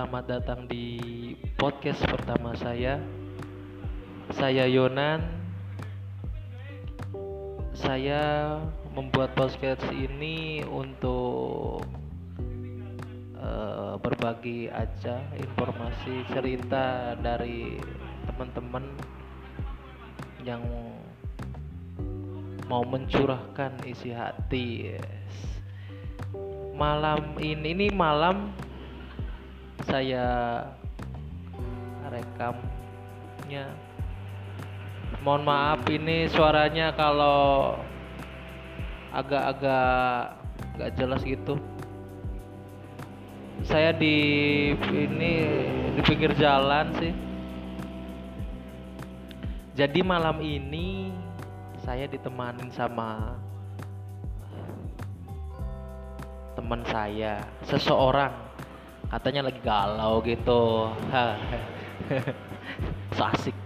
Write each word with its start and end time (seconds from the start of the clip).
selamat 0.00 0.32
datang 0.32 0.64
di 0.64 0.96
podcast 1.60 2.00
pertama 2.08 2.56
saya. 2.56 2.96
Saya 4.32 4.64
Yonan. 4.64 5.20
Saya 7.76 8.56
membuat 8.96 9.36
podcast 9.36 9.84
ini 9.92 10.64
untuk 10.64 11.84
uh, 13.44 14.00
berbagi 14.00 14.72
aja 14.72 15.20
informasi 15.36 16.24
cerita 16.32 17.12
dari 17.20 17.76
teman-teman 18.24 18.88
yang 20.40 20.64
mau 22.72 22.88
mencurahkan 22.88 23.84
isi 23.84 24.16
hati. 24.16 24.96
Malam 26.72 27.36
ini 27.36 27.76
ini 27.76 27.92
malam 27.92 28.56
saya 29.86 30.26
rekamnya. 32.10 33.70
Mohon 35.20 35.42
maaf 35.44 35.80
ini 35.92 36.28
suaranya 36.32 36.96
kalau 36.96 37.76
agak-agak 39.12 40.40
nggak 40.76 40.90
jelas 40.96 41.20
gitu. 41.24 41.60
Saya 43.68 43.92
di 43.92 44.16
ini 44.72 45.32
di 45.92 46.00
pinggir 46.00 46.32
jalan 46.40 46.88
sih. 46.96 47.12
Jadi 49.76 50.00
malam 50.00 50.40
ini 50.40 51.12
saya 51.84 52.08
ditemanin 52.08 52.68
sama 52.72 53.36
teman 56.56 56.84
saya 56.84 57.40
seseorang 57.64 58.49
katanya 59.10 59.50
lagi 59.50 59.60
galau 59.60 60.22
gitu. 60.22 60.88
So 63.18 63.26
asik. 63.26 63.56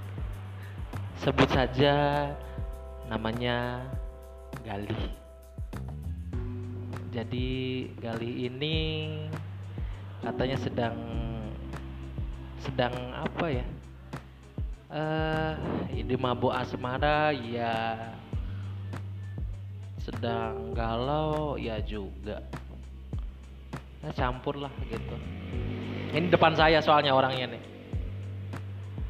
Sebut 1.20 1.48
saja 1.52 2.26
namanya 3.08 3.84
Gali 4.64 5.24
jadi 7.14 7.50
Gali 8.02 8.50
ini 8.50 8.76
katanya 10.18 10.58
sedang 10.58 10.98
sedang 12.58 12.94
apa 13.14 13.46
ya? 13.54 13.66
Uh, 14.94 15.54
ini 15.94 16.14
mabuk 16.18 16.50
asmara 16.50 17.30
ya 17.34 17.98
sedang 19.98 20.74
galau 20.74 21.54
ya 21.58 21.78
juga 21.82 22.42
nah, 24.04 24.12
campur 24.12 24.60
lah 24.60 24.72
gitu. 24.84 25.16
Ini 26.14 26.28
depan 26.28 26.52
saya 26.52 26.78
soalnya 26.84 27.16
orangnya 27.16 27.56
nih. 27.56 27.62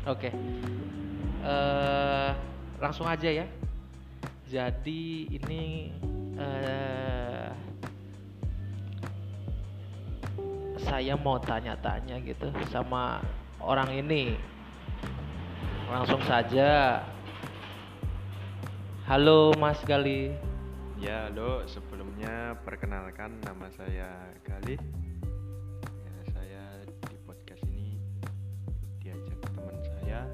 Oke. 0.07 0.31
Okay. 0.31 0.33
uh, 1.43 1.51
eh, 1.51 2.31
langsung 2.79 3.11
aja 3.11 3.29
ya. 3.29 3.47
Jadi 4.47 5.27
ini 5.35 5.91
uh, 6.39 7.51
saya 10.79 11.19
mau 11.19 11.43
tanya-tanya 11.43 12.23
gitu 12.23 12.53
sama 12.71 13.19
orang 13.59 13.91
ini. 13.91 14.39
Langsung 15.91 16.23
saja. 16.23 17.03
Halo 19.05 19.53
Mas 19.61 19.83
Gali. 19.85 20.33
Ya, 20.97 21.29
halo. 21.29 21.67
Sebelumnya 22.25 22.57
perkenalkan 22.65 23.37
nama 23.45 23.69
saya 23.77 24.09
Galih. 24.49 24.81
Ya, 25.85 26.17
saya 26.33 26.65
di 26.89 27.21
podcast 27.29 27.61
ini 27.69 28.01
diajak 28.97 29.37
teman 29.45 29.77
saya 29.85 30.25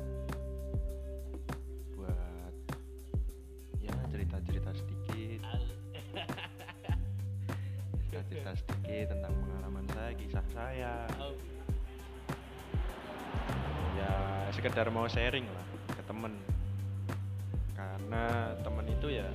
buat 1.98 2.54
ya 3.82 3.90
cerita-cerita 4.06 4.70
sedikit. 4.70 5.42
Cerita-cerita 8.06 8.50
sedikit 8.62 9.04
tentang 9.10 9.34
pengalaman 9.34 9.86
saya, 9.90 10.10
kisah 10.14 10.46
saya. 10.54 10.94
Ya, 13.98 14.12
sekedar 14.54 14.86
mau 14.94 15.10
sharing 15.10 15.42
lah 15.42 15.66
ke 15.90 16.02
temen. 16.06 16.38
Karena 17.74 18.54
temen 18.62 18.86
itu 18.86 19.10
ya 19.10 19.26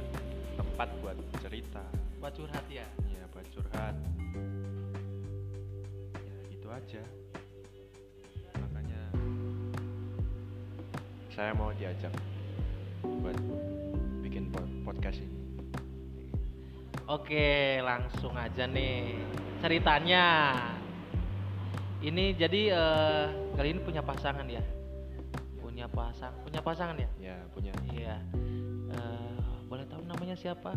tempat 0.56 0.88
buat 1.04 1.20
cerita 1.44 1.84
buat 2.26 2.42
curhat 2.42 2.66
ya? 2.74 2.82
Ya 3.06 3.22
buat 3.30 3.46
curhat. 3.54 3.94
Ya 6.18 6.38
gitu 6.50 6.68
aja. 6.74 7.04
Makanya 8.58 9.02
saya 11.30 11.54
mau 11.54 11.70
diajak 11.78 12.10
buat 13.06 13.38
bikin 14.26 14.50
podcast 14.82 15.22
ini. 15.22 15.38
Oke 17.06 17.78
langsung 17.86 18.34
aja 18.34 18.66
nih 18.66 19.22
ceritanya. 19.62 20.26
Ini 22.02 22.34
jadi 22.42 22.74
uh, 22.74 23.54
kali 23.54 23.78
ini 23.78 23.86
punya 23.86 24.02
pasangan 24.02 24.50
ya? 24.50 24.66
Punya 25.62 25.86
pasang 25.86 26.34
punya 26.42 26.58
pasangan 26.66 26.98
ya? 26.98 27.10
Ya 27.22 27.38
punya. 27.54 27.70
Iya. 27.94 28.18
Boleh 29.70 29.86
tahu 29.86 30.02
namanya 30.10 30.34
siapa 30.34 30.74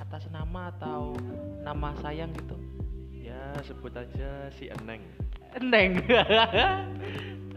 atas 0.00 0.28
nama 0.28 0.72
atau 0.76 1.16
nama 1.64 1.92
sayang 2.00 2.32
gitu? 2.36 2.56
Ya 3.12 3.52
sebut 3.64 3.92
aja 3.96 4.50
si 4.54 4.70
Eneng. 4.70 5.02
Eneng. 5.56 6.00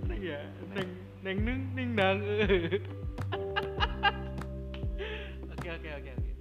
Eneng 0.04 0.22
ya 0.22 0.40
Eneng. 0.70 0.90
Neng 1.20 1.38
Neng 1.44 1.62
Neng 1.76 1.90
Nang 2.00 2.18
oke 5.52 5.68
oke 5.68 5.90
oke 6.00 6.12
oke. 6.16 6.32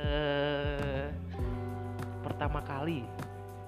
Eh, 0.00 1.04
pertama 2.24 2.64
kali 2.64 3.04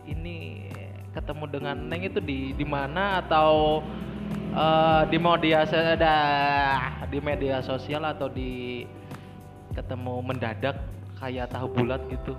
ini 0.09 0.73
ketemu 1.13 1.45
dengan 1.53 1.77
Neng 1.85 2.09
itu 2.09 2.17
di 2.25 2.57
di 2.57 2.65
mana? 2.65 3.21
Atau 3.21 3.85
uh, 4.57 5.05
di 5.13 5.21
media 5.21 5.69
di 7.13 7.19
media 7.21 7.61
sosial 7.61 8.09
atau 8.09 8.33
di 8.33 8.89
ketemu 9.77 10.25
mendadak 10.25 10.81
kayak 11.23 11.55
tahu 11.55 11.71
bulat 11.71 12.03
gitu. 12.11 12.35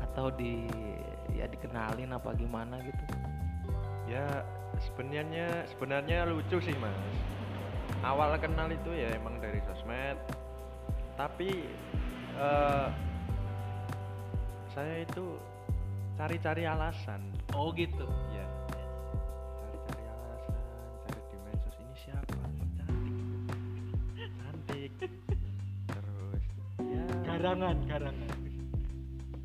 Atau 0.00 0.32
di 0.32 0.64
ya 1.36 1.44
dikenalin 1.44 2.16
apa 2.16 2.32
gimana 2.32 2.80
gitu. 2.80 3.04
Ya 4.08 4.24
sebenarnya 4.80 5.68
sebenarnya 5.68 6.24
lucu 6.24 6.56
sih 6.64 6.74
mas. 6.80 6.96
Awal 8.00 8.40
kenal 8.40 8.72
itu 8.72 8.96
ya 8.96 9.12
emang 9.12 9.36
dari 9.44 9.60
sosmed. 9.68 10.16
Tapi 11.20 11.68
uh, 12.40 12.88
saya 14.72 15.04
itu 15.04 15.36
cari-cari 16.16 16.64
alasan. 16.64 17.20
Oh 17.52 17.68
gitu 17.76 18.08
garangan 27.50 27.82
garangan 27.82 28.30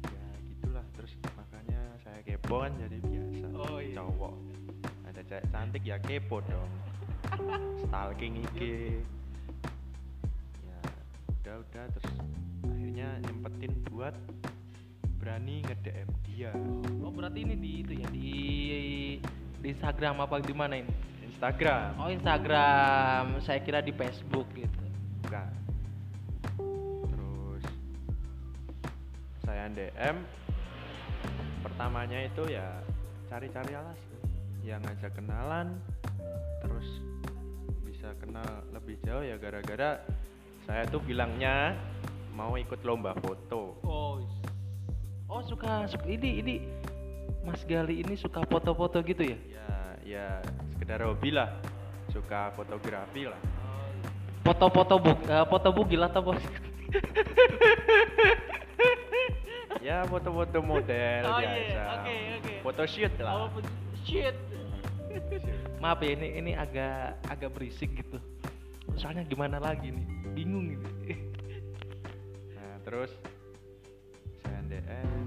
ya 0.06 0.26
gitulah. 0.46 0.86
Terus 0.94 1.18
makanya 1.34 1.82
saya 2.06 2.22
kepo 2.22 2.62
kan 2.62 2.72
jadi 2.78 2.98
biasa. 3.02 3.46
Oh, 3.58 3.82
iya. 3.82 3.98
cowok. 3.98 4.34
Ada 5.10 5.22
cewek 5.26 5.46
cantik 5.50 5.84
ya 5.90 5.98
kepo 5.98 6.38
dong. 6.46 6.70
Stalking 7.82 8.46
IG 8.46 8.60
ya 10.62 10.80
udah 11.42 11.56
udah. 11.66 11.86
Terus 11.98 12.14
akhirnya 12.62 13.08
nyempetin 13.26 13.74
buat 13.90 14.14
berani 15.18 15.66
nge 15.66 15.76
DM 15.82 16.10
dia. 16.30 16.54
Oh 17.02 17.10
berarti 17.10 17.42
ini 17.42 17.58
di 17.58 17.72
itu 17.82 17.94
ya 17.98 18.08
di 18.14 18.30
di 19.66 19.68
Instagram 19.74 20.22
apa 20.22 20.46
di 20.46 20.54
mana 20.54 20.78
ini? 20.78 20.94
Instagram. 21.26 21.98
Oh 21.98 22.14
Instagram. 22.14 23.42
Saya 23.42 23.66
kira 23.66 23.82
di 23.82 23.90
Facebook 23.98 24.46
gitu. 24.54 24.78
Bukan 25.26 25.65
DM 29.76 30.24
pertamanya 31.60 32.24
itu 32.24 32.48
ya 32.48 32.80
cari-cari 33.28 33.76
alasan 33.76 34.20
yang 34.64 34.80
ngajak 34.88 35.12
kenalan 35.12 35.76
terus 36.64 36.88
bisa 37.84 38.16
kenal 38.24 38.64
lebih 38.72 38.96
jauh 39.04 39.22
ya 39.22 39.36
gara-gara 39.36 40.00
saya 40.66 40.88
tuh 40.88 41.04
bilangnya 41.04 41.76
mau 42.34 42.58
ikut 42.58 42.82
lomba 42.82 43.14
foto. 43.22 43.78
Oh 43.86 44.24
oh 45.30 45.42
suka, 45.46 45.86
suka 45.86 46.08
ini 46.10 46.42
ini 46.42 46.56
Mas 47.46 47.62
Gali 47.68 48.02
ini 48.02 48.18
suka 48.18 48.42
foto-foto 48.50 49.00
gitu 49.06 49.24
ya? 49.24 49.38
Ya 49.46 49.70
ya 50.02 50.28
sekedar 50.76 51.06
hobi 51.06 51.36
lah. 51.36 51.54
Suka 52.10 52.50
fotografi 52.56 53.28
lah. 53.30 53.40
Foto-foto 54.42 55.02
bu 55.02 55.12
uh, 55.26 55.46
foto 55.50 55.70
bugil 55.74 56.02
atau 56.06 56.22
bos 56.22 56.40
ya 59.86 60.02
foto-foto 60.10 60.58
model 60.66 61.22
oh, 61.30 61.38
biasa. 61.38 61.78
Yeah. 61.78 61.96
okay, 62.02 62.20
okay. 62.42 62.58
foto 62.66 62.84
shoot 62.90 63.14
lah. 63.22 63.34
Oh, 63.38 63.48
shoot. 64.02 64.34
Maaf 65.82 66.02
ya 66.02 66.18
ini 66.18 66.28
ini 66.42 66.52
agak 66.58 67.22
agak 67.30 67.54
berisik 67.54 67.94
gitu. 67.94 68.18
Soalnya 68.98 69.22
gimana 69.30 69.62
lagi 69.62 69.94
nih? 69.94 70.06
Bingung 70.34 70.74
gitu 70.74 70.90
nah 72.58 72.76
terus 72.82 73.14
saya 74.42 74.60
DM 74.68 75.18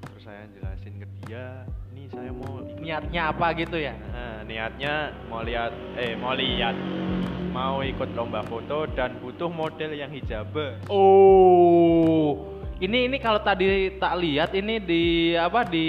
terus 0.00 0.22
saya 0.24 0.42
jelasin 0.56 0.94
ke 1.04 1.06
dia 1.28 1.68
nih 1.92 2.08
saya 2.08 2.32
mau 2.32 2.64
ikut. 2.64 2.80
Niatnya 2.80 3.22
apa 3.28 3.46
gitu 3.52 3.76
ya? 3.76 3.94
Nah, 4.16 4.40
niatnya 4.48 5.12
mau 5.28 5.44
lihat 5.44 5.76
eh 6.00 6.16
mau 6.16 6.32
lihat 6.32 6.76
mau 7.52 7.84
ikut 7.84 8.16
lomba 8.16 8.40
foto 8.48 8.88
dan 8.96 9.20
butuh 9.20 9.52
model 9.52 9.92
yang 9.92 10.08
hijabah. 10.10 10.88
oh 10.88 12.53
ini 12.82 13.06
ini 13.06 13.22
kalau 13.22 13.38
tadi 13.38 13.94
tak 14.02 14.18
lihat 14.18 14.50
ini 14.50 14.82
di 14.82 15.02
apa 15.38 15.62
di 15.62 15.86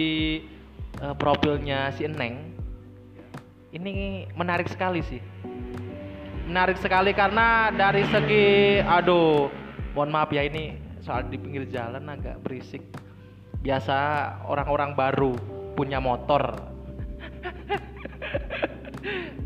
eh, 1.01 1.15
profilnya 1.17 1.89
si 1.97 2.05
Eneng. 2.05 2.53
Ini 3.73 4.29
menarik 4.37 4.69
sekali 4.69 5.01
sih. 5.01 5.17
Menarik 6.45 6.77
sekali 6.77 7.09
karena 7.11 7.73
dari 7.73 8.05
segi 8.13 8.79
aduh 8.85 9.49
mohon 9.97 10.13
maaf 10.13 10.29
ya 10.29 10.45
ini 10.45 10.77
soal 11.01 11.25
di 11.25 11.41
pinggir 11.41 11.65
jalan 11.73 12.05
agak 12.05 12.37
berisik. 12.45 12.85
Biasa 13.65 13.97
orang-orang 14.45 14.93
baru 14.93 15.33
punya 15.73 15.97
motor. 15.97 16.53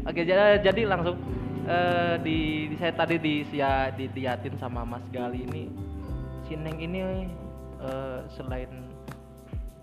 Oke 0.08 0.28
jadi 0.28 0.60
jadi 0.60 0.92
langsung 0.92 1.16
eh, 1.64 2.20
di, 2.20 2.68
di- 2.68 2.78
saya 2.78 2.92
tadi 2.92 3.16
di 3.16 3.48
ya 3.56 3.96
diliatin 3.96 4.60
sama 4.60 4.84
Mas 4.84 5.08
Gali 5.10 5.48
ini 5.48 5.89
si 6.50 6.58
Neng 6.58 6.82
ini 6.82 7.30
eh, 7.78 8.20
selain 8.34 8.90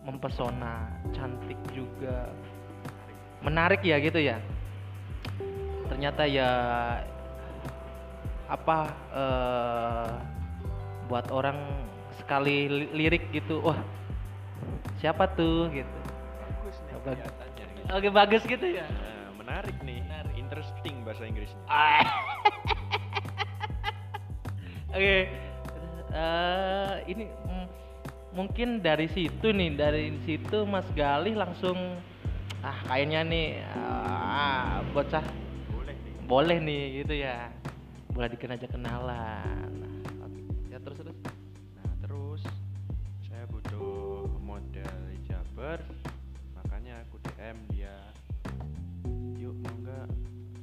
mempesona 0.02 0.90
cantik 1.14 1.54
juga 1.70 2.34
menarik 3.38 3.86
ya 3.86 4.02
gitu 4.02 4.18
ya 4.18 4.42
ternyata 5.86 6.26
ya 6.26 6.50
apa 8.50 8.78
eh, 9.14 10.10
buat 11.06 11.30
orang 11.30 11.54
sekali 12.18 12.66
li- 12.66 12.90
lirik 12.90 13.30
gitu 13.30 13.62
wah 13.62 13.78
siapa 14.98 15.30
tuh 15.38 15.70
gitu 15.70 15.98
Bagus 16.42 16.82
nih 16.82 16.98
gitu. 17.14 17.94
oke 17.94 18.08
bagus 18.10 18.42
gitu 18.42 18.66
ya 18.66 18.90
Nah, 18.90 19.30
menarik 19.38 19.78
nih. 19.86 20.02
Menarik. 20.02 20.34
Interesting 20.34 21.06
bahasa 21.06 21.22
Inggrisnya. 21.22 21.62
Ah. 21.70 22.02
oke 24.96 25.45
Eh, 26.08 26.94
ini 27.08 27.24
mm, 27.26 27.66
mungkin 28.32 28.80
dari 28.80 29.06
situ 29.06 29.48
nih 29.48 29.74
dari 29.74 30.14
situ 30.22 30.64
Mas 30.64 30.86
Galih 30.92 31.34
langsung 31.34 31.76
ah 32.60 32.78
kayaknya 32.86 33.20
nih 33.22 33.46
ah, 33.68 34.80
bocah 34.90 35.22
Boleh 35.70 35.94
nih. 35.94 36.14
boleh 36.24 36.56
nih 36.58 36.82
gitu 37.00 37.14
ya 37.16 37.48
boleh 38.10 38.28
diken 38.28 38.52
aja 38.52 38.66
kenalan 38.66 39.70
Oke, 40.20 40.40
ya 40.68 40.78
terus 40.80 40.98
terus 40.98 41.16
Nah, 41.74 41.92
terus 42.00 42.42
saya 43.22 43.44
butuh 43.46 44.24
model 44.40 44.88
hijabers, 45.12 45.84
makanya 46.54 47.04
aku 47.04 47.20
DM 47.22 47.56
dia. 47.70 47.92
Yuk 49.36 49.52
mau 49.60 49.74
nggak 49.80 50.06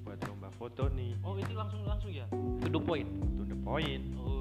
buat 0.02 0.20
lomba 0.26 0.50
foto 0.52 0.90
nih? 0.90 1.14
oh 1.22 1.38
itu 1.38 1.54
langsung 1.54 1.86
langsung 1.86 2.10
ya 2.10 2.26
to 2.60 2.68
the 2.68 2.82
point 2.82 3.08
To 3.38 3.44
the 3.46 3.58
point. 3.62 4.04
Weh. 4.18 4.33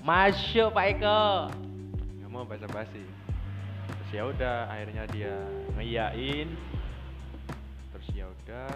Masuk 0.00 0.72
Pak 0.72 0.86
Eko. 0.96 1.52
Nggak 2.16 2.30
mau 2.32 2.48
basa-basi. 2.48 3.04
Terus 3.84 4.10
ya 4.16 4.22
udah 4.24 4.56
akhirnya 4.72 5.04
dia 5.12 5.36
ngeyain. 5.76 6.48
Terus 7.92 8.08
ya 8.16 8.24
udah 8.24 8.68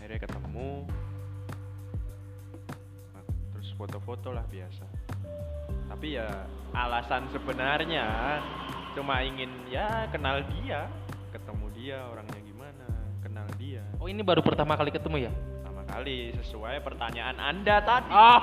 akhirnya 0.00 0.18
ketemu. 0.24 0.88
Terus 3.52 3.68
foto-foto 3.76 4.32
lah 4.32 4.48
biasa. 4.48 4.88
Tapi 5.92 6.16
ya 6.16 6.28
alasan 6.72 7.28
sebenarnya 7.28 8.40
cuma 8.96 9.20
ingin 9.20 9.52
ya 9.68 10.08
kenal 10.08 10.40
dia. 10.56 10.88
Ketemu 11.36 11.66
dia 11.76 12.00
orangnya 12.08 12.40
gimana 12.40 12.88
kenal 13.20 13.44
dia. 13.60 13.84
Oh 14.00 14.08
ini 14.08 14.24
baru 14.24 14.40
pertama 14.40 14.72
kali 14.72 14.88
ketemu 14.88 15.28
ya 15.28 15.32
pertama 15.90 16.06
kali 16.06 16.30
sesuai 16.38 16.76
pertanyaan 16.86 17.36
anda 17.42 17.82
tadi 17.82 18.10
Oh, 18.14 18.38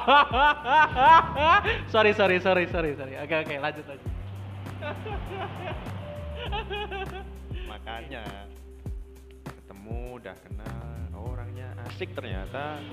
sorry 1.93 2.11
sorry 2.11 2.43
sorry 2.43 2.67
sorry 2.67 2.91
sorry. 2.99 3.15
Oke 3.23 3.35
oke 3.39 3.55
lanjut 3.55 3.87
lanjut. 3.87 4.11
makanya 7.71 8.23
ketemu 9.47 10.19
udah 10.19 10.35
kenal 10.43 10.83
oh, 11.15 11.31
orangnya 11.31 11.71
asik 11.87 12.11
ternyata 12.11 12.83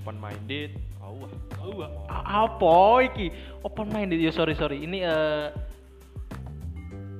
open 0.00 0.16
minded 0.16 0.72
oh 1.04 1.28
Oh, 1.62 1.86
apa 2.10 3.06
iki? 3.06 3.30
Open 3.62 3.86
minded 3.92 4.18
ya 4.18 4.34
sorry 4.34 4.56
sorry. 4.56 4.82
Ini 4.82 5.06
eh 5.06 5.46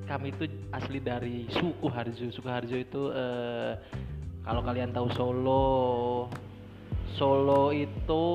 kami 0.03 0.35
itu 0.35 0.51
asli 0.75 0.99
dari 0.99 1.47
suku 1.47 1.87
Harjo. 1.87 2.27
Suku 2.27 2.49
Harjo 2.51 2.75
itu 2.75 3.07
eh 3.15 3.79
kalau 4.43 4.59
kalian 4.59 4.91
tahu 4.91 5.07
Solo, 5.15 6.27
Solo 7.15 7.71
itu 7.71 8.25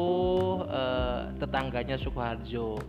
eh, 0.65 1.21
tetangganya 1.37 2.01
Sukoharjo. 2.01 2.81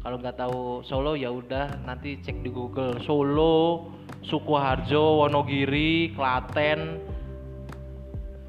Kalau 0.00 0.16
nggak 0.16 0.36
tahu 0.36 0.84
Solo 0.84 1.16
ya 1.16 1.32
udah 1.32 1.84
nanti 1.88 2.20
cek 2.20 2.44
di 2.44 2.52
Google 2.52 3.00
Solo, 3.04 3.88
Sukoharjo, 4.24 5.24
Wonogiri, 5.24 6.12
Klaten, 6.12 7.00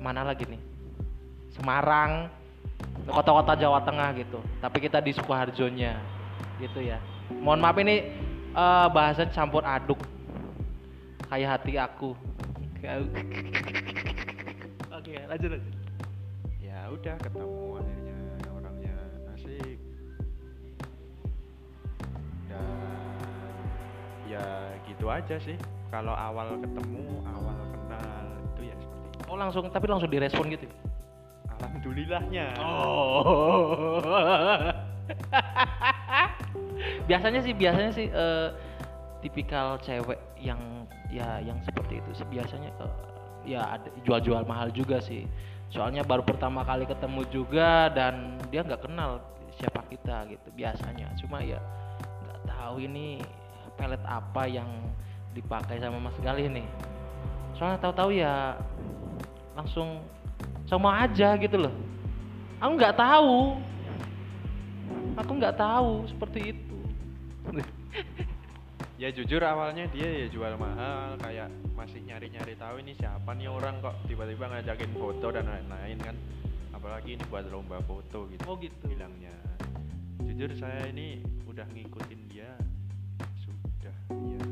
mana 0.03 0.27
lagi 0.27 0.43
nih? 0.43 0.59
Semarang, 1.55 2.27
kota-kota 3.07 3.55
Jawa 3.55 3.79
Tengah 3.83 4.11
gitu. 4.19 4.39
Tapi 4.59 4.77
kita 4.83 4.99
di 4.99 5.15
Sukoharjonya, 5.15 5.95
gitu 6.59 6.83
ya. 6.83 6.99
Mohon 7.31 7.59
maaf 7.63 7.77
ini 7.79 7.95
eh, 8.51 8.87
bahasa 8.91 9.23
campur 9.31 9.63
aduk, 9.63 10.03
kayak 11.31 11.63
hati 11.63 11.79
aku. 11.79 12.11
Oke, 14.91 15.13
lanjut 15.29 15.49
lanjut. 15.53 15.73
ya 16.61 16.89
udah 16.89 17.15
ketemu 17.19 17.77
akhirnya 17.77 18.17
orangnya 18.49 18.95
asik 19.33 19.77
dan 22.47 22.65
ya 24.25 24.45
gitu 24.87 25.05
aja 25.07 25.35
sih 25.37 25.57
kalau 25.91 26.15
awal 26.15 26.57
ketemu 26.57 27.21
awal 27.27 27.57
kenal 27.69 28.25
itu 28.49 28.61
ya 28.65 28.75
seperti 28.77 29.07
itu 29.09 29.19
Oh 29.29 29.37
langsung, 29.37 29.65
tapi 29.69 29.85
langsung 29.87 30.09
direspon 30.09 30.49
gitu. 30.49 30.65
alhamdulillahnya 31.47 32.45
Oh. 32.57 34.01
biasanya 37.09 37.39
sih, 37.43 37.53
biasanya 37.53 37.91
sih 37.91 38.07
eh, 38.07 38.47
tipikal 39.21 39.77
cewek 39.79 40.17
yang 40.41 40.59
ya 41.13 41.37
yang 41.41 41.61
seperti 41.61 42.01
itu 42.01 42.11
sih 42.17 42.27
biasanya 42.27 42.73
eh, 42.81 42.93
ya 43.45 43.77
ada 43.77 43.89
jual-jual 44.05 44.43
mahal 44.45 44.69
juga 44.73 45.01
sih. 45.01 45.25
Soalnya 45.71 46.03
baru 46.03 46.25
pertama 46.25 46.67
kali 46.67 46.83
ketemu 46.83 47.23
juga 47.31 47.87
dan 47.93 48.35
dia 48.51 48.65
nggak 48.65 48.83
kenal 48.85 49.23
siapa 49.55 49.85
kita 49.87 50.27
gitu 50.27 50.47
biasanya. 50.51 51.07
Cuma 51.21 51.39
ya 51.39 51.61
nggak 52.27 52.39
tahu 52.49 52.75
ini 52.83 53.23
pelet 53.79 54.03
apa 54.03 54.43
yang 54.45 54.67
dipakai 55.31 55.79
sama 55.79 55.97
Mas 56.01 56.17
Galih 56.19 56.51
nih. 56.51 56.67
Soalnya 57.55 57.79
tahu-tahu 57.79 58.11
ya 58.11 58.59
langsung 59.55 60.03
sama 60.67 61.07
aja 61.07 61.37
gitu 61.39 61.55
loh. 61.55 61.73
Aku 62.59 62.71
nggak 62.75 62.97
tahu. 62.99 63.57
Aku 65.17 65.31
nggak 65.39 65.55
tahu 65.55 66.07
seperti 66.07 66.55
itu. 66.55 66.70
Ya 69.01 69.09
jujur 69.09 69.41
awalnya 69.41 69.89
dia 69.89 70.05
ya 70.05 70.27
jual 70.29 70.53
mahal 70.61 71.17
kayak 71.17 71.49
masih 71.73 72.05
nyari-nyari 72.05 72.53
tahu 72.53 72.85
ini 72.85 72.93
siapa 72.93 73.33
nih 73.33 73.49
orang 73.49 73.81
kok 73.81 73.97
tiba-tiba 74.05 74.45
ngajakin 74.45 74.93
foto 74.93 75.33
dan 75.33 75.49
lain-lain 75.49 75.97
kan. 76.05 76.13
Apalagi 76.69 77.17
ini 77.17 77.23
buat 77.25 77.49
lomba 77.49 77.81
foto 77.81 78.29
gitu 78.29 78.45
Oh 78.45 78.61
gitu. 78.61 78.77
bilangnya. 78.85 79.33
Jujur 80.21 80.53
saya 80.53 80.85
ini 80.93 81.17
udah 81.49 81.65
ngikutin 81.73 82.21
dia 82.29 82.53
sudah 83.41 83.97
ya 84.13 84.50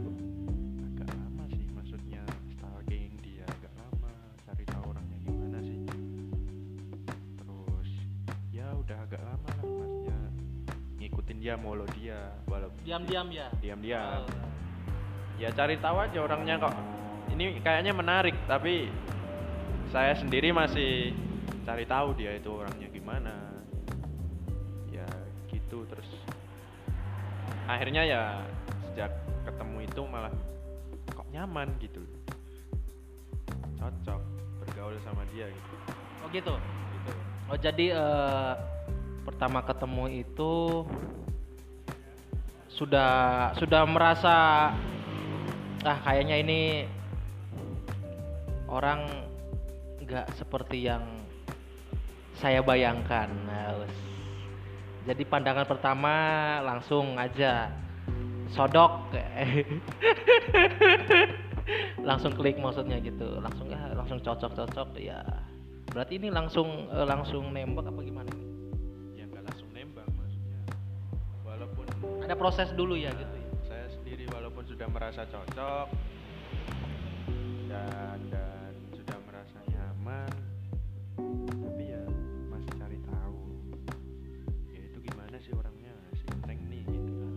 dia 11.39 11.55
molo 11.55 11.88
dia 11.96 12.36
walaupun 12.51 12.84
Diam-diam 12.84 13.31
ya. 13.31 13.48
diam-diam. 13.63 14.27
Ya 15.39 15.55
cari 15.55 15.79
tahu 15.79 15.96
aja 16.03 16.19
orangnya 16.19 16.60
kok. 16.60 16.75
Ini 17.31 17.63
kayaknya 17.63 17.96
menarik 17.96 18.36
tapi 18.43 18.91
saya 19.88 20.19
sendiri 20.19 20.51
masih 20.51 21.15
cari 21.63 21.88
tahu 21.88 22.12
dia 22.19 22.36
itu 22.36 22.51
orangnya 22.51 22.91
gimana. 22.91 23.55
Ya 24.91 25.08
gitu 25.48 25.88
terus 25.88 26.12
akhirnya 27.72 28.03
ya 28.03 28.22
sejak 28.91 29.15
ketemu 29.48 29.88
itu 29.88 30.01
malah 30.12 30.36
kok 31.15 31.27
nyaman 31.31 31.72
gitu. 31.79 32.03
Cocok 33.79 34.19
bergaul 34.60 35.00
sama 35.08 35.24
dia 35.31 35.48
gitu. 35.48 35.75
Oh 36.19 36.27
gitu. 36.36 36.51
gitu. 36.60 37.12
Oh 37.48 37.55
jadi 37.55 37.86
eh, 37.96 38.53
pertama 39.24 39.63
ketemu 39.63 40.19
itu 40.19 40.84
sudah 42.79 43.12
sudah 43.59 43.83
merasa 43.83 44.36
ah 45.83 45.98
kayaknya 46.07 46.39
ini 46.39 46.59
orang 48.71 49.03
nggak 50.00 50.31
seperti 50.39 50.88
yang 50.88 51.03
saya 52.39 52.63
bayangkan. 52.63 53.27
Nah, 53.27 53.83
jadi 55.03 55.27
pandangan 55.27 55.67
pertama 55.67 56.15
langsung 56.63 57.19
aja 57.19 57.67
sodok. 58.55 59.12
Langsung 62.01 62.33
klik 62.33 62.57
maksudnya 62.57 62.98
gitu. 63.03 63.43
Langsung 63.43 63.69
ya 63.69 63.91
langsung 63.93 64.17
cocok 64.24 64.55
cocok 64.55 64.89
ya 64.98 65.21
berarti 65.89 66.21
ini 66.21 66.29
langsung 66.29 66.89
eh, 66.89 67.05
langsung 67.05 67.50
nembak 67.50 67.89
apa 67.89 68.01
gimana 68.05 68.29
ada 72.29 72.38
proses 72.38 72.69
dulu 72.77 72.93
ya 72.93 73.09
gitu 73.17 73.36
ya? 73.41 73.50
Saya 73.65 73.86
sendiri 73.89 74.29
walaupun 74.29 74.62
sudah 74.69 74.86
merasa 74.86 75.25
cocok 75.25 75.89
dan 77.65 78.21
dan 78.29 78.69
sudah 78.93 79.17
merasa 79.25 79.57
nyaman 79.65 80.29
tapi 81.50 81.89
ya 81.89 82.05
masih 82.53 82.69
cari 82.77 83.01
tahu. 83.01 83.41
Ya 84.69 84.81
itu 84.93 84.98
gimana 85.09 85.41
sih 85.41 85.57
orangnya? 85.57 85.89
Si 86.21 86.29
neng 86.45 86.62
nih 86.69 86.86
gitu 86.86 87.12
kan. 87.17 87.33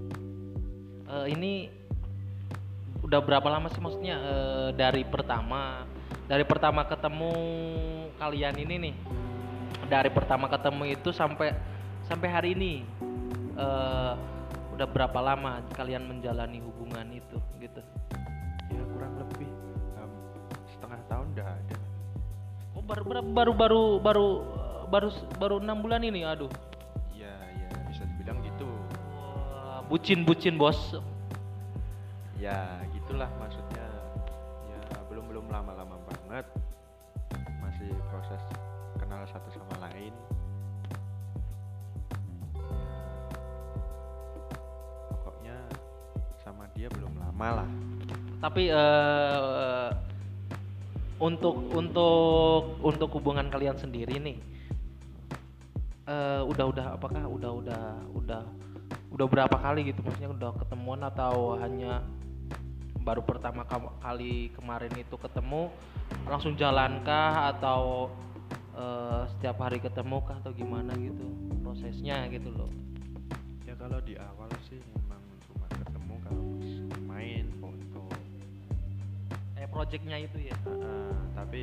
Eh, 1.08 1.26
ini 1.40 1.72
udah 3.00 3.24
berapa 3.24 3.48
lama 3.48 3.72
sih 3.72 3.80
maksudnya? 3.80 4.20
Eh, 4.20 4.68
dari 4.76 5.08
pertama 5.08 5.88
dari 6.28 6.44
pertama 6.44 6.84
ketemu 6.84 7.32
kalian 8.20 8.60
ini 8.60 8.74
nih. 8.76 8.94
Dari 9.88 10.12
pertama 10.12 10.52
ketemu 10.52 11.00
itu 11.00 11.16
sampai 11.16 11.56
sampai 12.04 12.28
hari 12.28 12.52
ini. 12.52 12.84
Eh, 13.56 14.31
udah 14.72 14.86
berapa 14.88 15.18
lama 15.20 15.60
kalian 15.76 16.08
menjalani 16.08 16.58
hubungan 16.64 17.06
itu 17.12 17.36
gitu? 17.60 17.80
Ya 18.72 18.82
kurang 18.96 19.20
lebih 19.20 19.50
em, 20.00 20.12
setengah 20.72 21.00
tahun 21.06 21.26
udah 21.36 21.46
ada. 21.46 21.76
Oh 22.72 22.82
baru 22.82 23.02
baru 23.04 23.22
baru 23.22 23.52
baru 23.52 23.82
baru 24.00 24.26
baru 24.88 25.08
baru 25.36 25.56
enam 25.60 25.78
bulan 25.84 26.00
ini? 26.02 26.24
Aduh. 26.24 26.48
Ya 27.12 27.36
ya 27.52 27.68
bisa 27.92 28.08
dibilang 28.08 28.40
gitu. 28.40 28.68
Wah, 29.12 29.84
bucin 29.86 30.24
bucin 30.24 30.56
bos. 30.56 30.96
Ya 32.40 32.80
gitulah 32.96 33.28
maksudnya. 33.36 33.86
Ya 34.72 34.80
belum 35.12 35.28
belum 35.28 35.46
lama-lama 35.52 36.00
banget 36.08 36.48
dia 47.32 47.40
belum 47.40 47.40
lama 47.40 47.48
lah 47.62 47.68
tapi 48.42 48.62
eh 48.68 49.90
untuk 51.22 51.54
untuk 51.70 52.82
untuk 52.82 53.08
hubungan 53.14 53.46
kalian 53.46 53.78
sendiri 53.78 54.18
nih 54.18 54.38
eh 56.10 56.42
udah 56.42 56.66
udah 56.66 56.86
apakah 56.98 57.22
udah 57.30 57.50
udah 57.62 57.84
udah 58.10 58.42
udah 59.12 59.26
berapa 59.28 59.56
kali 59.60 59.92
gitu? 59.92 60.00
Maksudnya 60.02 60.32
udah 60.32 60.50
ketemuan 60.56 61.04
atau 61.04 61.54
hanya 61.60 62.02
baru 63.02 63.20
pertama 63.22 63.66
kali 64.00 64.50
kemarin 64.56 64.90
itu 64.94 65.14
ketemu 65.20 65.68
langsung 66.26 66.56
jalankah 66.56 67.54
atau 67.54 68.10
eh, 68.74 69.22
setiap 69.36 69.62
hari 69.62 69.78
ketemu 69.78 70.22
kah 70.26 70.40
atau 70.40 70.50
gimana 70.50 70.90
gitu 70.98 71.22
prosesnya 71.62 72.26
gitu 72.32 72.50
loh? 72.50 72.70
Ya 73.68 73.78
kalau 73.78 74.02
di 74.02 74.16
awal 74.18 74.50
sih 74.66 74.80
main 77.06 77.46
foto. 77.58 78.06
Eh 79.56 79.68
projectnya 79.68 80.18
itu 80.18 80.38
ya? 80.50 80.56
Heeh, 80.66 81.12
tapi 81.34 81.60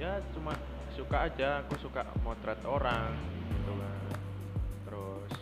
ya 0.00 0.18
cuma 0.34 0.56
suka 0.92 1.30
aja 1.30 1.64
aku 1.64 1.74
suka 1.80 2.04
motret 2.20 2.60
orang 2.68 3.14
gitu 3.48 3.72
kan. 3.76 4.00
Terus 4.88 5.32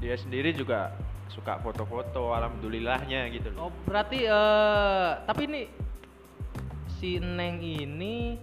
dia 0.00 0.14
sendiri 0.16 0.50
juga 0.56 0.94
suka 1.28 1.58
foto-foto 1.60 2.32
alhamdulillahnya 2.32 3.28
gitu 3.34 3.50
loh. 3.52 3.68
Oh 3.68 3.72
berarti 3.84 4.24
eh 4.24 5.10
tapi 5.26 5.42
ini 5.50 5.62
si 6.96 7.20
Neng 7.20 7.60
ini 7.60 8.40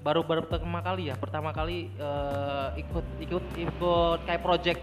baru 0.00 0.24
baru 0.24 0.46
pertama 0.46 0.80
kali 0.80 1.12
ya? 1.12 1.14
Pertama 1.18 1.50
kali 1.52 1.92
eh, 1.92 2.68
ikut 2.80 3.06
ikut 3.20 3.44
ikut 3.58 4.18
kayak 4.24 4.42
project 4.42 4.80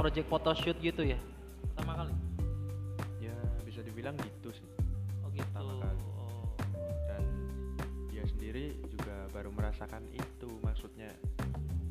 project 0.00 0.26
photoshoot 0.32 0.78
gitu 0.80 1.04
ya 1.04 1.20
bisa 4.00 4.16
dibilang 4.16 4.16
gitu 4.24 4.48
sih. 4.56 4.66
Oh 5.20 5.28
gitu. 5.28 5.44
Pertama 5.52 5.76
kali. 5.84 6.00
oh. 6.16 6.48
dan 7.04 7.22
dia 8.08 8.24
sendiri 8.24 8.72
juga 8.88 9.28
baru 9.36 9.52
merasakan 9.52 10.02
itu 10.16 10.48
maksudnya 10.64 11.12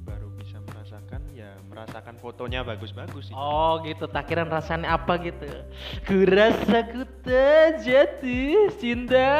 baru 0.10 0.34
bisa 0.42 0.58
merasakan 0.66 1.22
ya 1.38 1.54
merasakan 1.70 2.18
fotonya 2.18 2.66
bagus-bagus 2.66 3.30
itu 3.30 3.38
oh 3.38 3.78
gitu. 3.86 4.10
Tak 4.10 4.25
kira 4.25 4.42
rasanya 4.42 4.98
apa 4.98 5.22
gitu? 5.22 5.46
Ku 6.10 6.25
rasa 6.25 6.82
ku 6.89 7.06
tak 7.22 7.86
jatuh 7.86 8.74
cinta. 8.82 9.30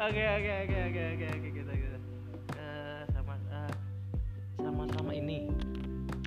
Oke 0.00 0.24
oke 0.24 0.52
oke 0.64 0.78
oke 0.80 1.02
oke 1.12 1.26
oke 1.28 1.48
gitu 1.60 1.72
gitu. 1.76 1.98
Eh, 2.56 3.02
sama 3.12 3.36
eh, 3.36 3.72
sama-sama 4.56 5.12
ini. 5.12 5.52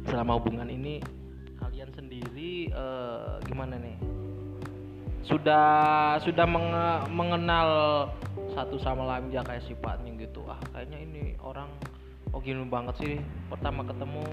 Selama 0.05 0.37
hubungan 0.37 0.69
ini 0.69 1.01
sendiri 2.23 2.71
eh, 2.71 3.35
gimana 3.51 3.75
nih? 3.75 3.99
Sudah 5.27 6.15
sudah 6.23 6.47
menge- 6.47 7.03
mengenal 7.11 7.67
satu 8.55 8.79
sama 8.79 9.03
lain 9.03 9.27
ya 9.27 9.43
kayak 9.43 9.67
sifatnya 9.67 10.15
gitu. 10.23 10.47
Ah 10.47 10.59
kayaknya 10.71 11.03
ini 11.03 11.23
orang 11.43 11.67
oh 12.31 12.39
gini 12.39 12.63
banget 12.71 12.95
sih. 13.03 13.15
Pertama 13.51 13.83
ketemu 13.83 14.23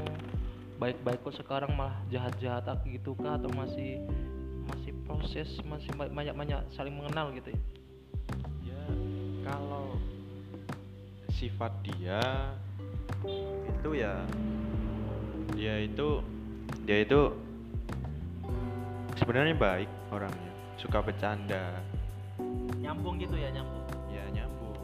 baik-baik 0.78 1.20
kok 1.26 1.34
sekarang 1.34 1.74
malah 1.74 1.98
jahat-jahat 2.14 2.62
ah, 2.70 2.78
gitu 2.86 3.18
kah? 3.18 3.34
Atau 3.34 3.50
masih 3.50 3.98
masih 4.70 4.94
proses 5.02 5.50
masih 5.66 5.90
banyak-banyak 5.98 6.62
saling 6.78 6.94
mengenal 6.94 7.34
gitu 7.34 7.50
ya? 7.50 7.60
Ya 8.70 8.82
kalau 9.42 9.98
sifat 11.34 11.74
dia 11.82 12.22
itu 13.66 13.90
ya 13.98 14.14
dia 15.58 15.74
itu 15.82 16.22
dia 16.86 17.02
itu 17.02 17.49
sebenarnya 19.18 19.54
baik 19.56 19.90
orangnya. 20.12 20.52
Suka 20.78 21.02
bercanda. 21.02 21.80
Nyambung 22.80 23.20
gitu 23.20 23.36
ya 23.36 23.50
nyambung. 23.52 23.84
Ya 24.12 24.24
nyambung. 24.32 24.76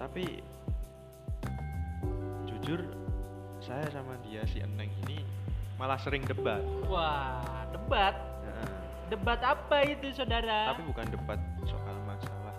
Tapi 0.00 0.42
jujur 2.48 2.80
saya 3.64 3.84
sama 3.92 4.16
dia 4.24 4.44
si 4.44 4.60
Eneng 4.60 4.92
ini 5.08 5.24
malah 5.80 5.96
sering 6.00 6.24
debat. 6.24 6.60
Wah 6.88 7.64
debat? 7.72 8.14
Nah, 8.44 8.68
debat 9.08 9.40
apa 9.40 9.76
itu 9.88 10.12
saudara? 10.12 10.74
Tapi 10.74 10.82
bukan 10.88 11.06
debat 11.08 11.40
soal 11.64 11.96
masalah 12.04 12.56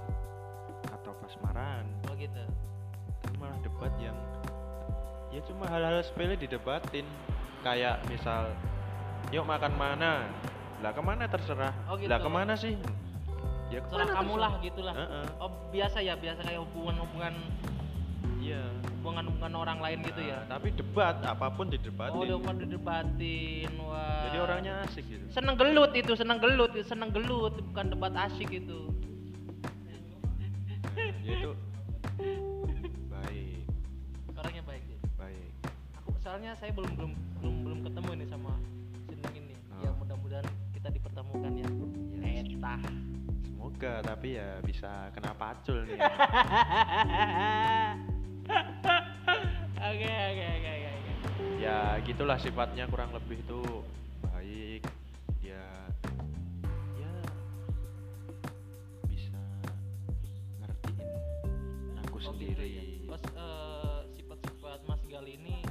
atau 0.90 1.12
pasmaran. 1.22 1.86
Oh 2.10 2.16
gitu. 2.18 2.44
Tapi 3.22 3.36
malah 3.38 3.60
debat 3.62 3.92
yang 4.02 4.18
ya 5.30 5.44
cuma 5.46 5.68
hal-hal 5.68 6.02
sepele 6.02 6.40
didebatin. 6.40 7.06
Kayak 7.66 7.98
misal 8.06 8.54
yuk 9.34 9.46
makan 9.46 9.74
mana? 9.77 10.27
Lah 10.84 10.91
ke 10.94 11.01
mana 11.01 11.25
terserah. 11.25 11.74
Oh, 11.89 11.96
gitu. 11.98 12.12
lah 12.12 12.20
ke 12.22 12.29
mana 12.29 12.53
sih? 12.53 12.75
Ya 13.74 13.82
ke 13.82 13.89
mana 13.89 14.13
kamu 14.13 14.34
lah 14.38 14.51
terserah. 14.58 14.65
gitulah. 14.70 14.94
Heeh, 14.94 15.25
oh 15.41 15.51
biasa 15.74 15.98
ya 16.03 16.13
biasa 16.13 16.39
kayak 16.46 16.62
hubungan-hubungan. 16.70 17.34
Iya. 18.38 18.62
Hubungan-hubungan 19.01 19.53
orang 19.58 19.79
lain 19.82 19.98
gitu 20.05 20.22
ya? 20.22 20.41
Nah, 20.46 20.58
tapi 20.58 20.74
debat 20.74 21.17
apa 21.25 21.50
pun 21.53 21.70
oh 21.70 21.72
didebatin 21.74 22.17
udah 22.25 22.38
pada 22.41 22.62
didebatin 22.62 23.72
wah. 23.82 24.22
Jadi 24.29 24.38
orangnya 24.38 24.74
asik 24.86 25.05
gitu. 25.10 25.25
Seneng 25.34 25.55
gelut 25.58 25.91
itu 25.98 26.13
seneng 26.13 26.38
gelut 26.41 26.72
seneng 26.86 27.10
gelut 27.10 27.53
bukan 27.74 27.86
debat 27.94 28.13
asik 28.29 28.50
itu. 28.50 28.89
Dia 31.25 31.34
itu. 31.34 31.51
Baik. 33.10 33.65
Orangnya 34.38 34.63
baik 34.65 34.84
dia 34.86 35.00
baik. 35.17 35.50
Aku 36.01 36.13
soalnya 36.22 36.53
saya 36.58 36.70
belum 36.74 36.91
belum 36.98 37.12
tapi 44.25 44.41
ya 44.41 44.58
bisa 44.65 44.89
kena 45.13 45.38
pacul 45.38 45.86
nih. 45.86 46.01
Oke 49.86 50.10
oke 50.10 50.46
oke 50.50 50.72
oke. 50.82 51.13
Ya 51.62 51.94
gitulah 52.01 52.41
sifatnya 52.41 52.89
kurang 52.89 53.13
lebih 53.13 53.38
itu 53.46 53.62
baik. 54.25 54.82
Dia 55.46 55.62
ya 56.98 57.13
bisa 59.05 59.38
ngertiin 60.58 61.05
aku 62.01 62.17
oh, 62.17 62.34
gitu 62.34 62.65
ya. 62.65 62.82
sendiri. 62.82 63.05
bos. 63.05 63.22
Mas 63.22 63.24
eh, 63.29 64.00
sifat-sifat 64.17 64.79
Mas 64.89 65.01
Gali 65.05 65.38
ini 65.38 65.62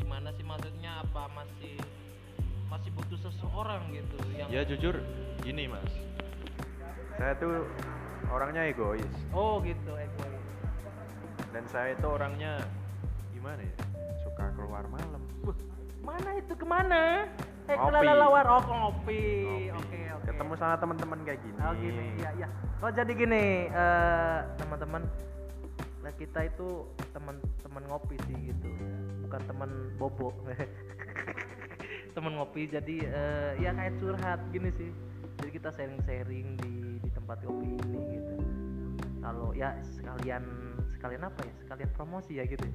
gimana 0.00 0.32
sih 0.32 0.44
maksudnya 0.48 1.04
apa 1.04 1.28
masih 1.36 1.76
masih 2.72 2.96
butuh 2.96 3.28
seseorang 3.28 3.92
gitu 3.92 4.16
yang 4.40 4.48
ya 4.48 4.64
jujur 4.64 4.96
gini 5.44 5.68
mas 5.68 5.92
saya 7.20 7.36
tuh 7.36 7.68
orangnya 8.28 8.62
egois. 8.68 9.14
Oh 9.32 9.64
gitu 9.64 9.96
egois. 9.96 10.44
Dan 11.50 11.64
saya 11.72 11.96
itu 11.96 12.06
orangnya 12.06 12.60
gimana 13.32 13.64
ya? 13.64 13.74
Suka 14.20 14.52
keluar 14.52 14.84
malam. 14.92 15.22
Wah, 15.42 15.56
mana 16.04 16.36
itu 16.36 16.52
ke 16.52 16.66
mana? 16.68 17.24
Eh 17.70 17.76
Ngopi. 17.78 17.92
kelalauan 18.02 18.46
oh 18.50 18.62
ngopi. 18.66 19.24
Oke 19.72 20.00
oke. 20.10 20.26
Ketemu 20.26 20.52
sama 20.58 20.74
teman-teman 20.76 21.18
kayak 21.22 21.40
gini. 21.40 21.58
Oh 21.62 21.74
gini, 21.78 22.06
iya 22.18 22.30
iya. 22.34 22.48
Oh 22.80 22.90
jadi 22.90 23.12
gini, 23.12 23.68
eh, 23.68 24.38
teman-teman, 24.56 25.04
nah 26.00 26.12
kita 26.16 26.48
itu 26.48 26.88
teman-teman 27.12 27.82
ngopi 27.92 28.16
sih 28.24 28.48
gitu, 28.48 28.72
bukan 29.28 29.40
teman 29.44 29.70
bobo. 30.00 30.32
teman 32.16 32.40
ngopi 32.40 32.66
jadi 32.72 32.96
eh, 33.04 33.50
ya 33.60 33.70
kayak 33.76 34.00
curhat 34.00 34.40
gini 34.50 34.72
sih. 34.74 34.90
Jadi 35.38 35.50
kita 35.56 35.68
sharing-sharing 35.76 36.56
di 36.58 36.89
tempat 37.30 37.46
kopi 37.46 37.78
ini 37.86 38.18
gitu. 38.18 38.34
Kalau 39.22 39.54
ya 39.54 39.70
sekalian 39.86 40.42
sekalian 40.90 41.22
apa 41.30 41.46
ya? 41.46 41.54
Sekalian 41.62 41.90
promosi 41.94 42.42
ya 42.42 42.44
gitu. 42.50 42.66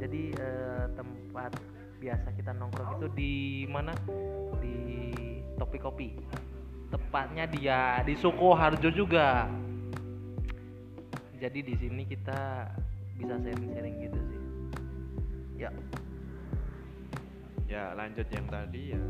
Jadi 0.00 0.32
eh, 0.40 0.88
tempat 0.96 1.52
biasa 2.00 2.32
kita 2.32 2.56
nongkrong 2.56 2.96
itu 2.96 3.06
di 3.12 3.32
mana? 3.68 3.92
Di 4.64 5.04
Topi 5.60 5.76
Kopi 5.76 6.08
tepatnya 6.88 7.44
dia 7.44 8.00
di 8.08 8.16
Sukoharjo 8.16 8.88
juga. 8.88 9.52
Jadi 11.36 11.60
di 11.60 11.76
sini 11.76 12.08
kita 12.08 12.72
bisa 13.20 13.36
sharing-sharing 13.36 13.96
gitu 14.00 14.16
sih. 14.32 14.40
Ya, 15.60 15.68
ya 17.68 17.92
lanjut 17.92 18.24
yang 18.32 18.48
tadi 18.48 18.96
ya 18.96 19.02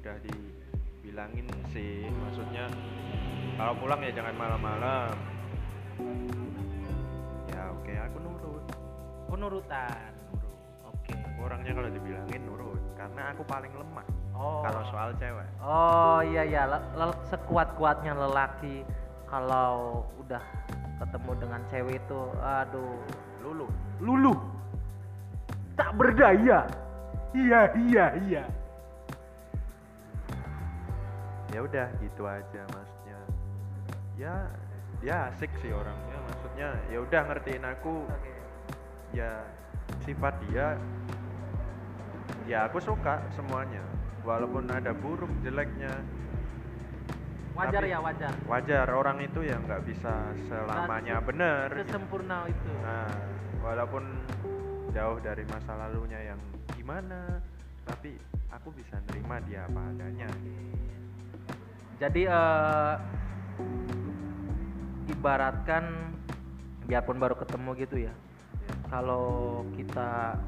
udah 0.00 0.16
dibilangin 0.24 1.44
sih 1.76 2.08
maksudnya 2.08 2.64
kalau 3.60 3.76
pulang 3.76 4.00
ya 4.00 4.08
jangan 4.16 4.32
malam-malam 4.32 5.12
ya 7.52 7.68
oke 7.68 7.92
aku 7.92 8.16
nurut 8.16 8.64
penurutan. 9.28 10.08
nurut 10.32 10.56
Oke. 10.88 11.12
aku 11.12 11.38
orangnya 11.44 11.72
kalau 11.76 11.90
dibilangin 11.92 12.40
nurut 12.48 12.80
karena 12.96 13.22
aku 13.36 13.42
paling 13.44 13.72
lemah 13.76 14.06
Oh. 14.32 14.64
kalau 14.64 14.80
soal 14.88 15.12
cewek 15.20 15.44
Oh 15.60 16.24
iya 16.24 16.48
ya, 16.48 16.64
le- 16.64 16.86
le- 16.96 17.20
sekuat-kuatnya 17.28 18.16
lelaki 18.16 18.88
kalau 19.28 20.00
udah 20.16 20.40
ketemu 20.96 21.30
dengan 21.36 21.60
cewek 21.68 22.00
itu, 22.00 22.20
aduh, 22.40 23.04
lulu 23.44 23.68
luluh. 24.00 24.38
Tak 25.76 25.92
berdaya. 25.92 26.64
Iya, 27.36 27.60
iya, 27.76 28.06
iya. 28.16 28.42
Ya 31.50 31.60
udah 31.60 31.88
gitu 31.98 32.22
aja 32.24 32.62
maksudnya 32.70 33.20
ya 34.16 34.34
dia 35.00 35.16
asik 35.32 35.50
sih 35.58 35.72
orangnya 35.72 36.18
maksudnya 36.28 36.68
ya 36.88 36.98
udah 37.00 37.22
ngertiin 37.26 37.64
aku 37.64 38.04
Oke. 38.04 38.32
ya 39.16 39.42
sifat 40.04 40.34
dia 40.46 40.76
ya 42.46 42.68
aku 42.68 42.78
suka 42.78 43.18
semuanya 43.32 43.82
walaupun 44.22 44.68
ada 44.70 44.92
buruk 44.92 45.30
jeleknya 45.40 45.90
Wajar 47.50 47.82
Tapi- 47.82 47.92
ya, 47.92 47.98
wajar. 48.00 48.32
wajar 48.46 48.86
orang 48.88 49.18
itu 49.20 49.42
ya 49.42 49.58
nggak 49.58 49.82
bisa 49.84 50.12
selamanya 50.48 51.18
Nggak 51.18 51.26
bener 51.34 51.66
Sesempurna 51.82 52.46
itu. 52.46 52.70
nah 52.80 53.10
walaupun 53.60 54.04
jauh 54.94 55.18
dari 55.20 55.44
masa 55.44 55.74
lalunya 55.76 56.30
yang 56.32 56.40
gimana 56.72 57.42
tapi 57.84 58.16
aku 58.48 58.70
bisa 58.72 58.96
nerima 59.10 59.42
dia 59.44 59.66
apa 59.66 59.82
adanya 59.92 60.30
Jadi 62.00 62.24
eh, 62.24 62.94
ibaratkan 65.12 66.16
biarpun 66.88 67.20
baru 67.20 67.36
ketemu 67.36 67.70
gitu 67.76 67.96
ya. 68.08 68.12
Kalau 68.88 69.60
kita 69.76 70.40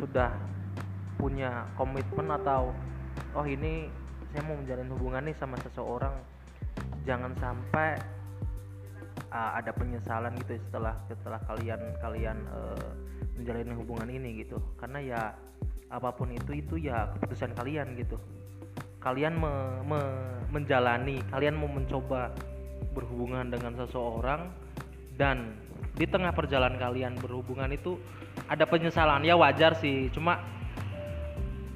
sudah 0.00 0.32
punya 1.20 1.68
komitmen 1.76 2.32
atau 2.32 2.72
oh 3.36 3.44
ini 3.44 3.92
saya 4.32 4.40
mau 4.48 4.56
menjalin 4.56 4.88
hubungan 4.88 5.28
nih 5.28 5.36
sama 5.36 5.60
seseorang, 5.60 6.16
jangan 7.04 7.36
sampai 7.36 8.00
ah, 9.28 9.60
ada 9.60 9.76
penyesalan 9.76 10.32
gitu 10.40 10.56
ya 10.56 10.60
setelah 10.64 10.94
setelah 11.12 11.40
kalian 11.44 11.80
kalian 12.00 12.38
eh, 12.48 12.90
menjalin 13.36 13.76
hubungan 13.76 14.08
ini 14.08 14.48
gitu. 14.48 14.56
Karena 14.80 15.04
ya 15.04 15.20
apa 15.92 16.08
pun 16.16 16.32
itu 16.32 16.56
itu 16.56 16.88
ya 16.88 17.12
keputusan 17.12 17.52
kalian 17.52 17.92
gitu 18.00 18.16
kalian 18.98 19.38
me- 19.38 19.82
me- 19.86 20.42
menjalani, 20.50 21.22
kalian 21.30 21.54
mau 21.54 21.70
mencoba 21.70 22.34
berhubungan 22.94 23.46
dengan 23.50 23.78
seseorang 23.78 24.50
dan 25.14 25.54
di 25.94 26.06
tengah 26.06 26.30
perjalanan 26.34 26.78
kalian 26.78 27.14
berhubungan 27.18 27.70
itu 27.74 27.98
ada 28.46 28.66
penyesalan 28.66 29.26
ya 29.26 29.34
wajar 29.34 29.74
sih, 29.78 30.10
cuma 30.14 30.42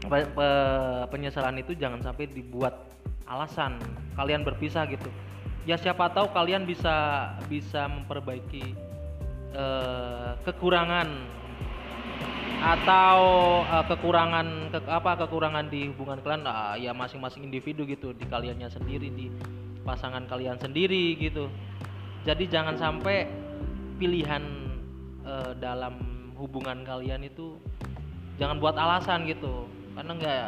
pe- 0.06 0.30
pe- 0.30 1.04
penyesalan 1.10 1.58
itu 1.58 1.74
jangan 1.78 2.02
sampai 2.02 2.30
dibuat 2.30 2.74
alasan 3.26 3.78
kalian 4.18 4.42
berpisah 4.42 4.86
gitu. 4.90 5.10
Ya 5.62 5.78
siapa 5.78 6.10
tahu 6.10 6.30
kalian 6.34 6.66
bisa 6.66 7.28
bisa 7.46 7.86
memperbaiki 7.86 8.74
eh, 9.54 10.30
kekurangan 10.42 11.06
atau 12.62 13.18
eh, 13.66 13.84
kekurangan 13.90 14.46
ke, 14.70 14.78
apa 14.86 15.18
kekurangan 15.26 15.66
di 15.66 15.90
hubungan 15.90 16.22
kalian? 16.22 16.46
Ah, 16.46 16.78
ya 16.78 16.94
masing-masing 16.94 17.50
individu 17.50 17.82
gitu 17.82 18.14
di 18.14 18.22
kaliannya 18.30 18.70
sendiri 18.70 19.10
di 19.10 19.26
pasangan 19.82 20.30
kalian 20.30 20.62
sendiri 20.62 21.18
gitu. 21.18 21.50
Jadi 22.22 22.46
jangan 22.46 22.78
sampai 22.78 23.26
pilihan 23.98 24.42
eh, 25.26 25.52
dalam 25.58 25.98
hubungan 26.38 26.86
kalian 26.86 27.26
itu 27.26 27.58
jangan 28.38 28.62
buat 28.62 28.78
alasan 28.78 29.26
gitu. 29.26 29.66
Karena 29.98 30.12
enggak 30.14 30.42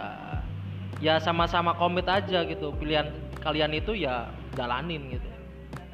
ya 1.02 1.18
sama-sama 1.18 1.74
komit 1.74 2.06
aja 2.06 2.46
gitu. 2.46 2.70
Pilihan 2.78 3.10
kalian 3.42 3.74
itu 3.74 3.98
ya 3.98 4.30
jalanin 4.54 5.18
gitu. 5.18 5.30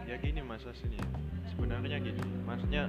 Ya 0.05 0.21
gini 0.21 0.45
mas 0.45 0.63
aslinya 0.69 1.01
sebenarnya 1.55 2.03
gini 2.03 2.23
maksudnya 2.43 2.89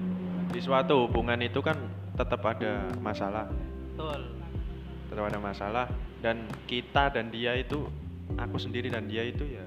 di 0.49 0.59
suatu 0.63 1.05
hubungan 1.05 1.37
itu 1.43 1.59
kan 1.61 1.77
tetap 2.21 2.45
ada 2.45 2.86
masalah. 3.01 3.49
Betul. 3.49 4.21
Tetap 5.10 5.25
ada 5.25 5.39
masalah 5.41 5.86
dan 6.21 6.45
kita 6.69 7.10
dan 7.10 7.34
dia 7.34 7.57
itu 7.57 7.89
aku 8.38 8.62
sendiri 8.62 8.93
dan 8.93 9.10
dia 9.10 9.25
itu 9.25 9.43
ya 9.49 9.65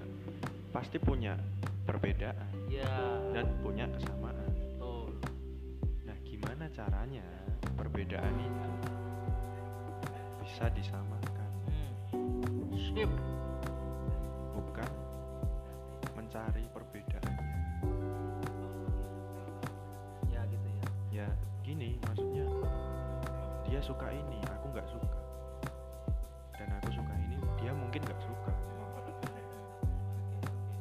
pasti 0.70 1.02
punya 1.02 1.34
perbedaan. 1.82 2.70
Ya 2.70 2.86
dan 3.34 3.50
punya 3.58 3.90
kesamaan. 3.90 4.38
Betul. 4.54 5.10
Nah 6.06 6.16
gimana 6.22 6.70
caranya 6.70 7.26
perbedaan 7.74 8.34
itu 8.38 8.70
bisa 10.46 10.70
disamakan? 10.70 11.50
Hmm. 12.14 13.10
bukan 14.54 14.90
mencari 16.14 16.62
dia 23.84 23.92
suka 23.92 24.08
ini 24.16 24.40
aku 24.48 24.72
nggak 24.72 24.88
suka. 24.88 25.20
Dan 26.56 26.72
aku 26.80 26.88
suka 26.88 27.12
ini 27.20 27.36
dia 27.60 27.68
mungkin 27.76 28.00
nggak 28.00 28.16
suka. 28.16 28.52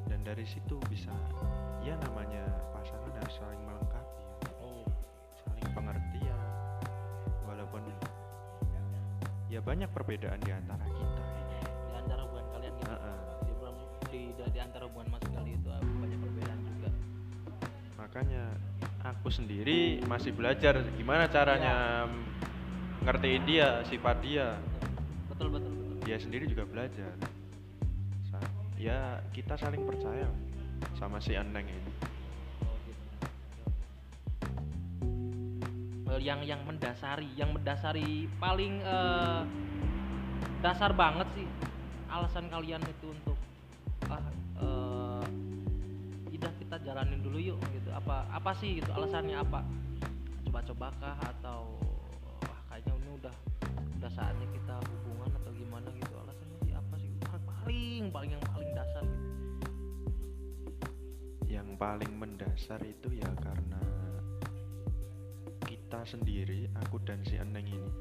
Dan 0.07 0.23
dari 0.23 0.47
situ 0.47 0.79
bisa 0.87 1.11
ya 1.83 1.99
namanya 1.99 2.47
pasangan 2.71 3.11
harus 3.11 3.35
saling 3.35 3.59
melengkapi 3.59 4.23
oh 4.63 4.87
saling 5.35 5.67
pengertian. 5.75 6.39
Walaupun 7.43 7.83
ya 9.51 9.59
banyak 9.59 9.91
perbedaan 9.91 10.39
di 10.39 10.55
antara 10.55 10.87
kita. 10.87 11.23
Di 11.59 11.93
antara 11.99 12.23
hubungan 12.23 12.47
kalian 12.55 12.71
gitu. 12.71 12.87
Heeh. 12.87 13.19
di, 14.15 14.19
di, 14.31 14.43
di 14.47 14.59
antara 14.63 14.87
hubungan 14.87 15.19
mas 15.19 15.27
kali 15.27 15.59
itu 15.59 15.67
ah, 15.75 15.83
banyak 15.83 16.19
perbedaan 16.23 16.59
juga. 16.71 16.89
Makanya 17.99 18.43
aku 19.03 19.27
sendiri 19.27 19.99
masih 20.07 20.31
belajar 20.31 20.79
gimana 20.95 21.27
caranya 21.27 22.07
ngertiin 23.03 23.43
dia 23.43 23.83
sifat 23.83 24.17
dia. 24.23 24.55
Betul 25.27 25.51
betul 25.51 25.71
betul. 25.75 25.95
Dia 26.07 26.17
sendiri 26.19 26.47
juga 26.47 26.63
belajar. 26.63 27.11
Sa- 28.31 28.55
ya 28.79 29.19
kita 29.35 29.59
saling 29.59 29.83
percaya 29.83 30.27
sama 30.95 31.19
si 31.19 31.35
Eneng 31.35 31.67
ini. 31.67 31.91
Eh, 36.13 36.19
yang 36.23 36.39
yang 36.47 36.63
mendasari 36.63 37.27
yang 37.35 37.51
mendasari 37.51 38.31
paling 38.39 38.79
eh, 38.79 39.41
dasar 40.63 40.95
banget 40.95 41.27
sih 41.35 41.47
alasan 42.07 42.47
kalian 42.47 42.79
itu 42.87 43.11
untuk 43.11 43.35
ah 44.07 44.23
eh, 44.63 45.25
tidak 46.31 46.53
kita 46.55 46.75
jalanin 46.87 47.19
dulu 47.19 47.35
yuk 47.35 47.59
gitu. 47.75 47.91
Apa 47.91 48.31
apa 48.31 48.51
sih 48.55 48.79
gitu 48.79 48.87
alasannya? 48.95 49.43
Apa? 49.43 49.59
Coba-coba 50.47 50.87
kah 51.01 51.17
saatnya 54.43 54.59
kita 54.59 54.75
hubungan 54.91 55.31
atau 55.39 55.51
gimana 55.55 55.87
gitu 55.95 56.13
alasannya 56.19 56.57
sih 56.67 56.73
apa 56.75 56.95
sih 56.99 57.11
paling 57.63 58.11
paling 58.11 58.31
yang 58.35 58.43
paling 58.51 58.71
dasar 58.75 59.03
gitu 59.07 59.31
yang 61.47 61.67
paling 61.79 62.11
mendasar 62.11 62.79
itu 62.83 63.07
ya 63.15 63.31
karena 63.39 63.79
kita 65.63 65.99
sendiri 66.03 66.67
aku 66.75 66.99
dan 67.07 67.23
si 67.23 67.39
Eneng 67.39 67.71
ini 67.71 67.91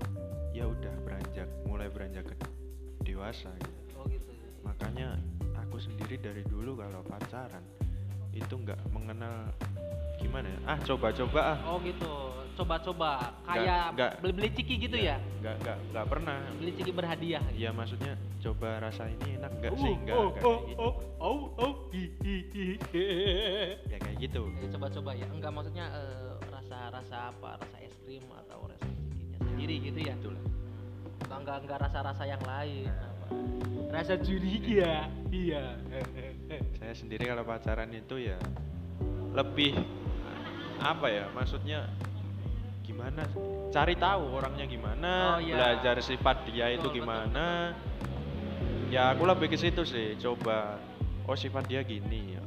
ya 0.51 0.67
udah 0.67 0.95
beranjak 1.07 1.47
mulai 1.63 1.87
beranjak 1.87 2.27
ke 2.27 2.35
dewasa 3.07 3.55
gitu. 3.63 4.03
oh 4.03 4.05
gitu 4.11 4.35
ya. 4.35 4.51
makanya 4.67 5.09
aku 5.63 5.79
sendiri 5.79 6.19
dari 6.19 6.43
dulu 6.43 6.75
kalau 6.75 7.07
pacaran 7.07 7.63
itu 8.35 8.51
nggak 8.51 8.83
mengenal 8.91 9.47
gimana 10.19 10.47
ya? 10.49 10.59
Ah 10.65 10.79
coba-coba 10.81 11.41
ah. 11.41 11.59
Oh 11.67 11.79
gitu. 11.83 12.13
Coba-coba 12.53 13.33
kayak 13.49 13.97
beli-beli 14.21 14.53
ciki 14.53 14.75
gitu 14.77 14.97
ya? 15.01 15.17
nggak 15.41 15.57
nggak 15.65 15.77
nggak 15.91 16.07
pernah. 16.07 16.39
Beli 16.61 16.73
ciki 16.77 16.93
berhadiah. 16.93 17.43
Gitu. 17.49 17.65
ya 17.65 17.71
maksudnya 17.73 18.13
coba 18.45 18.69
rasa 18.79 19.09
ini 19.09 19.41
enak 19.41 19.53
nggak 19.57 19.73
Oh, 19.73 19.81
sih 19.81 19.95
nggak 20.05 20.17
oh, 20.17 20.29
nggak. 20.29 20.45
oh, 20.45 20.53
kayak 20.53 20.69
gitu 20.69 20.83
oh, 20.83 20.93
oh, 21.19 21.39
oh, 21.57 21.73
hi, 21.91 22.03
hi, 22.21 22.35
hi, 22.53 22.67
hi. 22.93 23.05
ya 23.89 23.99
kayak 23.99 24.17
gitu. 24.21 24.43
Coba-coba 24.69 25.11
ya. 25.17 25.27
Enggak 25.33 25.51
maksudnya 25.51 25.87
eh, 25.97 26.33
rasa-rasa 26.53 27.17
apa? 27.33 27.51
Rasa 27.57 27.77
es 27.81 27.95
krim 28.05 28.25
atau 28.29 28.69
rasa 28.69 28.85
cikinya 28.85 29.39
sendiri 29.43 29.75
gitu 29.81 29.99
ya? 30.05 30.15
Itulah. 30.15 30.45
enggak 31.23 31.39
enggak, 31.41 31.59
enggak 31.65 31.79
rasa-rasa 31.89 32.23
yang 32.29 32.43
lain 32.45 32.93
apa? 32.93 33.27
Rasa 33.89 34.15
curiga 34.21 35.09
iya. 35.33 35.81
Saya 36.77 36.93
sendiri 36.93 37.25
kalau 37.25 37.49
pacaran 37.49 37.89
itu 37.97 38.21
ya 38.21 38.37
lebih 39.33 39.73
apa 40.83 41.07
ya 41.09 41.27
maksudnya 41.33 41.87
gimana 42.83 43.23
cari 43.73 43.95
tahu 43.97 44.37
orangnya 44.37 44.67
gimana 44.67 45.13
Oh, 45.35 45.39
iya. 45.41 45.55
belajar 45.57 45.97
sifat 46.03 46.45
dia 46.51 46.69
itu 46.75 46.83
Betul, 46.83 46.91
betul, 46.91 46.97
gimana. 47.07 47.47
ya 48.93 49.15
aku 49.15 49.23
lebih 49.25 49.49
ke 49.49 49.57
situ 49.57 49.87
sih 49.87 50.19
coba 50.21 50.77
oh 51.25 51.39
sifat 51.39 51.65
dia 51.71 51.81
gini 51.87 52.37
ya. 52.37 52.43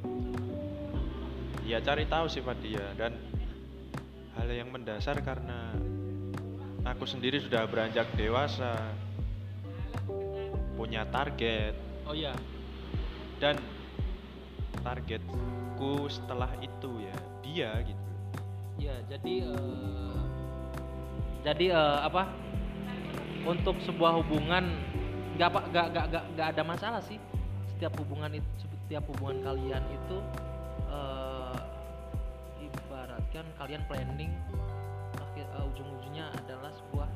Ya 1.66 1.78
cari 1.82 2.06
tahu 2.06 2.30
sifat 2.30 2.62
dia 2.62 2.86
dan 2.94 3.18
hal 4.38 4.46
yang 4.52 4.70
mendasar 4.70 5.18
karena 5.26 5.74
aku 6.86 7.10
sendiri 7.10 7.42
sudah 7.42 7.66
beranjak 7.66 8.06
dewasa 8.14 8.78
punya 10.78 11.08
target. 11.10 11.74
Oh 12.06 12.14
iya. 12.14 12.36
Dan 13.42 13.58
targetku 15.76 16.08
setelah 16.08 16.52
itu 16.64 16.90
ya 17.04 17.16
dia 17.44 17.72
gitu. 17.84 18.12
Ya 18.80 18.96
jadi 19.12 19.34
eh, 19.52 20.20
jadi 21.44 21.66
eh, 21.76 22.00
apa? 22.08 22.32
Untuk 23.46 23.78
sebuah 23.84 24.24
hubungan 24.24 24.72
nggak 25.36 25.48
apa 25.52 25.60
nggak 25.70 25.86
nggak 25.92 26.24
nggak 26.36 26.48
ada 26.56 26.64
masalah 26.64 27.02
sih. 27.04 27.20
Setiap 27.76 27.92
hubungan 28.00 28.40
itu 28.40 28.50
setiap 28.88 29.04
hubungan 29.12 29.44
kalian 29.44 29.84
itu 29.92 30.18
eh, 30.88 31.60
ibaratkan 32.72 33.46
kalian 33.60 33.84
planning 33.92 34.32
akhir 35.20 35.46
eh, 35.46 35.70
ujung-ujungnya 35.76 36.32
adalah 36.40 36.72
sebuah 36.72 37.10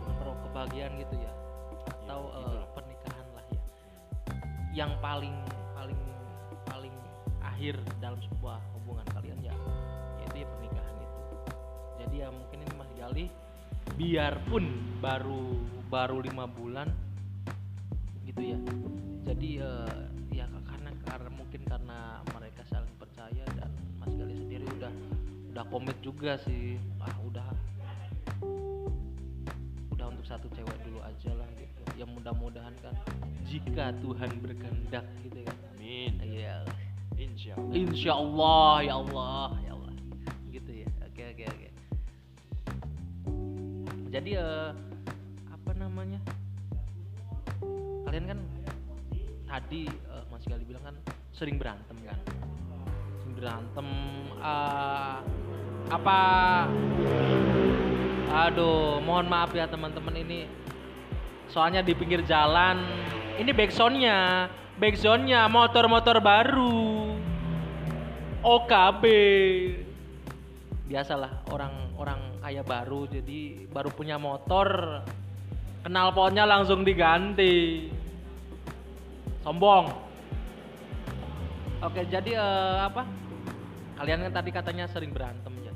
hubungan 0.00 0.36
kebahagiaan 0.48 0.92
gitu 0.96 1.16
ya. 1.20 1.32
Atau 2.08 2.20
Ya, 2.32 2.40
itulah. 2.40 2.68
pernikahan 2.72 3.26
lah 3.36 3.44
ya. 3.52 3.60
Yang 4.72 4.92
paling 5.04 5.36
akhir 7.58 7.74
dalam 7.98 8.22
sebuah 8.22 8.62
hubungan 8.70 9.02
kalian 9.10 9.34
ya 9.42 9.50
yaitu 10.22 10.46
ya 10.46 10.46
pernikahan 10.46 10.94
itu. 11.02 11.22
Jadi 11.98 12.14
ya 12.22 12.28
mungkin 12.30 12.58
ini 12.62 12.74
Mas 12.78 12.92
Gali 12.94 13.26
biarpun 13.98 14.64
baru 15.02 15.58
baru 15.90 16.22
lima 16.22 16.46
bulan 16.46 16.86
gitu 18.30 18.54
ya. 18.54 18.58
Jadi 19.26 19.58
eh, 19.58 20.02
ya 20.30 20.46
karena 20.70 20.94
karena 21.02 21.30
mungkin 21.34 21.66
karena 21.66 22.22
mereka 22.30 22.62
saling 22.70 22.94
percaya 22.94 23.42
dan 23.58 23.74
Mas 23.98 24.14
Gali 24.14 24.38
sendiri 24.38 24.62
udah 24.78 24.94
udah 25.50 25.64
komit 25.66 25.98
juga 25.98 26.38
sih 26.46 26.78
ah 27.02 27.16
udah 27.26 27.48
udah 29.98 30.06
untuk 30.14 30.26
satu 30.30 30.46
cewek 30.54 30.78
dulu 30.86 31.02
aja 31.02 31.34
lah 31.34 31.50
gitu. 31.58 31.82
Ya 31.98 32.06
mudah-mudahan 32.06 32.78
kan 32.78 32.94
jika 33.50 33.90
Tuhan 33.98 34.30
berkehendak 34.46 35.10
gitu 35.26 35.42
kan. 35.42 35.58
Amin. 35.74 36.22
Iya 36.22 36.62
insya 37.18 37.52
Allah. 37.58 37.74
Insya 37.74 38.12
Allah 38.14 38.72
ya 38.82 38.94
Allah 39.02 39.48
ya 39.66 39.72
Allah. 39.74 39.92
Gitu 40.54 40.70
ya. 40.70 40.86
Oke 41.04 41.22
oke 41.34 41.44
oke. 41.50 41.68
Jadi 44.08 44.30
eh, 44.38 44.70
apa 45.50 45.70
namanya? 45.74 46.20
Kalian 48.06 48.24
kan 48.24 48.38
tadi 49.50 49.90
eh, 49.90 50.24
Mas 50.30 50.44
Gali 50.46 50.64
bilang 50.64 50.84
kan 50.86 50.96
sering 51.34 51.58
berantem 51.58 51.96
kan? 52.06 52.18
Sering 53.20 53.34
berantem 53.36 53.86
eh, 54.38 55.16
apa? 55.90 56.20
Aduh 58.28 59.00
mohon 59.02 59.26
maaf 59.26 59.50
ya 59.56 59.66
teman-teman 59.66 60.14
ini 60.20 60.46
soalnya 61.50 61.82
di 61.82 61.96
pinggir 61.96 62.22
jalan. 62.22 62.84
Ini 63.38 63.54
backsoundnya 63.54 64.50
backsoundnya 64.78 65.46
motor-motor 65.50 66.22
baru 66.22 67.07
OKB 68.48 69.04
biasalah 70.88 71.44
orang-orang 71.52 72.40
kaya 72.40 72.64
baru 72.64 73.04
jadi 73.04 73.68
baru 73.68 73.92
punya 73.92 74.16
motor 74.16 75.00
kenal 75.84 76.16
potnya 76.16 76.48
langsung 76.48 76.80
diganti. 76.80 77.92
Sombong. 79.44 79.92
Oke 81.84 82.08
jadi 82.08 82.40
eh, 82.40 82.78
apa? 82.88 83.04
Kalian 84.00 84.24
kan 84.24 84.32
tadi 84.40 84.50
katanya 84.50 84.88
sering 84.88 85.12
berantem 85.12 85.52
ya? 85.60 85.72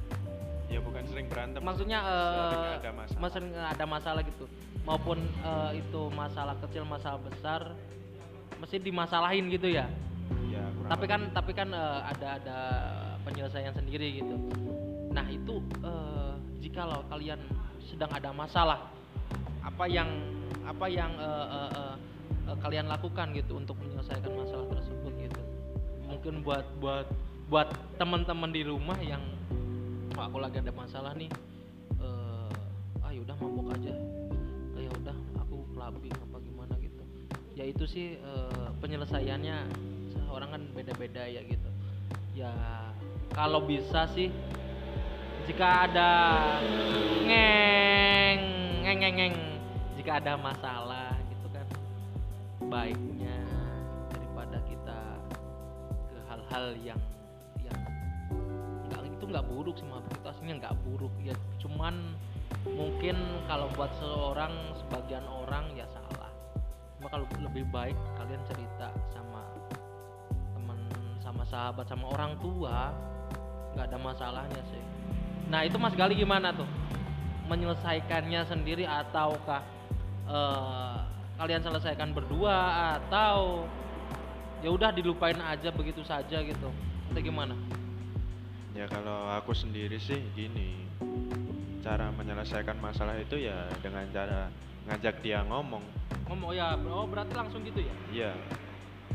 Ya 0.72 0.80
bukan 0.80 1.04
sering 1.04 1.28
berantem. 1.28 1.60
Maksudnya 1.60 2.00
eh 2.00 2.80
ada 2.80 2.92
masalah. 2.96 3.68
ada 3.68 3.84
masalah 3.84 4.20
gitu. 4.24 4.48
Maupun 4.88 5.20
eh, 5.20 5.84
itu 5.84 6.08
masalah 6.16 6.56
kecil 6.64 6.88
masalah 6.88 7.20
besar 7.20 7.76
mesti 8.62 8.78
dimasalahin 8.78 9.50
gitu 9.50 9.66
ya 9.66 9.90
ya 10.62 10.70
kurang 10.78 10.90
tapi 10.94 11.04
kan 11.10 11.20
lebih. 11.26 11.34
tapi 11.34 11.52
kan 11.52 11.68
eh, 11.74 12.00
ada 12.14 12.28
ada 12.38 12.58
penyelesaian 13.26 13.74
sendiri 13.74 14.22
gitu. 14.22 14.36
Nah 15.10 15.26
itu 15.28 15.58
eh, 15.82 16.32
jikalau 16.62 17.02
kalian 17.10 17.40
sedang 17.82 18.10
ada 18.14 18.30
masalah 18.30 18.88
apa 19.62 19.84
yang 19.90 20.08
apa 20.62 20.86
yang 20.86 21.10
eh, 21.18 21.46
eh, 21.50 21.70
eh, 21.74 21.94
eh, 22.50 22.56
kalian 22.62 22.86
lakukan 22.86 23.34
gitu 23.34 23.58
untuk 23.58 23.74
menyelesaikan 23.82 24.30
masalah 24.30 24.66
tersebut 24.78 25.12
gitu? 25.18 25.42
Mungkin 26.06 26.46
buat 26.46 26.66
buat 26.78 27.06
buat 27.50 27.68
teman-teman 27.98 28.48
di 28.54 28.62
rumah 28.64 28.96
yang 29.02 29.20
"Wah, 30.16 30.28
aku 30.30 30.38
lagi 30.40 30.62
ada 30.62 30.72
masalah 30.72 31.12
nih 31.18 31.28
eh 32.00 32.52
ah 33.02 33.10
yaudah 33.10 33.36
mabok 33.36 33.74
aja. 33.76 33.92
"Ah, 34.76 34.80
ya 34.80 34.90
udah 35.02 35.16
aku 35.42 35.66
clubbing 35.74 36.14
apa 36.16 36.36
gimana 36.40 36.74
gitu. 36.80 37.02
Ya 37.58 37.64
itu 37.68 37.84
sih 37.84 38.16
eh, 38.16 38.68
penyelesaiannya 38.80 39.56
seorang 40.32 40.48
kan 40.48 40.62
beda-beda 40.72 41.28
ya 41.28 41.44
gitu. 41.44 41.68
Ya 42.32 42.56
kalau 43.36 43.68
bisa 43.68 44.08
sih 44.16 44.32
jika 45.44 45.84
ada 45.84 46.12
ngeng 47.28 48.40
ngeng 48.80 48.98
ngeng 49.04 49.16
ngeng 49.20 49.36
jika 50.00 50.24
ada 50.24 50.40
masalah 50.40 51.12
gitu 51.28 51.52
kan 51.52 51.66
baiknya 52.72 53.36
daripada 54.08 54.56
kita 54.64 55.00
ke 56.08 56.18
hal-hal 56.32 56.64
yang 56.80 57.00
yang 57.60 57.80
nggak 58.88 59.04
itu 59.04 59.24
nggak 59.28 59.44
buruk 59.52 59.76
sih 59.76 59.84
maaf 59.84 60.08
itu 60.08 60.24
aslinya 60.32 60.64
nggak 60.64 60.76
buruk 60.88 61.12
ya. 61.20 61.36
Cuman 61.60 62.16
mungkin 62.72 63.20
kalau 63.44 63.68
buat 63.76 63.92
seorang 64.00 64.56
sebagian 64.80 65.28
orang 65.28 65.68
ya 65.76 65.84
salah. 65.92 66.32
Cuma 66.96 67.12
kalau 67.12 67.28
lebih 67.36 67.68
baik 67.68 67.98
kalian 68.16 68.40
cerita 68.48 68.88
sama 69.12 69.41
sahabat 71.52 71.84
sama 71.84 72.08
orang 72.08 72.32
tua 72.40 72.96
nggak 73.76 73.84
ada 73.92 73.98
masalahnya 74.00 74.62
sih. 74.72 74.80
Nah 75.52 75.68
itu 75.68 75.76
mas 75.76 75.92
Gali 75.92 76.16
gimana 76.16 76.48
tuh? 76.56 76.64
Menyelesaikannya 77.52 78.40
sendiri 78.48 78.88
ataukah 78.88 79.60
eh, 80.32 80.96
kalian 81.36 81.60
selesaikan 81.60 82.16
berdua 82.16 82.56
atau 82.96 83.68
ya 84.64 84.72
udah 84.72 84.96
dilupain 84.96 85.36
aja 85.44 85.68
begitu 85.68 86.00
saja 86.00 86.40
gitu? 86.40 86.68
Atau 87.12 87.20
gimana? 87.20 87.52
Ya 88.72 88.88
kalau 88.88 89.28
aku 89.36 89.52
sendiri 89.52 90.00
sih 90.00 90.24
gini. 90.32 90.88
Cara 91.84 92.08
menyelesaikan 92.14 92.80
masalah 92.80 93.18
itu 93.20 93.36
ya 93.36 93.68
dengan 93.84 94.08
cara 94.08 94.48
ngajak 94.88 95.20
dia 95.20 95.44
ngomong. 95.44 95.84
Ngomong 96.32 96.56
ya 96.56 96.80
oh 96.88 97.04
berarti 97.04 97.36
langsung 97.36 97.60
gitu 97.66 97.84
ya? 97.84 97.94
Iya 98.08 98.32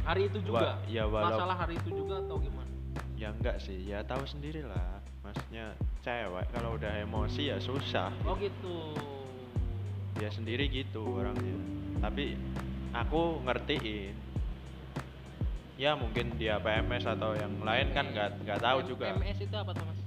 hari 0.08 0.32
itu 0.32 0.40
juga? 0.40 0.80
Wa- 0.80 0.88
ya, 0.88 1.04
walau- 1.04 1.36
masalah 1.36 1.56
hari 1.60 1.76
itu 1.76 1.90
juga 1.92 2.24
atau 2.24 2.40
gimana? 2.40 2.72
Ya 3.20 3.30
enggak 3.36 3.60
sih. 3.60 3.76
Ya 3.84 4.00
tahu 4.08 4.24
sendiri 4.24 4.64
lah. 4.64 5.04
Maksudnya 5.26 5.76
cewek 6.00 6.48
kalau 6.56 6.80
udah 6.80 6.94
emosi 7.04 7.52
ya 7.52 7.58
susah. 7.60 8.08
Oh 8.24 8.40
gitu. 8.40 8.96
Dia 10.16 10.32
sendiri 10.32 10.72
gitu 10.72 11.04
orangnya. 11.04 11.60
Tapi 12.00 12.40
aku 12.96 13.44
ngertiin. 13.44 14.16
Ya 15.78 15.94
mungkin 15.94 16.34
dia 16.42 16.58
PMS 16.58 17.06
atau 17.06 17.38
yang 17.38 17.54
lain 17.62 17.94
kan 17.94 18.10
nggak 18.10 18.42
nggak 18.48 18.60
tahu 18.64 18.80
M- 18.82 18.88
juga. 18.88 19.06
MS 19.14 19.40
itu 19.46 19.56
apa 19.60 19.72
tuh 19.76 19.86
mas? 19.86 20.00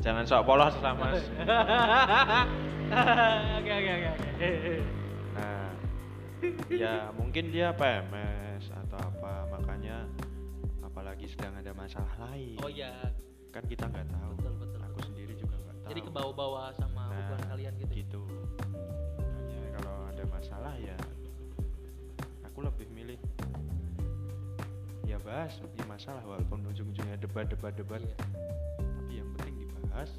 Jangan 0.00 0.24
sok 0.26 0.42
polos 0.44 0.74
lah 0.80 0.92
mas. 0.96 1.20
Oke 3.60 3.70
oke 3.70 3.90
oke 3.94 4.08
oke. 4.10 4.50
Nah 5.38 5.69
ya 6.72 7.10
mungkin 7.14 7.50
dia 7.50 7.70
PMS 7.72 8.70
atau 8.72 8.98
apa 8.98 9.48
makanya 9.50 10.04
apalagi 10.80 11.28
sedang 11.28 11.54
ada 11.54 11.70
masalah 11.72 12.10
lain. 12.30 12.58
Oh 12.60 12.70
iya. 12.70 12.92
Kan 13.50 13.66
kita 13.66 13.86
nggak 13.86 14.06
tahu. 14.08 14.32
Betul, 14.38 14.54
betul, 14.58 14.80
aku 14.80 14.94
betul. 14.98 15.06
sendiri 15.10 15.32
juga 15.34 15.54
nggak 15.56 15.76
tahu 15.80 15.90
jadi 15.90 16.00
ke 16.00 16.10
bawah-bawah 16.10 16.68
sama 16.74 17.02
Nah, 17.06 17.16
hubungan 17.16 17.42
kalian 17.50 17.72
gitu, 17.82 17.92
gitu. 17.94 18.22
Makanya 19.18 19.70
kalau 19.78 19.96
ada 20.06 20.24
masalah 20.28 20.74
ya 20.78 20.96
aku 22.44 22.58
lebih 22.62 22.86
milih 22.90 23.18
ya 25.02 25.18
bahas 25.20 25.58
di 25.58 25.82
masalah 25.86 26.22
walaupun 26.22 26.62
ujung-ujungnya 26.66 27.18
debat 27.18 27.46
debat 27.46 27.74
debat 27.74 27.98
Iya. 27.98 28.14
tapi 28.78 29.12
yang 29.18 29.28
penting 29.34 29.56
dibahas 29.66 30.10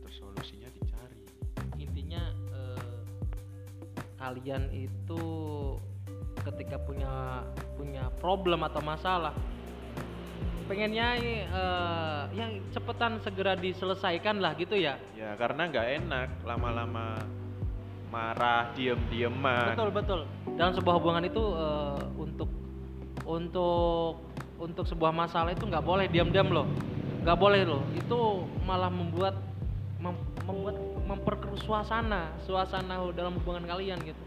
terus 0.00 0.14
solusinya 0.16 0.68
dicari 0.72 0.77
kalian 4.28 4.68
itu 4.76 5.24
ketika 6.44 6.76
punya 6.76 7.40
punya 7.80 8.12
problem 8.20 8.60
atau 8.60 8.84
masalah 8.84 9.32
pengennya 10.68 11.16
eh, 11.48 12.22
yang 12.36 12.60
cepetan 12.76 13.24
segera 13.24 13.56
diselesaikan 13.56 14.36
lah 14.36 14.52
gitu 14.60 14.76
ya? 14.76 15.00
Ya 15.16 15.32
karena 15.40 15.64
nggak 15.64 15.86
enak 16.04 16.28
lama-lama 16.44 17.16
marah 18.12 18.68
diem-dieman. 18.76 19.72
Betul 19.72 19.88
betul. 19.96 20.20
Dalam 20.60 20.76
sebuah 20.76 20.94
hubungan 21.00 21.24
itu 21.24 21.40
eh, 21.40 22.00
untuk 22.20 22.52
untuk 23.24 24.20
untuk 24.60 24.84
sebuah 24.84 25.08
masalah 25.08 25.56
itu 25.56 25.64
nggak 25.64 25.84
boleh 25.88 26.04
diam-diam 26.12 26.52
loh. 26.52 26.68
Nggak 27.24 27.38
boleh 27.40 27.64
loh. 27.64 27.80
Itu 27.96 28.44
malah 28.68 28.92
membuat 28.92 29.40
mem- 30.04 30.28
membuat 30.44 30.76
memperkeruh 31.18 31.58
suasana 31.58 32.30
suasana 32.46 33.02
dalam 33.10 33.34
hubungan 33.42 33.66
kalian 33.66 33.98
gitu. 34.06 34.22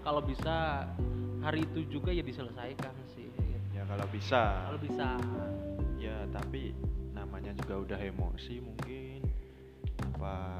Kalau 0.00 0.24
bisa 0.24 0.88
hari 1.44 1.68
itu 1.68 1.84
juga 2.00 2.08
ya 2.08 2.24
diselesaikan 2.24 2.96
sih. 3.12 3.28
Ya 3.76 3.84
kalau 3.84 4.08
bisa. 4.08 4.64
Kalau 4.72 4.80
bisa. 4.80 5.08
Ya 6.00 6.24
tapi 6.32 6.72
namanya 7.12 7.52
juga 7.60 7.84
udah 7.84 7.98
emosi 8.00 8.64
mungkin. 8.64 9.20
Apa 10.16 10.56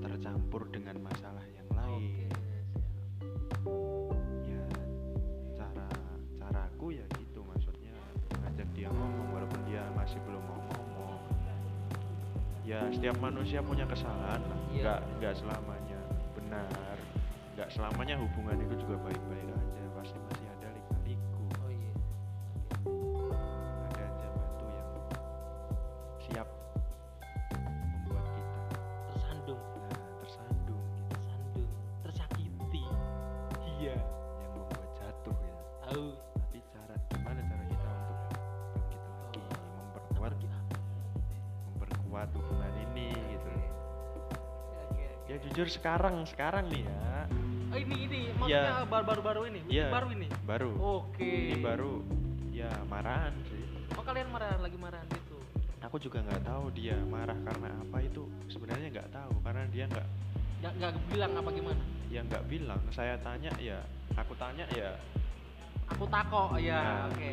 tercampur 0.00 0.72
dengan 0.72 0.96
masalah 1.04 1.44
yang 1.52 1.68
lain. 1.76 2.32
Oke 3.68 4.48
ya 4.48 4.64
cara 5.60 5.88
caraku 6.40 6.96
ya 6.96 7.04
gitu 7.20 7.44
maksudnya. 7.44 7.92
Ngajak 8.40 8.68
dia 8.72 8.88
ngomong 8.88 9.36
walaupun 9.36 9.60
dia 9.68 9.84
masih 9.92 10.16
belum 10.24 10.40
mau 10.48 10.61
ya 12.62 12.78
setiap 12.94 13.16
manusia 13.18 13.58
punya 13.60 13.82
kesalahan 13.84 14.38
lah 14.38 14.58
Iya. 14.70 14.80
nggak 14.82 15.00
nggak 15.18 15.34
selamanya 15.34 16.00
benar 16.32 16.96
nggak 17.54 17.68
selamanya 17.68 18.14
hubungan 18.16 18.56
itu 18.60 18.74
juga 18.80 18.96
baik-baik 19.02 19.48
aja 19.50 19.81
jujur 45.52 45.68
sekarang 45.68 46.24
sekarang 46.24 46.64
nih 46.72 46.88
ya. 46.88 47.28
Oh 47.68 47.76
ini 47.76 48.08
ini 48.08 48.20
Iya. 48.48 48.72
maksudnya 48.72 49.04
baru-baru 49.04 49.40
ini? 49.52 49.60
Iya. 49.68 49.92
baru 49.92 50.08
ini? 50.16 50.26
baru. 50.48 50.70
Oke. 50.80 51.28
Ini 51.28 51.60
baru. 51.60 52.00
Ya 52.48 52.72
marahan 52.88 53.36
sih. 53.52 53.60
Oh 53.92 54.00
kalian 54.00 54.32
marah 54.32 54.56
lagi 54.56 54.80
marahan 54.80 55.04
gitu? 55.12 55.36
Aku 55.84 56.00
juga 56.00 56.24
nggak 56.24 56.40
tahu 56.40 56.72
dia 56.72 56.96
marah 57.04 57.36
karena 57.44 57.68
apa. 57.68 58.00
Itu 58.00 58.32
sebenarnya 58.48 58.88
nggak 58.88 59.08
tahu 59.12 59.32
karena 59.44 59.62
dia 59.68 59.84
nggak 59.92 60.06
nggak 60.72 60.92
bilang 61.12 61.32
apa 61.36 61.48
gimana? 61.52 61.82
Ya 62.08 62.20
nggak 62.24 62.44
bilang. 62.48 62.80
Saya 62.88 63.20
tanya 63.20 63.52
ya 63.60 63.76
aku 64.16 64.32
tanya 64.40 64.64
ya. 64.72 64.96
Aku 65.92 66.08
tako 66.08 66.56
ya 66.56 66.80
Nah. 66.80 67.12
oke. 67.12 67.32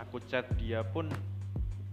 Aku 0.00 0.16
chat 0.24 0.48
dia 0.56 0.80
pun 0.80 1.12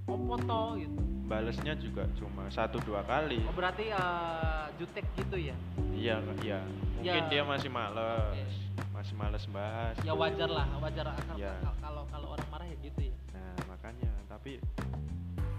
oh 0.10 0.20
foto 0.28 0.60
gitu. 0.76 1.00
Balesnya 1.24 1.78
juga 1.78 2.10
cuma 2.18 2.50
satu 2.50 2.82
dua 2.82 3.06
kali. 3.06 3.46
Oh 3.46 3.54
berarti 3.54 3.94
eh, 3.94 4.66
jutek 4.76 5.06
gitu 5.14 5.38
ya? 5.38 5.54
Iya 5.94 6.18
iya. 6.42 6.60
Mungkin 6.98 7.24
Ya. 7.24 7.30
dia 7.30 7.42
masih 7.44 7.70
males. 7.70 8.34
Oke. 8.34 8.68
masih 8.92 9.16
males 9.16 9.46
bahas. 9.48 9.96
Ya 10.04 10.12
wajar 10.12 10.50
lah 10.50 10.68
wajar 10.78 11.08
akal- 11.08 11.40
Ya. 11.40 11.56
kalau 11.80 12.04
kalau 12.10 12.28
orang 12.34 12.48
marah 12.52 12.68
ya 12.68 12.76
gitu 12.82 13.00
ya. 13.06 13.16
Nah 13.32 13.56
makanya. 13.70 14.12
Tapi 14.28 14.60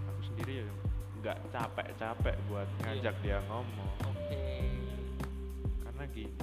aku 0.05 0.21
sendiri 0.23 0.61
ya 0.61 0.65
nggak 1.21 1.37
capek-capek 1.49 2.35
buat 2.45 2.67
Iya. 2.67 2.81
ngajak 2.85 3.15
dia 3.23 3.37
ngomong. 3.47 3.95
Oke. 4.05 4.45
Karena 5.81 6.03
gini 6.09 6.33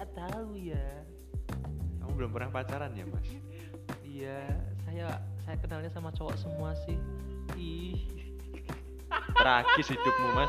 nggak 0.00 0.16
tahu 0.16 0.56
ya. 0.56 1.04
Kamu 2.00 2.12
belum 2.16 2.32
pernah 2.32 2.48
pacaran 2.48 2.88
ya 2.96 3.04
mas? 3.04 3.28
Iya 4.00 4.48
saya 4.88 5.20
saya 5.44 5.60
kenalnya 5.60 5.92
sama 5.92 6.08
cowok 6.16 6.40
semua 6.40 6.72
sih. 6.88 6.96
Ih. 7.60 8.08
Tragis 9.36 9.92
hidupmu 9.92 10.28
mas. 10.32 10.48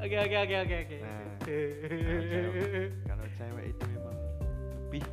Oke 0.00 0.16
oke 0.24 0.36
oke 0.40 0.56
oke 0.64 0.76
oke. 0.88 0.98
Nah, 1.04 1.20
kalau 1.44 2.16
cewek, 2.24 2.88
kalau 3.04 3.26
cewek 3.36 3.64
itu 3.76 3.84
memang 3.92 4.16
lebih 4.72 5.04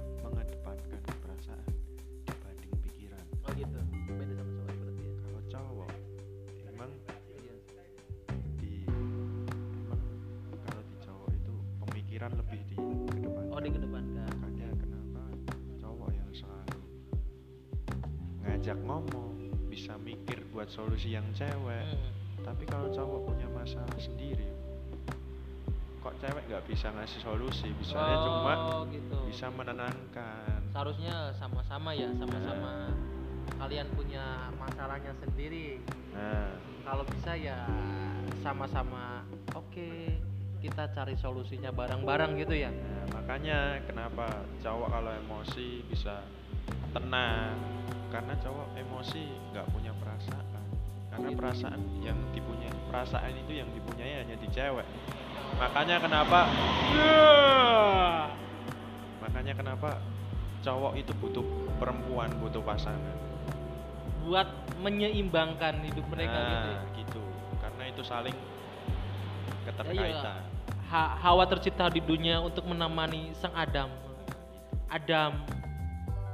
buat 20.59 20.67
solusi 20.67 21.15
yang 21.15 21.23
cewek. 21.31 21.87
Hmm. 21.87 22.11
Tapi 22.43 22.67
kalau 22.67 22.91
cowok 22.91 23.31
punya 23.31 23.47
masalah 23.55 23.95
sendiri, 23.95 24.43
kok 26.03 26.11
cewek 26.19 26.43
nggak 26.51 26.63
bisa 26.67 26.91
ngasih 26.91 27.19
solusi? 27.23 27.71
Cuma 27.87 28.83
oh 28.83 28.83
gitu 28.91 29.15
bisa 29.31 29.47
menenangkan 29.55 30.59
seharusnya 30.73 31.35
sama-sama 31.35 31.91
ya 31.91 32.09
sama-sama 32.15 32.93
kalian 33.59 33.87
punya 33.93 34.47
masalahnya 34.55 35.13
sendiri 35.19 35.81
nah 36.15 36.49
kalau 36.87 37.03
bisa 37.03 37.35
ya 37.35 37.67
sama-sama 38.39 39.27
oke 39.53 39.91
kita 40.59 40.91
cari 40.91 41.15
solusinya 41.15 41.71
bareng-bareng 41.71 42.31
gitu 42.43 42.55
ya? 42.55 42.69
Nah, 42.71 43.05
makanya 43.15 43.79
kenapa 43.87 44.43
cowok 44.59 44.89
kalau 44.91 45.11
emosi 45.15 45.87
bisa 45.87 46.19
tenang? 46.91 47.55
Karena 48.11 48.35
cowok 48.43 48.67
emosi 48.75 49.23
nggak 49.55 49.67
punya 49.71 49.91
perasaan. 49.95 50.63
Karena 51.09 51.27
Gitu. 51.31 51.39
perasaan 51.39 51.81
yang 52.03 52.19
dipunyai 52.35 52.75
perasaan 52.91 53.33
itu 53.33 53.51
yang 53.55 53.69
dipunyai 53.71 54.13
hanya 54.23 54.35
di 54.35 54.47
cewek. 54.51 54.85
Makanya 55.57 55.97
kenapa 56.03 56.39
makanya 59.23 59.53
kenapa 59.55 59.89
cowok 60.59 60.93
itu 60.99 61.11
butuh 61.23 61.45
perempuan 61.79 62.29
butuh 62.43 62.61
pasangan. 62.61 63.15
Buat 64.27 64.51
menyeimbangkan 64.83 65.81
hidup 65.87 66.05
mereka 66.11 66.35
nah, 66.35 66.49
gitu 66.51 66.69
ya. 66.69 66.81
gitu. 67.03 67.21
Karena 67.63 67.83
itu 67.89 68.01
saling 68.03 68.35
Ya 68.35 68.58
keterkaitan. 69.69 70.41
Ha- 70.89 71.13
Hawa 71.21 71.45
tercipta 71.45 71.85
di 71.87 72.01
dunia 72.01 72.41
untuk 72.41 72.65
menemani 72.65 73.29
sang 73.37 73.53
Adam. 73.53 73.89
Adam, 74.89 75.45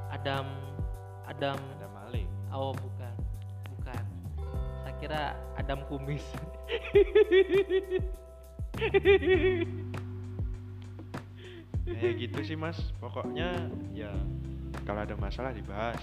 Adam, 0.07 0.45
Adam. 1.27 1.59
ada 1.75 1.87
maling 1.91 2.29
Oh 2.47 2.71
bukan, 2.71 3.13
bukan. 3.75 4.03
tak 4.87 4.93
kira 5.03 5.23
Adam 5.59 5.83
Kumis. 5.91 6.23
Kayak 11.85 12.15
gitu 12.17 12.39
sih 12.47 12.57
mas. 12.57 12.79
Pokoknya 12.97 13.69
ya 13.91 14.15
kalau 14.87 15.03
ada 15.03 15.19
masalah 15.19 15.51
dibahas. 15.51 15.99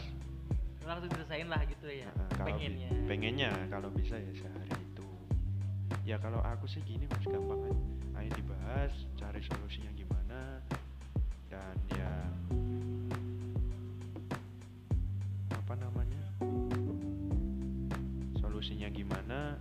Langsung 0.82 1.08
diselesain 1.08 1.46
lah 1.48 1.62
gitu 1.64 1.86
ya. 1.88 2.10
Nah, 2.12 2.28
kalau 2.36 2.52
pengennya. 2.52 2.90
pengennya 3.06 3.50
kalau 3.70 3.88
bisa 3.94 4.18
ya 4.18 4.32
sehari 4.34 4.70
ya 6.02 6.16
kalau 6.18 6.40
aku 6.42 6.66
sih 6.66 6.82
gini 6.82 7.04
mas. 7.08 7.24
Gampang 7.24 7.60
aja. 7.64 7.80
Ayo 8.20 8.30
dibahas 8.36 8.92
cari 9.18 9.40
solusinya 9.42 9.90
gimana 9.96 10.40
dan 11.48 11.76
ya 11.96 12.12
apa 15.52 15.74
namanya 15.78 16.22
solusinya 18.38 18.88
gimana. 18.92 19.56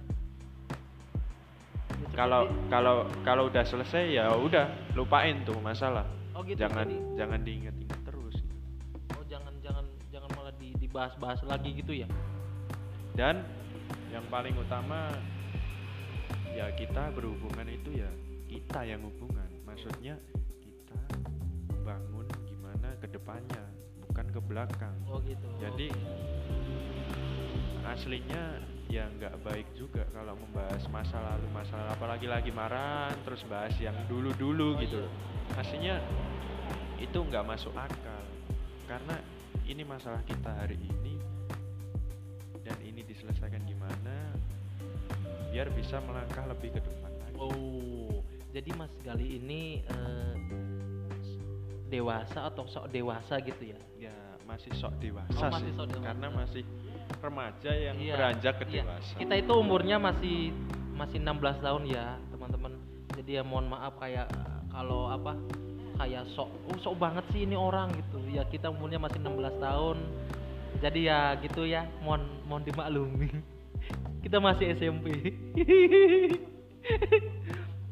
Ya, 2.02 2.08
kalau 2.18 2.48
jadi- 2.48 2.68
kalau 2.68 2.96
kalau 3.24 3.44
udah 3.48 3.64
selesai 3.64 4.04
ya 4.12 4.36
udah 4.36 4.68
lupain 4.98 5.42
tuh 5.48 5.56
masalah. 5.64 6.04
Oh 6.36 6.44
gitu 6.44 6.60
jangan 6.60 6.88
jadi- 6.88 7.04
jangan 7.18 7.40
diinget-inget 7.44 8.00
terus. 8.04 8.36
Oh 9.16 9.24
jangan 9.32 9.54
jangan 9.64 9.86
jangan 10.12 10.30
malah 10.36 10.54
di, 10.60 10.76
dibahas-bahas 10.76 11.40
lagi 11.48 11.72
gitu 11.76 11.96
ya? 11.96 12.08
Dan 13.16 13.44
yang 14.12 14.24
paling 14.28 14.56
utama 14.60 15.12
ya 16.56 16.68
kita 16.76 17.12
berhubungan 17.16 17.68
itu 17.72 18.04
ya 18.04 18.12
kita 18.48 18.84
yang 18.84 19.02
hubungan. 19.08 19.48
Maksudnya 19.64 20.20
kita 20.60 21.00
bangun 21.88 22.28
gimana 22.48 22.92
ke 23.00 23.08
depannya 23.08 23.64
bukan 24.08 24.28
ke 24.28 24.40
belakang. 24.44 24.96
Oh 25.08 25.24
gitu. 25.24 25.48
Jadi 25.64 25.88
aslinya 27.88 28.60
ya 28.92 29.08
nggak 29.08 29.40
baik 29.48 29.68
juga 29.72 30.04
kalau 30.12 30.36
membahas 30.36 30.84
masa 30.92 31.18
lalu 31.20 31.48
masa 31.56 31.80
lalu. 31.80 31.90
Apalagi 31.96 32.28
lagi 32.28 32.52
marah 32.52 33.12
terus 33.24 33.44
bahas 33.48 33.72
yang 33.80 33.96
dulu 34.12 34.36
dulu 34.36 34.76
Oh, 34.76 34.82
gitu. 34.84 35.02
iya. 35.02 35.60
aslinya 35.60 35.96
itu 37.00 37.18
nggak 37.18 37.48
masuk 37.48 37.72
akal. 37.76 38.24
Karena 38.88 39.16
ini 39.64 39.88
masalah 39.88 40.20
kita 40.28 40.52
hari 40.52 40.76
ini 40.76 41.16
dan 42.62 42.76
ini 42.84 43.02
diselesaikan 43.08 43.64
gimana 43.64 44.36
biar 45.50 45.68
bisa 45.72 46.00
melangkah 46.02 46.46
lebih 46.48 46.74
ke 46.74 46.82
depan 46.82 47.12
lagi 47.18 47.36
Oh, 47.38 48.22
jadi 48.50 48.70
Mas 48.76 48.94
Gali 49.02 49.38
ini 49.38 49.82
eh, 49.84 50.36
dewasa 51.88 52.48
atau 52.48 52.64
sok 52.66 52.88
dewasa 52.90 53.40
gitu 53.42 53.64
ya? 53.68 53.80
ya 54.00 54.16
masih 54.46 54.72
sok 54.76 54.96
dewasa 54.98 55.36
Oh, 55.38 55.50
masih 55.50 55.68
sih 55.68 55.74
sok 55.76 55.88
dewasa. 55.90 56.06
karena 56.08 56.28
masih 56.32 56.64
remaja 57.20 57.72
yang 57.72 57.96
Iya, 58.00 58.14
beranjak 58.16 58.54
ke 58.58 58.66
iya. 58.70 58.84
dewasa 58.84 59.14
Kita 59.16 59.34
itu 59.36 59.54
umurnya 59.54 59.98
masih 60.00 60.38
masih 60.92 61.18
16 61.18 61.34
tahun 61.60 61.84
ya, 61.90 62.06
teman-teman. 62.30 62.72
Jadi 63.18 63.32
ya 63.34 63.44
mohon 63.44 63.68
maaf 63.68 63.98
kayak 63.98 64.30
kalau 64.70 65.10
apa 65.10 65.34
kayak 65.98 66.30
sok 66.30 66.48
oh 66.70 66.78
sok 66.78 66.96
banget 66.96 67.26
sih 67.30 67.44
ini 67.44 67.58
orang 67.58 67.90
gitu. 67.92 68.22
Ya 68.30 68.46
kita 68.46 68.70
umurnya 68.70 69.02
masih 69.02 69.18
16 69.18 69.34
tahun. 69.58 69.98
Jadi 70.78 71.00
ya 71.06 71.36
gitu 71.42 71.66
ya, 71.66 71.90
mohon 72.02 72.22
mohon 72.46 72.62
dimaklumi. 72.64 73.30
Kita 74.22 74.38
masih 74.38 74.74
SMP. 74.74 75.06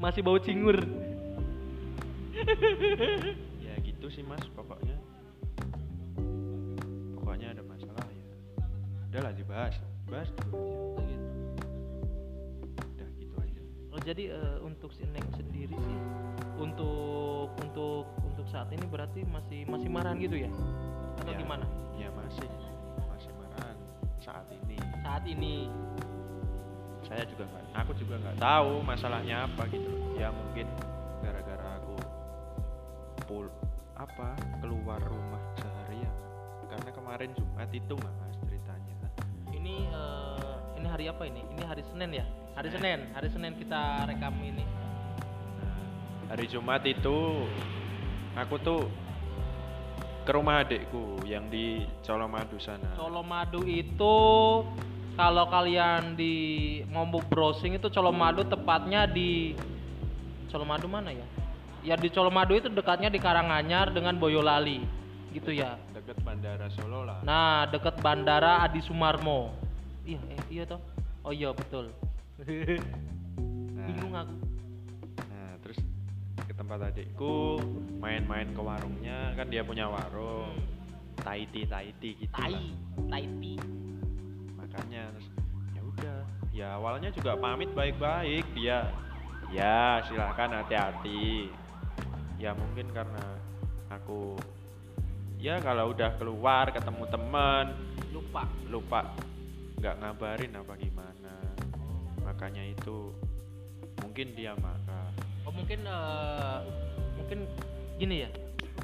masih 0.03 0.21
bau 0.23 0.39
cingur. 0.39 0.79
ya 3.59 3.75
gitu 3.83 4.07
sih 4.07 4.23
mas 4.23 4.39
pokoknya 4.55 4.95
pokoknya 7.19 7.51
ada 7.51 7.59
masalah 7.67 8.07
ya 8.07 8.23
udahlah 9.11 9.33
dibahas 9.35 9.75
bahas 10.07 10.31
dulu 10.39 10.95
aja 10.97 11.17
udah 12.95 13.09
gitu 13.19 13.35
aja 13.43 13.61
Oh 13.91 13.99
jadi 13.99 14.23
eh, 14.31 14.57
untuk 14.63 14.95
si 14.95 15.03
Neng 15.03 15.27
sendiri 15.35 15.75
sih 15.75 15.99
untuk 16.55 17.51
untuk 17.59 18.07
untuk 18.23 18.47
saat 18.47 18.71
ini 18.71 18.87
berarti 18.87 19.27
masih 19.27 19.67
masih 19.67 19.91
marahan 19.91 20.15
gitu 20.15 20.39
ya? 20.39 20.49
Atau 21.19 21.35
Ya, 21.35 21.43
gimana? 21.43 21.67
ya 21.99 22.07
masih 22.15 22.47
masih 23.03 23.35
marahan 23.35 23.75
saat 24.23 24.47
ini 24.47 24.79
Saat 25.03 25.27
ini 25.27 25.67
saya 27.09 27.25
juga 27.25 27.43
nggak 27.49 27.63
aku 27.73 27.91
juga 27.97 28.15
nggak 28.21 28.37
tahu 28.37 28.71
masalahnya 28.85 29.49
apa 29.49 29.65
gitu 29.73 29.89
ya 30.15 30.29
mungkin 30.29 30.69
gara-gara 31.25 31.67
aku 31.81 31.95
pul 33.25 33.45
apa 33.97 34.37
keluar 34.61 35.01
rumah 35.01 35.41
seharian 35.57 36.13
karena 36.69 36.89
kemarin 36.93 37.29
Jumat 37.33 37.69
itu 37.73 37.97
mas 37.97 38.37
ceritanya 38.45 38.95
ini 39.49 39.89
eh, 39.89 40.55
ini 40.79 40.87
hari 40.87 41.05
apa 41.11 41.27
ini? 41.27 41.43
Ini 41.43 41.63
hari 41.67 41.83
Senin 41.83 42.09
ya? 42.15 42.25
Hari 42.55 42.69
Senin, 42.71 42.99
hari 43.11 43.27
Senin 43.27 43.53
kita 43.59 44.07
rekam 44.07 44.31
ini. 44.39 44.63
Nah, 45.59 45.83
hari 46.31 46.47
Jumat 46.47 46.87
itu 46.87 47.43
aku 48.35 48.55
tuh 48.63 48.81
ke 50.23 50.31
rumah 50.31 50.63
adikku 50.63 51.19
yang 51.27 51.51
di 51.51 51.83
Colomadu 51.99 52.55
sana. 52.63 52.95
Colomadu 52.95 53.67
itu 53.67 54.15
kalau 55.19 55.51
kalian 55.51 56.15
di 56.15 56.35
mau 56.87 57.03
browsing 57.03 57.75
itu 57.75 57.91
Colomadu 57.91 58.47
tepatnya 58.47 59.03
di 59.03 59.51
Colomadu 60.47 60.87
mana 60.87 61.11
ya? 61.11 61.27
Ya 61.83 61.95
di 61.99 62.07
Colomadu 62.07 62.55
itu 62.55 62.71
dekatnya 62.71 63.11
di 63.11 63.19
Karanganyar 63.19 63.91
dengan 63.91 64.15
Boyolali, 64.15 64.79
gitu 65.35 65.51
ya. 65.51 65.75
Deket 65.91 66.23
Bandara 66.23 66.71
Solo 66.71 67.03
lah. 67.03 67.19
Nah, 67.27 67.67
deket 67.67 67.99
Bandara 67.99 68.63
Adi 68.63 68.79
Sumarmo. 68.79 69.51
Iya, 70.07 70.19
eh, 70.31 70.41
iya 70.47 70.63
toh. 70.63 70.79
Oh 71.27 71.35
iya 71.35 71.51
betul. 71.51 71.91
Nah, 73.79 73.87
Bingung 73.87 74.11
aku. 74.11 74.35
nah, 75.31 75.55
terus 75.63 75.79
ke 76.35 76.51
tempat 76.51 76.91
adikku 76.91 77.63
main-main 78.03 78.51
ke 78.51 78.59
warungnya 78.59 79.31
kan 79.39 79.47
dia 79.47 79.63
punya 79.63 79.87
warung. 79.87 80.51
Taiti 81.23 81.63
Taiti 81.63 82.19
gitu 82.19 82.35
Tai, 82.35 82.51
lah. 82.51 82.63
Ya 86.59 86.75
awalnya 86.75 87.07
juga 87.15 87.39
pamit 87.39 87.71
baik-baik 87.71 88.43
dia. 88.51 88.91
Ya 89.47 90.03
silahkan 90.03 90.59
hati-hati. 90.59 91.47
Ya 92.35 92.51
mungkin 92.51 92.91
karena 92.91 93.39
aku 93.87 94.35
ya 95.39 95.63
kalau 95.63 95.95
udah 95.95 96.19
keluar 96.19 96.67
ketemu 96.75 97.07
teman 97.07 97.65
Lupa. 98.11 98.43
lupa 98.67 99.01
nggak 99.79 99.95
ngabarin 100.03 100.51
apa 100.59 100.75
gimana 100.75 101.35
makanya 102.19 102.67
itu 102.67 103.15
mungkin 104.03 104.35
dia 104.35 104.51
marah 104.59 105.07
Oh 105.49 105.53
mungkin 105.57 105.81
eh, 105.81 106.59
mungkin 107.17 107.49
gini 107.97 108.21
ya. 108.21 108.29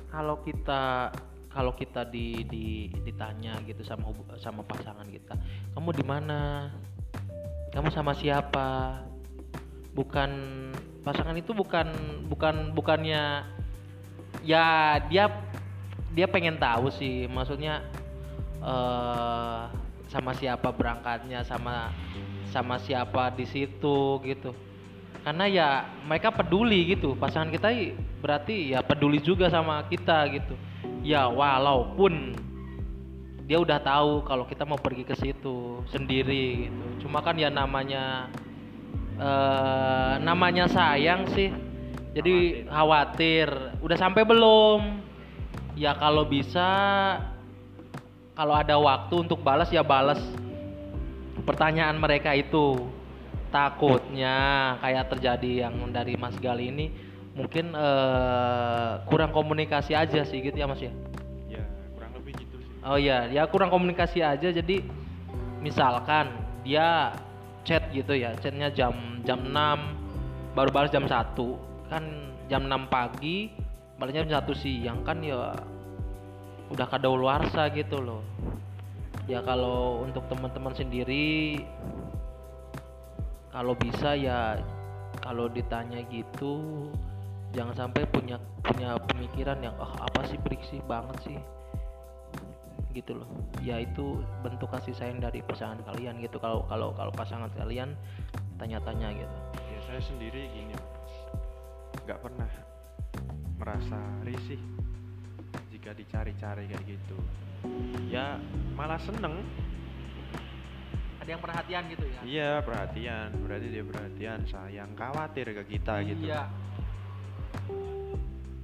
Kalau 0.09 0.41
kita 0.41 1.13
kalau 1.53 1.77
kita 1.77 2.09
di, 2.09 2.41
di 2.49 2.89
ditanya 3.05 3.61
gitu 3.69 3.85
sama 3.85 4.09
sama 4.41 4.65
pasangan 4.65 5.05
kita, 5.05 5.38
kamu 5.77 5.89
di 5.93 6.01
mana? 6.01 6.73
Kamu 7.75 7.91
sama 7.91 8.15
siapa? 8.15 9.03
Bukan 9.91 10.31
pasangan 11.03 11.35
itu 11.35 11.51
bukan 11.51 11.91
bukan 12.31 12.71
bukannya 12.71 13.43
ya 14.47 14.95
dia 15.11 15.27
dia 16.15 16.28
pengen 16.32 16.55
tahu 16.55 16.88
sih. 16.88 17.28
Maksudnya 17.28 17.84
eh 18.63 19.61
sama 20.07 20.32
siapa 20.32 20.71
berangkatnya 20.71 21.43
sama 21.43 21.91
sama 22.47 22.80
siapa 22.80 23.36
di 23.36 23.43
situ 23.43 24.23
gitu. 24.23 24.55
Karena 25.28 25.43
ya 25.43 25.67
mereka 26.07 26.32
peduli 26.32 26.95
gitu. 26.95 27.11
Pasangan 27.19 27.51
kita 27.51 27.76
berarti 28.23 28.71
ya 28.71 28.80
peduli 28.88 29.19
juga 29.19 29.51
sama 29.51 29.84
kita 29.91 30.32
gitu. 30.32 30.55
Ya 31.03 31.28
walaupun 31.28 32.39
dia 33.45 33.61
udah 33.61 33.77
tahu 33.77 34.25
kalau 34.25 34.49
kita 34.49 34.65
mau 34.65 34.77
pergi 34.77 35.05
ke 35.05 35.13
situ 35.13 35.85
sendiri 35.93 36.69
gitu. 36.69 37.05
Cuma 37.05 37.21
kan 37.21 37.37
ya 37.37 37.53
namanya 37.53 38.29
eh 39.21 40.13
namanya 40.25 40.65
sayang 40.65 41.29
sih. 41.31 41.53
Jadi 42.15 42.65
khawatir. 42.65 43.47
udah 43.85 43.97
sampai 43.99 44.25
belum? 44.25 45.03
Ya 45.77 45.93
kalau 45.93 46.25
bisa 46.25 46.67
kalau 48.33 48.55
ada 48.57 48.75
waktu 48.81 49.29
untuk 49.29 49.45
balas 49.45 49.69
ya 49.69 49.85
balas. 49.85 50.17
Pertanyaan 51.45 52.01
mereka 52.01 52.33
itu 52.33 52.89
takutnya 53.53 54.35
kayak 54.81 55.05
terjadi 55.15 55.69
yang 55.69 55.93
dari 55.93 56.17
Mas 56.17 56.35
Gali 56.41 56.73
ini 56.73 56.89
mungkin 57.37 57.75
eh, 57.75 58.91
kurang 59.05 59.29
komunikasi 59.35 59.93
aja 59.93 60.23
sih 60.25 60.39
gitu 60.41 60.55
ya 60.55 60.65
Mas 60.65 60.81
ya 60.81 60.91
oh 62.86 62.97
iya 62.97 63.27
ya 63.27 63.49
kurang 63.49 63.73
komunikasi 63.73 64.21
aja. 64.21 64.49
Jadi 64.53 64.86
misalkan 65.59 66.29
dia 66.61 67.13
chat 67.65 67.89
gitu 67.89 68.13
ya 68.13 68.38
chatnya 68.38 68.69
jam 68.69 68.93
jam 69.25 69.41
6 69.41 70.53
baru 70.53 70.69
balas 70.69 70.93
jam 70.93 71.09
1 71.09 71.33
kan 71.89 72.03
jam 72.45 72.69
6 72.69 72.93
pagi 72.93 73.49
balasnya 73.97 74.29
jam 74.29 74.45
1 74.45 74.53
siang 74.53 75.01
kan 75.01 75.17
ya 75.25 75.57
udah 76.69 76.88
kadaluarsa 76.89 77.69
gitu 77.73 78.01
loh. 78.01 78.21
Ya 79.25 79.41
kalau 79.41 80.05
untuk 80.05 80.29
teman-teman 80.29 80.77
sendiri 80.77 81.65
kalau 83.49 83.73
bisa 83.73 84.13
ya 84.13 84.61
kalau 85.23 85.49
ditanya 85.49 86.05
gitu 86.13 86.86
jangan 87.55 87.73
sampai 87.73 88.05
punya 88.11 88.38
punya 88.61 88.99
pemikiran 89.09 89.57
yang 89.63 89.73
ah 89.81 90.05
apa 90.05 90.27
sih 90.27 90.38
beriksi 90.38 90.83
banget 90.86 91.17
sih 91.23 91.39
gitu 92.95 93.11
loh. 93.19 93.27
Ya 93.59 93.83
itu 93.83 94.23
bentuk 94.39 94.71
kasih 94.71 94.95
sayang 94.95 95.19
dari 95.19 95.43
pasangan 95.43 95.83
kalian 95.83 96.23
gitu. 96.23 96.39
Kalau 96.39 96.63
kalau 96.71 96.95
kalau 96.95 97.11
pasangan 97.11 97.51
kalian 97.59 97.91
tanya-tanya 98.55 99.11
gitu. 99.11 99.37
Ya 99.59 99.79
saya 99.83 100.01
sendiri 100.01 100.47
gini. 100.55 100.71
Nggak 102.07 102.19
pernah 102.23 102.49
merasa 103.59 103.99
risih 104.23 104.59
jika 105.75 105.91
dicari-cari 105.91 106.71
kayak 106.71 106.85
gitu. 106.87 107.17
Ya 108.07 108.39
malah 108.79 109.01
seneng. 109.03 109.43
Ada 111.19 111.29
yang 111.35 111.41
perhatian 111.41 111.83
gitu 111.89 112.05
ya? 112.05 112.19
Iya 112.21 112.51
perhatian. 112.63 113.27
Berarti 113.43 113.67
dia 113.67 113.83
perhatian 113.83 114.39
sayang 114.47 114.91
khawatir 114.95 115.51
ke 115.51 115.63
kita 115.75 116.05
gitu. 116.07 116.31
Iya. 116.31 116.43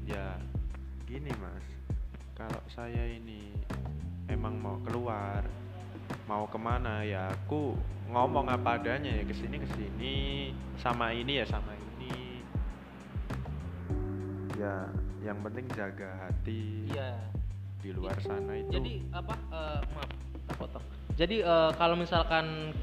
Ya 0.08 0.40
gini 1.10 1.34
mas. 1.42 1.66
Kalau 2.38 2.62
saya 2.70 3.06
ini 3.06 3.54
emang 4.32 4.56
mau 4.56 4.80
keluar 4.88 5.44
mau 6.32 6.48
ke 6.48 6.56
mana 6.56 7.04
ya 7.04 7.28
aku 7.28 7.76
ngomong 8.12 8.48
apa 8.52 8.80
adanya 8.80 9.12
ya 9.12 9.24
ke 9.24 9.36
sini 9.36 9.56
ke 9.60 9.68
sini 9.76 10.16
sama 10.80 11.16
ini 11.16 11.44
ya 11.44 11.46
sama 11.48 11.72
ini. 11.76 12.44
Ya 14.60 14.88
yang 15.24 15.40
penting 15.46 15.66
jaga 15.76 16.12
hati 16.28 16.88
iya. 16.92 17.16
di 17.80 17.90
luar 17.96 18.16
sana 18.20 18.60
itu. 18.60 18.72
Jadi 18.80 18.94
apa 19.16 19.36
eh, 19.36 19.80
maaf 19.96 20.12
tak 20.48 20.56
potong. 20.60 20.86
Jadi 21.16 21.38
eh, 21.44 21.72
kalau 21.80 21.96
misalkan 21.96 22.76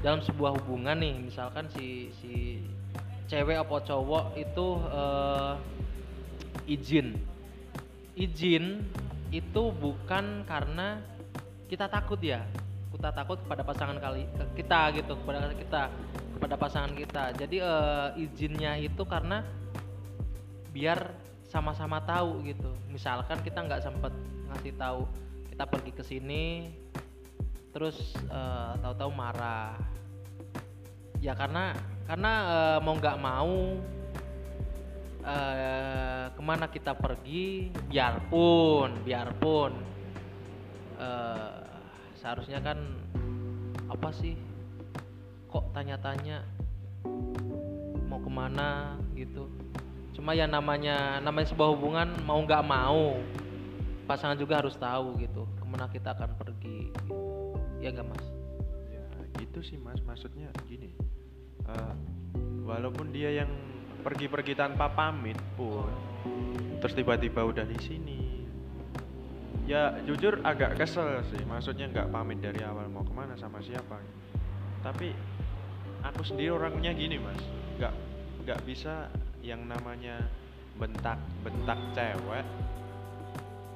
dalam 0.00 0.20
sebuah 0.24 0.56
hubungan 0.62 0.96
nih 1.00 1.14
misalkan 1.32 1.68
si 1.72 2.12
si 2.20 2.60
cewek 3.28 3.60
apa 3.60 3.76
cowok 3.84 4.36
itu 4.40 4.66
eh, 4.88 5.52
izin. 6.68 7.08
Izin 8.16 8.80
itu 9.30 9.62
bukan 9.74 10.46
karena 10.46 11.02
kita 11.66 11.90
takut 11.90 12.18
ya. 12.22 12.46
Kita 12.92 13.12
takut 13.12 13.36
kepada 13.44 13.60
pasangan 13.60 13.98
kali 14.00 14.24
kita 14.56 14.80
gitu 14.96 15.12
kepada 15.20 15.52
kita 15.52 15.82
kepada 16.36 16.54
pasangan 16.56 16.92
kita. 16.96 17.24
Jadi 17.36 17.56
eh, 17.60 18.08
izinnya 18.24 18.76
itu 18.80 19.02
karena 19.04 19.44
biar 20.72 21.12
sama-sama 21.48 22.00
tahu 22.04 22.44
gitu. 22.44 22.72
Misalkan 22.92 23.40
kita 23.40 23.64
nggak 23.64 23.84
sempet 23.84 24.12
ngasih 24.52 24.72
tahu 24.76 25.08
kita 25.52 25.64
pergi 25.64 25.92
ke 25.92 26.02
sini 26.04 26.44
terus 27.72 28.16
eh, 28.28 28.72
tahu-tahu 28.80 29.10
marah. 29.12 29.76
Ya 31.20 31.32
karena 31.36 31.76
karena 32.06 32.32
eh, 32.48 32.78
mau 32.80 32.94
nggak 32.96 33.18
mau 33.20 33.76
eh, 35.26 36.24
ke 36.30 36.42
mana 36.42 36.70
kita 36.70 36.94
pergi 36.94 37.74
biarpun 37.90 39.02
biarpun 39.02 39.72
eh, 41.02 41.60
seharusnya 42.16 42.62
kan 42.62 42.78
apa 43.90 44.10
sih? 44.14 44.34
Kok 45.50 45.74
tanya-tanya 45.74 46.42
mau 48.06 48.18
ke 48.22 48.30
mana 48.30 48.98
gitu. 49.14 49.50
Cuma 50.14 50.32
ya 50.32 50.48
namanya 50.48 51.20
namanya 51.22 51.48
sebuah 51.52 51.70
hubungan 51.76 52.08
mau 52.24 52.40
nggak 52.42 52.64
mau 52.66 53.18
pasangan 54.06 54.38
juga 54.38 54.62
harus 54.62 54.78
tahu 54.78 55.18
gitu 55.18 55.46
ke 55.58 55.64
mana 55.66 55.90
kita 55.90 56.14
akan 56.14 56.34
pergi. 56.38 56.90
Ya 57.82 57.94
nggak 57.94 58.08
mas? 58.10 58.26
Ya 58.90 59.06
gitu 59.42 59.62
sih 59.62 59.78
mas. 59.78 60.02
Maksudnya 60.02 60.50
gini 60.66 60.94
eh, 61.66 61.94
walaupun 62.66 63.14
dia 63.14 63.42
yang 63.44 63.50
pergi-pergi 64.06 64.54
tanpa 64.54 64.86
pamit 64.86 65.34
pun 65.58 65.90
terus 66.78 66.94
tiba-tiba 66.94 67.42
udah 67.42 67.66
di 67.66 67.78
sini. 67.82 68.20
Ya 69.66 69.98
jujur 70.06 70.38
agak 70.46 70.78
kesel 70.78 71.26
sih. 71.26 71.42
Maksudnya 71.42 71.90
nggak 71.90 72.14
pamit 72.14 72.38
dari 72.38 72.62
awal 72.62 72.86
mau 72.86 73.02
ke 73.02 73.10
mana 73.10 73.34
sama 73.34 73.58
siapa. 73.58 73.98
Tapi 74.86 75.10
aku 76.06 76.22
sendiri 76.22 76.54
orangnya 76.54 76.94
gini 76.94 77.18
mas. 77.18 77.42
Nggak 77.82 77.94
nggak 78.46 78.60
bisa 78.62 79.10
yang 79.42 79.66
namanya 79.66 80.22
bentak 80.78 81.18
bentak 81.42 81.80
cewek 81.98 82.46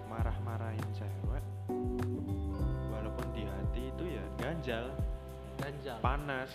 marah-marahin 0.07 0.89
cewek 0.95 1.43
walaupun 2.95 3.26
di 3.35 3.43
hati 3.51 3.83
itu 3.91 4.05
ya 4.14 4.24
ganjal. 4.39 4.87
Ganjal. 5.59 5.99
Panas. 5.99 6.55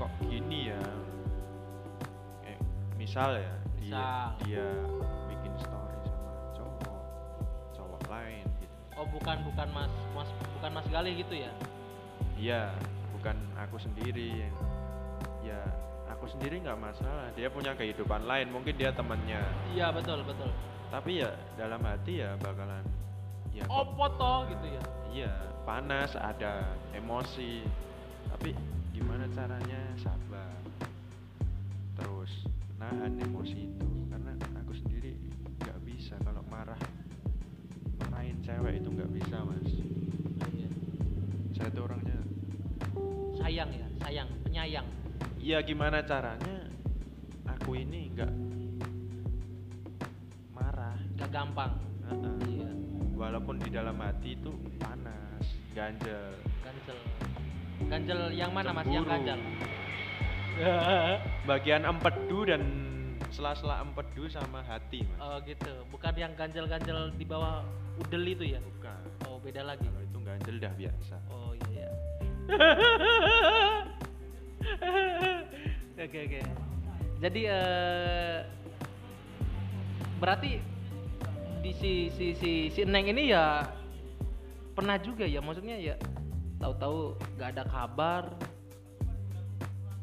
Kok 0.00 0.08
gini 0.24 0.72
ya 0.72 0.80
misal 3.02 3.34
ya 3.34 3.54
dia 3.82 3.90
Misal. 3.90 4.26
dia 4.46 4.66
bikin 5.26 5.52
story 5.58 5.98
sama 6.06 6.32
cowok 6.54 7.02
cowok 7.74 8.02
lain 8.06 8.46
gitu. 8.62 8.76
Oh 8.94 9.06
bukan 9.10 9.36
bukan 9.50 9.68
mas 9.74 9.90
mas 10.14 10.30
bukan 10.54 10.70
mas 10.70 10.86
Gali 10.86 11.18
gitu 11.18 11.34
ya? 11.34 11.50
Iya 12.38 12.70
bukan 13.18 13.34
aku 13.58 13.82
sendiri. 13.82 14.46
Yang 14.46 14.54
ya 15.42 15.60
aku 16.06 16.30
sendiri 16.30 16.62
nggak 16.62 16.78
masalah. 16.78 17.26
Dia 17.34 17.50
punya 17.50 17.74
kehidupan 17.74 18.22
lain 18.22 18.54
mungkin 18.54 18.78
dia 18.78 18.94
temannya. 18.94 19.42
Iya 19.74 19.90
betul 19.90 20.22
betul. 20.22 20.54
Tapi 20.94 21.26
ya 21.26 21.34
dalam 21.58 21.82
hati 21.82 22.22
ya 22.22 22.38
bakalan 22.38 22.86
ya 23.50 23.66
oh 23.66 23.82
foto 23.98 24.46
gitu 24.46 24.66
ya? 24.78 24.82
Iya 25.10 25.34
panas 25.66 26.14
ada 26.14 26.70
emosi. 26.94 27.66
Tapi 28.30 28.54
gimana 28.94 29.26
caranya? 29.34 29.82
Sabar. 29.98 30.54
Terus 31.98 32.46
nahan 32.82 33.14
emosi 33.22 33.70
itu. 33.70 33.88
Karena 34.10 34.34
aku 34.58 34.74
sendiri 34.74 35.14
nggak 35.62 35.78
bisa 35.86 36.18
kalau 36.26 36.42
marah 36.50 36.78
marahin 38.02 38.34
cewek 38.42 38.82
itu 38.82 38.88
nggak 38.90 39.10
bisa 39.14 39.36
mas. 39.46 39.70
Iya. 40.50 40.68
saya 41.54 41.68
tuh 41.70 41.82
orangnya 41.86 42.18
sayang 43.38 43.70
ya 43.70 43.86
sayang 44.02 44.28
penyayang. 44.42 44.86
Ya 45.38 45.58
gimana 45.62 46.02
caranya 46.02 46.66
aku 47.46 47.78
ini 47.78 48.10
nggak 48.18 48.32
marah? 50.50 50.98
Gak 51.14 51.30
gampang. 51.30 51.78
Heeh. 52.10 52.34
iya. 52.50 52.70
Walaupun 53.14 53.62
di 53.62 53.70
dalam 53.70 53.94
hati 54.02 54.34
itu 54.34 54.50
panas 54.82 55.46
ganjel. 55.70 56.34
Ganjel. 56.66 56.98
Ganjel 57.86 58.20
yang 58.34 58.50
mana 58.50 58.74
mas? 58.74 58.86
Yang 58.90 59.06
Cemburu. 59.06 59.14
ganjel 59.14 59.40
bagian 61.42 61.82
empedu 61.82 62.46
dan 62.46 62.62
sela-sela 63.34 63.82
empedu 63.82 64.28
sama 64.30 64.62
hati 64.62 65.02
mas. 65.08 65.18
Oh 65.18 65.36
gitu. 65.42 65.72
Bukan 65.90 66.14
yang 66.14 66.32
ganjel-ganjel 66.38 67.10
di 67.16 67.24
bawah 67.26 67.64
udel 67.98 68.22
itu 68.28 68.44
ya? 68.54 68.60
Bukan. 68.62 69.02
Oh 69.26 69.40
beda 69.42 69.66
lagi. 69.66 69.82
Kalau 69.88 70.02
itu 70.04 70.18
ganjel 70.22 70.56
dah 70.62 70.72
biasa. 70.76 71.16
Oh 71.32 71.52
iya 71.56 71.66
iya. 71.72 71.90
Oke 76.02 76.18
oke. 76.26 76.40
Jadi 77.22 77.46
eh 77.46 78.42
berarti 80.18 80.58
di 81.62 81.70
si 81.78 82.10
si 82.10 82.34
si 82.34 82.66
si 82.74 82.82
neng 82.82 83.06
ini 83.06 83.30
ya 83.30 83.62
pernah 84.74 84.98
juga 84.98 85.22
ya? 85.22 85.38
Maksudnya 85.38 85.78
ya 85.78 85.94
tahu-tahu 86.58 87.14
nggak 87.38 87.48
ada 87.54 87.64
kabar 87.70 88.24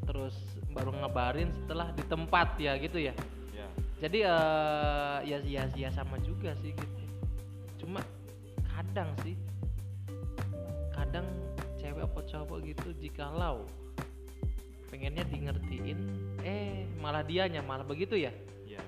terus 0.07 0.33
baru 0.79 0.95
ngabarin 0.95 1.51
setelah 1.51 1.91
di 1.91 2.03
tempat 2.07 2.55
ya 2.55 2.79
gitu 2.79 3.03
ya. 3.03 3.11
Ya. 3.51 3.67
Jadi 3.99 4.19
eh 4.23 5.17
ya 5.27 5.37
ya 5.43 5.63
ya 5.75 5.89
sama 5.91 6.15
juga 6.23 6.55
sih 6.63 6.71
gitu. 6.71 7.03
Cuma 7.83 7.99
kadang 8.63 9.11
sih 9.27 9.35
kadang 10.95 11.27
cewek 11.75 12.07
apa 12.07 12.19
cowok 12.23 12.57
gitu 12.63 12.87
jikalau 12.95 13.67
pengennya 14.87 15.27
di 15.27 15.37
ngertiin 15.43 15.99
eh 16.47 16.87
malah 17.03 17.27
dianya 17.27 17.59
malah 17.59 17.83
begitu 17.83 18.15
ya? 18.15 18.31
Ya. 18.63 18.79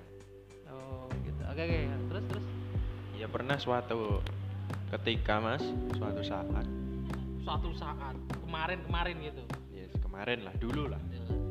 Oh 0.71 1.11
gitu. 1.27 1.43
Oke 1.43 1.61
oke. 1.67 1.79
Terus 2.07 2.23
terus? 2.31 2.45
Ya 3.19 3.27
pernah 3.27 3.59
suatu 3.59 4.23
ketika 4.95 5.43
mas 5.43 5.63
suatu 5.99 6.23
saat. 6.23 6.65
Suatu 7.43 7.69
saat. 7.75 8.15
Kemarin 8.47 8.79
kemarin 8.87 9.15
gitu. 9.19 9.43
Ya 9.75 9.91
kemarin 9.99 10.47
lah 10.47 10.55
dulu 10.55 10.87
lah. 10.87 11.01
Ya. 11.11 11.50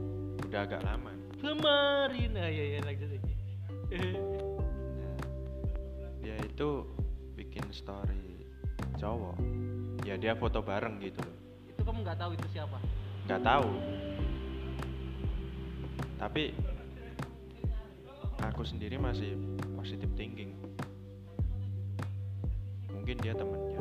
Udah 0.51 0.67
agak 0.67 0.83
lama 0.83 1.15
kemarin. 1.39 2.31
Ah 2.37 2.51
ya 2.51 2.65
ya 2.77 2.79
lanjut 2.83 3.09
lagi 3.15 3.35
Ya, 6.21 6.37
dia 6.37 6.37
itu 6.43 6.85
bikin 7.39 7.65
story 7.71 8.45
cowok. 8.99 9.39
Ya 10.03 10.19
dia 10.19 10.35
foto 10.35 10.59
bareng 10.59 11.01
gitu 11.01 11.23
loh. 11.23 11.39
Itu 11.71 11.81
kamu 11.87 12.03
nggak 12.03 12.19
tahu 12.19 12.31
itu 12.35 12.47
siapa? 12.51 12.79
Nggak 13.31 13.43
tahu. 13.47 13.71
Tapi 16.21 16.43
aku 18.45 18.63
sendiri 18.67 19.01
masih 19.01 19.39
positive 19.79 20.13
thinking. 20.19 20.53
Mungkin 22.93 23.17
dia 23.23 23.33
temennya 23.33 23.81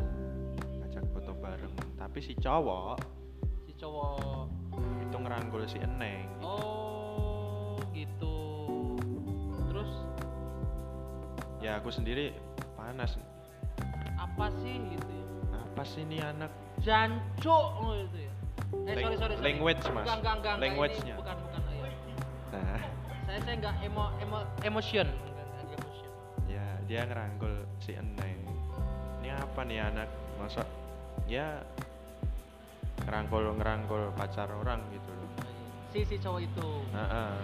ngajak 0.86 1.06
foto 1.18 1.34
bareng. 1.34 1.74
Tapi 2.00 2.20
si 2.24 2.38
cowok 2.40 2.98
si 3.68 3.74
cowok 3.76 4.59
itu 5.10 5.18
ngeranggul 5.18 5.66
si 5.66 5.82
Eneng. 5.82 6.30
Gitu. 6.30 6.46
oh 6.46 7.82
gitu. 7.98 8.38
Terus? 9.74 9.92
Ya 11.66 11.82
aku 11.82 11.90
sendiri 11.90 12.38
panas. 12.78 13.18
Apa 14.22 14.54
sih 14.62 14.78
gitu 14.94 15.10
ya? 15.10 15.26
Apa 15.58 15.82
sih 15.82 16.06
ini 16.06 16.22
anak? 16.22 16.54
Jancuk 16.86 17.66
oh, 17.82 17.98
gitu 17.98 18.30
ya? 18.30 18.34
Eh 18.86 18.94
Lang- 18.94 19.02
sorry 19.02 19.18
sorry 19.18 19.34
sorry. 19.34 19.46
language, 19.50 19.82
Mas. 19.90 20.06
enggak 20.06 20.18
enggak 20.22 20.36
enggak, 20.38 20.56
Language-nya. 20.62 21.16
bukan 21.18 21.36
bukan 21.42 21.62
oh, 21.66 21.74
iya. 21.74 21.90
nah. 22.54 22.82
Saya 23.26 23.40
saya 23.42 23.56
enggak 23.58 23.76
emo 23.82 24.06
emo 24.22 24.40
emotion. 24.62 25.08
Emotion. 25.10 26.08
Ya 26.46 26.66
dia 26.86 27.02
ngeranggul 27.10 27.66
si 27.82 27.98
Eneng. 27.98 28.46
Ini 29.26 29.34
apa 29.34 29.66
nih 29.66 29.82
anak? 29.82 30.10
Masa 30.38 30.64
ya 31.26 31.66
ngerangkul 33.10 33.58
ngerangkul 33.58 34.14
pacar 34.14 34.50
orang 34.54 34.86
si 35.90 36.06
si 36.06 36.16
cowok 36.22 36.42
itu. 36.46 36.70
Nah, 36.94 37.38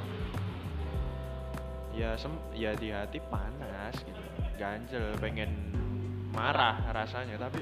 ya 1.95 2.13
sem 2.19 2.33
ya 2.53 2.71
di 2.77 2.93
hati 2.93 3.19
panas 3.29 3.95
gitu. 4.05 4.21
Ganjel 4.55 5.17
pengen 5.17 5.51
marah 6.31 6.77
rasanya. 6.93 7.41
Tapi 7.41 7.61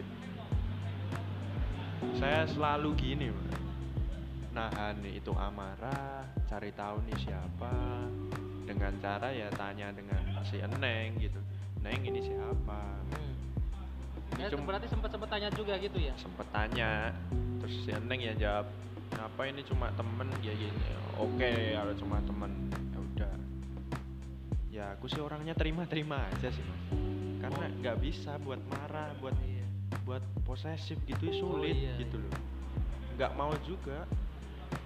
saya 2.19 2.43
selalu 2.49 2.89
gini 2.99 3.27
nahan 4.53 5.01
itu 5.07 5.33
amarah 5.33 6.27
cari 6.45 6.69
tahu 6.75 7.01
nih 7.09 7.17
siapa. 7.17 7.73
Dengan 8.63 8.95
cara 9.03 9.27
ya 9.31 9.51
tanya 9.55 9.91
dengan 9.91 10.23
si 10.47 10.59
Eneng 10.59 11.19
gitu. 11.19 11.39
Neng 11.83 11.99
ini 11.99 12.23
siapa? 12.23 12.79
Hmm. 13.11 13.35
Ya, 14.39 14.47
cum- 14.47 14.63
berarti 14.63 14.87
sempat 14.87 15.11
sempat 15.11 15.29
tanya 15.29 15.51
juga 15.51 15.75
gitu 15.77 15.99
ya? 15.99 16.15
Sempet 16.15 16.47
tanya. 16.51 17.11
Terus 17.59 17.75
si 17.83 17.91
Eneng 17.91 18.19
ya 18.23 18.33
jawab 18.39 18.67
apa 19.23 19.47
ini 19.47 19.63
cuma 19.63 19.87
temen 19.95 20.27
ya 20.43 20.51
gini 20.51 20.79
oke 21.15 21.51
kalau 21.73 21.93
cuma 21.95 22.17
temen. 22.21 22.51
Ya 22.91 22.99
udah. 22.99 23.33
Ya 24.67 24.85
aku 24.97 25.05
sih 25.07 25.21
orangnya 25.21 25.53
terima-terima 25.53 26.27
aja 26.27 26.49
sih 26.49 26.63
mas. 26.63 26.81
Karena 27.39 27.65
Oh. 27.65 27.75
nggak 27.79 27.97
bisa 27.99 28.35
buat 28.39 28.59
marah 28.67 29.15
buat 29.17 29.35
Iya. 29.39 29.65
buat 30.03 30.23
posesif 30.43 30.99
gitu 31.05 31.23
Oh, 31.23 31.35
sulit 31.55 31.77
iya, 31.77 31.95
gitu 31.95 32.19
iya. 32.19 32.27
loh. 32.27 32.41
Nggak 33.15 33.31
mau 33.33 33.53
juga 33.63 34.03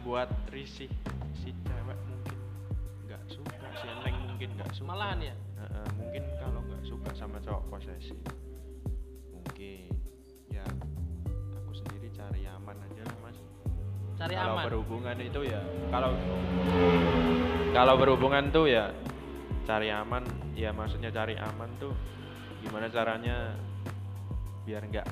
buat 0.03 0.29
risih 0.49 0.91
si 1.33 1.49
cewek 1.65 1.97
mungkin 2.05 2.37
nggak 3.05 3.23
suka 3.27 3.67
si 3.75 3.85
Eneng 3.87 4.15
mungkin 4.27 4.49
nggak 4.53 4.69
suka. 4.71 4.87
Malahan 4.87 5.19
ya? 5.23 5.35
Heeh, 5.57 5.87
mungkin 5.97 6.23
kalau 6.37 6.59
nggak 6.61 6.83
suka 6.83 7.09
sama 7.15 7.37
cowok 7.41 7.63
posesif 7.71 8.17
cari 14.17 14.33
kalau 14.33 14.55
aman. 14.57 14.65
berhubungan 14.65 15.17
itu 15.21 15.39
ya 15.45 15.61
kalau 15.93 16.11
kalau 17.77 17.93
berhubungan 18.01 18.49
tuh 18.49 18.65
ya 18.65 18.89
cari 19.67 19.93
aman. 19.93 20.25
Ya 20.57 20.73
maksudnya 20.73 21.13
cari 21.13 21.37
aman 21.37 21.69
tuh 21.77 21.93
gimana 22.65 22.89
caranya 22.89 23.53
biar 24.65 24.81
nggak 24.89 25.05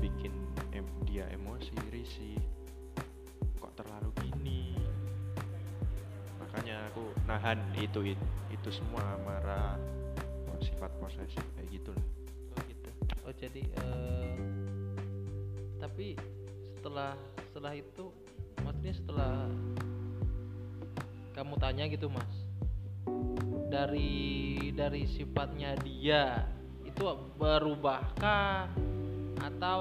bikin 0.00 0.32
em- 0.72 0.96
dia 1.04 1.28
emosi 1.28 1.76
risih. 1.92 2.40
Kok 3.60 3.76
terlalu 3.76 4.08
gini? 4.24 4.72
Makanya 6.40 6.88
aku 6.88 7.12
nahan 7.28 7.60
itu 7.76 8.16
itu, 8.16 8.24
itu 8.48 8.68
semua 8.72 9.04
marah 9.28 9.76
sifat 10.58 10.90
posesif 10.98 11.44
kayak 11.54 11.68
gitu 11.70 11.90
lah 11.94 12.06
oh 12.56 12.60
gitu. 12.66 12.90
Oh 13.28 13.32
jadi 13.36 13.62
eh, 13.62 14.34
tapi 15.78 16.18
setelah 16.74 17.14
setelah 17.50 17.72
itu 17.78 18.10
setelah 18.92 19.48
kamu 21.36 21.54
tanya 21.60 21.84
gitu 21.86 22.10
mas. 22.10 22.32
Dari 23.68 24.72
dari 24.72 25.04
sifatnya 25.06 25.76
dia 25.84 26.48
itu 26.82 27.02
berubahkah? 27.36 28.66
Atau 29.38 29.80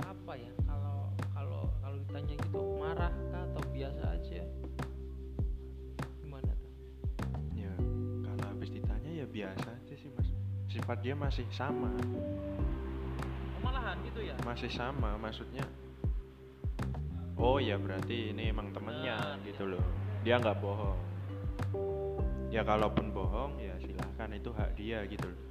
apa 0.00 0.32
ya? 0.38 0.52
Kalau 0.64 1.12
kalau 1.34 1.62
kalau 1.82 1.96
ditanya 2.06 2.34
gitu 2.38 2.60
marah 2.78 3.12
kah 3.34 3.42
atau 3.50 3.62
biasa 3.74 4.02
aja? 4.14 4.42
Gimana 6.22 6.50
tuh? 6.54 6.72
Ya 7.58 7.74
kalau 8.24 8.44
habis 8.56 8.70
ditanya 8.72 9.10
ya 9.10 9.26
biasa 9.28 9.68
aja 9.68 9.94
sih 9.98 10.08
mas. 10.14 10.28
Sifat 10.70 11.02
dia 11.02 11.18
masih 11.18 11.44
sama. 11.52 11.92
Malahan 13.60 14.00
gitu 14.06 14.24
ya? 14.24 14.38
Masih 14.46 14.70
sama 14.72 15.18
maksudnya 15.20 15.66
oh 17.40 17.56
ya 17.56 17.80
berarti 17.80 18.30
ini 18.36 18.52
emang 18.52 18.68
temennya 18.70 19.16
Nah, 19.16 19.40
gitu 19.48 19.64
loh. 19.64 19.82
Dia 20.20 20.36
nggak 20.36 20.60
bohong. 20.60 20.98
Ya 22.52 22.60
kalaupun 22.66 23.14
bohong 23.14 23.56
ya 23.56 23.72
silahkan 23.80 24.30
itu 24.36 24.50
hak 24.52 24.70
dia 24.76 25.02
gitu 25.08 25.26
loh. 25.32 25.42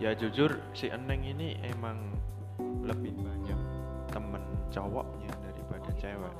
Ya 0.00 0.16
jujur 0.16 0.56
si 0.72 0.88
Eneng 0.88 1.26
ini 1.26 1.60
emang 1.60 2.00
lebih 2.86 3.12
banyak 3.20 3.60
temen 4.08 4.40
cowoknya 4.72 5.32
daripada 5.44 5.84
Oh, 5.84 5.92
gitu 5.92 6.00
cewek. 6.00 6.34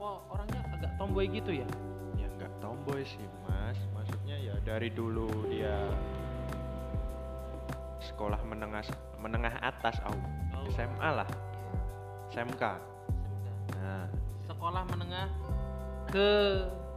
Oh 0.00 0.18
orangnya 0.32 0.60
agak 0.72 0.92
tomboy 0.96 1.26
gitu 1.28 1.50
ya? 1.60 1.68
Ya 2.16 2.28
nggak 2.38 2.52
tomboy 2.62 3.04
sih 3.04 3.26
mas. 3.44 3.76
Maksudnya 3.92 4.36
ya 4.40 4.54
dari 4.64 4.88
dulu 4.88 5.28
dia 5.50 5.76
sekolah 8.00 8.40
menengah 8.48 8.86
menengah 9.20 9.58
atas 9.60 10.00
au 10.08 10.16
Oh. 10.60 10.68
SMA 10.76 11.08
lah 11.24 11.28
SMK 12.30 12.62
nah. 13.76 14.06
Sekolah 14.46 14.82
menengah 14.86 15.26
ke 16.10 16.28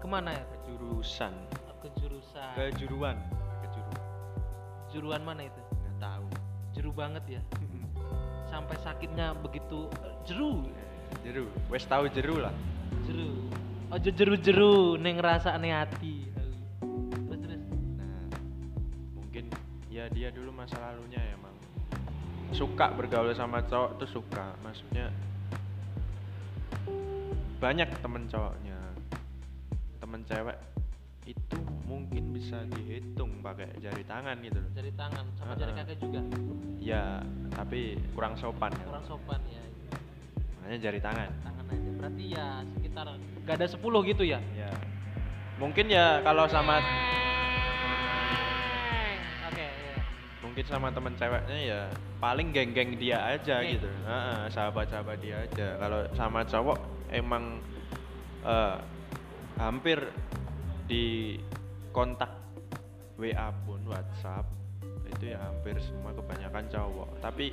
ke 0.01 0.07
mana 0.09 0.33
ya? 0.33 0.45
Jurusan 0.69 1.33
ke 1.83 1.91
jurusan 1.99 2.53
kejuruan. 2.55 3.19
Kejuruan. 3.67 3.99
Juruan 4.87 5.21
mana 5.27 5.41
itu? 5.51 5.59
Nggak 5.59 5.95
tahu. 5.99 6.27
Jeru 6.71 6.91
banget 6.95 7.23
ya. 7.27 7.41
Sampai 8.51 8.79
sakitnya 8.79 9.35
begitu 9.35 9.91
jeru. 10.23 10.63
Jeru. 11.27 11.51
Wes 11.67 11.83
tahu 11.83 12.07
jeru 12.07 12.39
lah. 12.39 12.55
Jeru. 13.03 13.51
Ojo 13.91 14.09
jeru 14.09 14.33
jeru 14.39 14.73
neng 14.95 15.19
rasa 15.19 15.59
aneh 15.59 15.75
hati. 15.75 16.23
Terus 16.31 16.57
terus. 17.27 17.61
Nah 17.99 18.31
mungkin 19.19 19.51
ya 19.91 20.07
dia 20.07 20.31
dulu 20.31 20.55
masa 20.55 20.79
lalunya 20.79 21.19
emang 21.35 21.52
suka 22.53 22.93
bergaul 22.93 23.33
sama 23.33 23.65
cowok 23.65 23.97
tuh 23.99 24.09
suka. 24.09 24.53
Maksudnya 24.61 25.09
banyak 27.57 27.89
temen 27.99 28.29
cowoknya. 28.29 28.79
Temen 29.99 30.21
cewek 30.29 30.57
itu 31.23 31.57
mungkin 31.87 32.35
bisa 32.35 32.61
dihitung 32.67 33.39
pakai 33.39 33.71
jari 33.79 34.03
tangan 34.05 34.37
gitu 34.43 34.59
loh. 34.59 34.71
Jari 34.75 34.91
tangan 34.93 35.25
sama 35.39 35.53
jari 35.55 35.71
Ah, 35.71 35.75
ah. 35.75 35.85
kaki 35.85 35.93
juga? 35.99 36.21
Ya 36.83 37.03
tapi 37.55 37.95
kurang 38.13 38.35
sopan 38.37 38.71
ya. 38.75 38.85
Kurang 38.85 39.05
sopan 39.07 39.41
ya. 39.49 39.63
Makanya 40.61 40.77
jari 40.79 40.99
tangan. 40.99 41.29
Tangan 41.41 41.65
aja. 41.71 41.89
Berarti 41.99 42.23
ya 42.27 42.47
sekitar 42.75 43.05
gak 43.47 43.55
ada 43.59 43.67
10 43.67 44.09
gitu 44.11 44.23
ya? 44.27 44.39
Ya 44.53 44.71
mungkin 45.61 45.85
ya 45.87 46.19
kalau 46.25 46.49
sama 46.49 46.81
mungkin 50.53 50.69
sama 50.69 50.93
temen 50.93 51.17
ceweknya 51.17 51.57
ya 51.65 51.81
paling 52.21 52.53
geng-geng 52.53 52.93
dia 53.01 53.25
aja 53.25 53.65
Geng. 53.65 53.73
gitu. 53.73 53.89
Heeh, 53.89 54.53
sahabat-sahabat 54.53 55.17
dia 55.17 55.41
aja. 55.49 55.81
Kalau 55.81 56.05
sama 56.13 56.45
cowok 56.45 56.77
emang 57.09 57.57
eh, 58.45 58.77
hampir 59.57 59.97
di 60.85 61.41
kontak 61.89 62.29
WA 63.17 63.49
pun 63.65 63.81
WhatsApp 63.89 64.45
itu 65.09 65.33
ya 65.33 65.41
hampir 65.41 65.73
semua 65.81 66.13
kebanyakan 66.13 66.69
cowok. 66.69 67.09
Tapi 67.17 67.49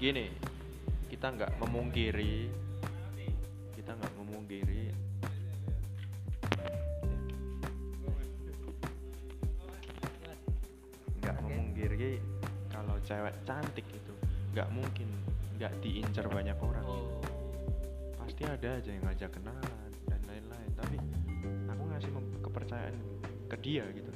gini 0.00 0.32
kita 1.12 1.28
nggak 1.28 1.60
memungkiri 1.60 2.48
kita 3.76 4.00
nggak 4.00 4.12
memungkiri 11.84 12.16
kalau 12.72 12.96
cewek 13.04 13.36
cantik 13.44 13.84
itu 13.92 14.14
nggak 14.56 14.68
mungkin 14.72 15.08
nggak 15.60 15.72
diincar 15.84 16.24
banyak 16.32 16.56
orang. 16.56 16.86
Oh. 16.88 17.20
Pasti 18.16 18.42
ada 18.48 18.80
aja 18.80 18.88
yang 18.88 19.04
ngajak 19.04 19.30
kenalan 19.36 19.90
dan 20.08 20.20
lain-lain. 20.24 20.70
Tapi 20.80 20.96
aku 21.68 21.82
ngasih 21.92 22.10
kepercayaan 22.40 22.96
ke 23.52 23.56
dia 23.60 23.84
gitu. 23.92 24.12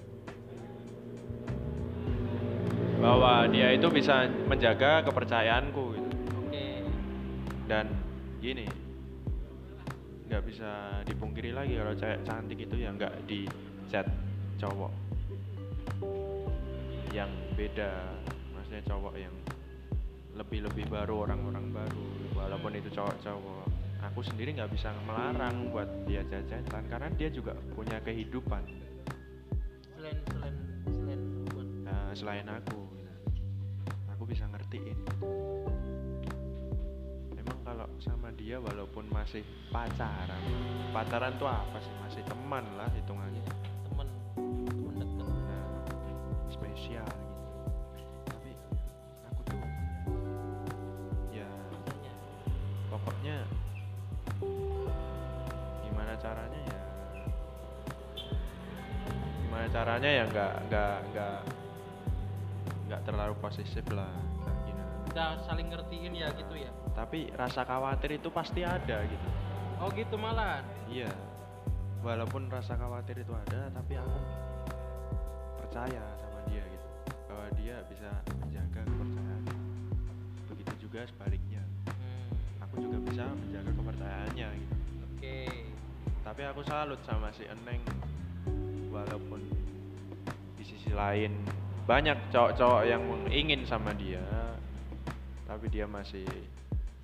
Bahwa 2.98 3.44
dia 3.52 3.76
itu 3.76 3.86
bisa 3.92 4.26
menjaga 4.48 5.04
kepercayaanku 5.04 5.84
gitu. 5.92 6.08
Oke. 6.40 6.88
Dan 7.68 7.92
gini 8.40 8.64
nggak 10.28 10.44
bisa 10.44 11.04
dipungkiri 11.04 11.52
lagi 11.52 11.76
kalau 11.76 11.92
cewek 11.96 12.20
cantik 12.24 12.58
itu 12.60 12.76
ya 12.80 12.92
nggak 12.92 13.12
di 13.24 13.48
chat 13.88 14.04
cowok 14.60 15.07
yang 17.12 17.30
beda. 17.56 17.90
Maksudnya 18.54 18.82
cowok 18.84 19.14
yang 19.16 19.34
lebih 20.36 20.64
lebih 20.70 20.84
baru 20.86 21.28
orang-orang 21.28 21.72
baru. 21.72 22.06
Walaupun 22.36 22.72
itu 22.78 22.88
cowok-cowok. 22.94 23.66
Aku 24.12 24.22
sendiri 24.22 24.54
nggak 24.54 24.70
bisa 24.70 24.94
melarang 25.02 25.74
buat 25.74 25.88
dia 26.06 26.22
jajan 26.30 26.62
karena 26.86 27.10
dia 27.18 27.28
juga 27.28 27.58
punya 27.74 27.98
kehidupan. 28.06 28.62
Selain 29.98 30.18
selain 30.30 30.54
selain 30.86 31.20
Nah, 31.82 32.14
selain 32.14 32.46
aku. 32.46 32.78
Gitu. 32.94 33.14
aku 34.14 34.22
bisa 34.28 34.44
ngertiin. 34.46 34.98
Emang 37.34 37.58
kalau 37.66 37.88
sama 37.98 38.30
dia 38.38 38.62
walaupun 38.62 39.10
masih 39.10 39.42
pacaran 39.74 40.42
pacaran 40.94 41.34
tuh 41.42 41.50
apa 41.50 41.82
sih? 41.82 41.92
Masih 42.06 42.22
teman 42.30 42.64
lah 42.78 42.86
hitungannya 42.94 43.67
caranya 59.98 60.14
ya 60.14 60.24
nggak 60.30 60.54
nggak 60.70 60.96
nggak 61.10 61.38
nggak 62.86 63.00
terlalu 63.02 63.34
posesif 63.42 63.82
lah 63.90 64.14
gini 64.62 64.78
udah 65.10 65.42
saling 65.42 65.74
ngertiin 65.74 66.14
ya 66.14 66.30
gitu 66.38 66.54
ya? 66.54 66.70
Tapi 66.94 67.34
rasa 67.34 67.66
khawatir 67.66 68.22
itu 68.22 68.30
pasti 68.30 68.62
ada 68.62 69.02
gitu. 69.02 69.28
Oh 69.82 69.90
gitu 69.90 70.14
malah? 70.14 70.62
Iya. 70.86 71.10
Walaupun 72.06 72.46
rasa 72.46 72.78
khawatir 72.78 73.26
itu 73.26 73.34
ada 73.34 73.74
tapi 73.74 73.98
aku 73.98 74.18
percaya 75.66 76.04
sama 76.14 76.46
dia 76.46 76.62
gitu. 76.62 76.86
Bahwa 77.26 77.46
dia 77.58 77.82
bisa 77.90 78.10
menjaga 78.38 78.86
kepercayaan. 78.86 79.42
Begitu 80.46 80.72
juga 80.86 81.10
sebaliknya. 81.10 81.62
Hmm, 81.90 82.30
aku 82.62 82.86
juga 82.86 82.98
bisa 83.02 83.26
menjaga 83.34 83.70
kepercayaannya 83.74 84.48
gitu. 84.62 84.74
Oke. 85.10 85.38
Tapi 86.22 86.42
aku 86.46 86.62
salut 86.62 87.02
sama 87.02 87.34
si 87.34 87.50
Eneng. 87.50 87.82
Walaupun 88.94 89.58
sisi 90.88 90.96
lain. 90.96 91.32
Banyak 91.84 92.32
cowok-cowok 92.32 92.82
yang 92.88 93.04
ingin 93.28 93.68
sama 93.68 93.92
dia 93.92 94.24
tapi 95.48 95.68
dia 95.72 95.88
masih 95.88 96.28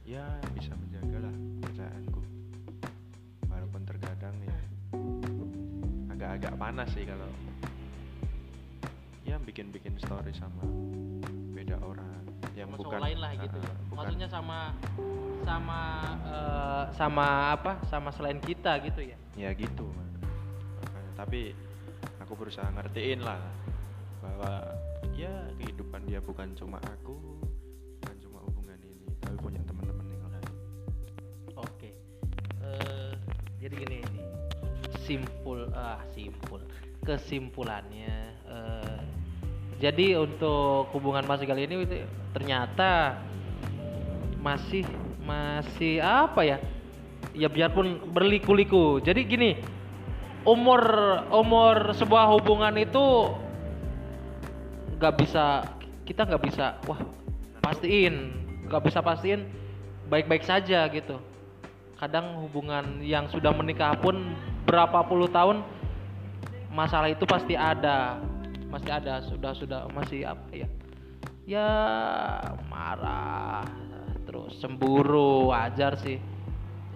ya 0.04 0.20
bisa 0.52 0.76
menjagalah 0.76 1.32
kepercayaanku 1.32 2.20
walaupun 3.48 3.82
terkadang 3.88 4.36
ya 4.44 4.58
agak-agak 6.12 6.52
panas 6.60 6.92
sih 6.92 7.08
kalau 7.08 7.24
ya 9.24 9.40
bikin-bikin 9.40 9.96
story 9.96 10.32
sama 10.36 10.60
beda 11.56 11.80
orang. 11.80 12.20
Yang 12.52 12.68
sama 12.76 12.80
bukan 12.84 13.00
lain 13.00 13.18
lah 13.20 13.32
gitu 13.36 13.56
ya. 13.56 13.72
Bukan- 13.88 13.96
maksudnya 13.96 14.28
sama 14.28 14.58
sama 15.44 15.80
eh, 16.28 16.84
sama 16.92 17.26
apa? 17.56 17.72
Sama 17.88 18.08
selain 18.12 18.40
kita 18.44 18.76
gitu 18.84 19.00
ya? 19.08 19.16
Ya 19.40 19.50
gitu. 19.56 19.88
Makanya, 20.84 21.12
tapi 21.16 21.56
aku 22.20 22.32
berusaha 22.36 22.68
ngertiin 22.76 23.24
lah 23.24 23.40
bahwa 24.24 24.72
ya 25.12 25.52
kehidupan 25.60 26.08
dia 26.08 26.24
bukan 26.24 26.56
cuma 26.56 26.80
aku 26.80 27.20
bukan 28.00 28.16
cuma 28.24 28.40
hubungan 28.48 28.80
ini 28.80 29.12
tapi 29.20 29.36
punya 29.36 29.60
teman-teman 29.68 30.06
yang 30.08 30.24
lain. 30.32 30.52
Oke 31.60 31.92
Eh, 32.64 33.12
jadi 33.60 33.74
gini 33.76 33.96
ini 34.00 34.20
simpul 35.04 35.68
ah 35.76 36.00
simpul 36.16 36.64
kesimpulannya 37.04 38.16
eh, 38.48 39.00
jadi 39.84 40.16
untuk 40.16 40.88
hubungan 40.96 41.28
Mas 41.28 41.44
kali 41.44 41.68
ini 41.68 41.84
ternyata 42.32 43.20
masih 44.40 44.84
masih 45.20 46.00
apa 46.00 46.40
ya? 46.40 46.56
Ya 47.34 47.50
biarpun 47.50 48.00
berliku-liku. 48.14 49.02
Jadi 49.04 49.26
gini 49.28 49.50
umur 50.48 50.80
umur 51.32 51.96
sebuah 51.96 52.32
hubungan 52.38 52.76
itu 52.80 53.32
nggak 55.04 55.20
bisa 55.20 55.60
kita 56.08 56.24
nggak 56.24 56.48
bisa 56.48 56.80
wah 56.88 56.96
pastiin 57.60 58.32
nggak 58.64 58.88
bisa 58.88 59.04
pastiin 59.04 59.44
baik-baik 60.08 60.40
saja 60.48 60.88
gitu. 60.88 61.20
Kadang 62.00 62.40
hubungan 62.40 63.04
yang 63.04 63.28
sudah 63.28 63.52
menikah 63.52 64.00
pun 64.00 64.32
berapa 64.64 65.04
puluh 65.04 65.28
tahun 65.28 65.60
masalah 66.72 67.12
itu 67.12 67.28
pasti 67.28 67.52
ada 67.52 68.16
masih 68.72 68.90
ada 68.96 69.20
sudah 69.28 69.52
sudah 69.52 69.80
masih 69.92 70.24
apa 70.24 70.48
ya? 70.56 70.68
Ya 71.44 71.70
marah 72.72 73.68
terus 74.24 74.56
cemburu 74.56 75.52
wajar 75.52 76.00
sih. 76.00 76.16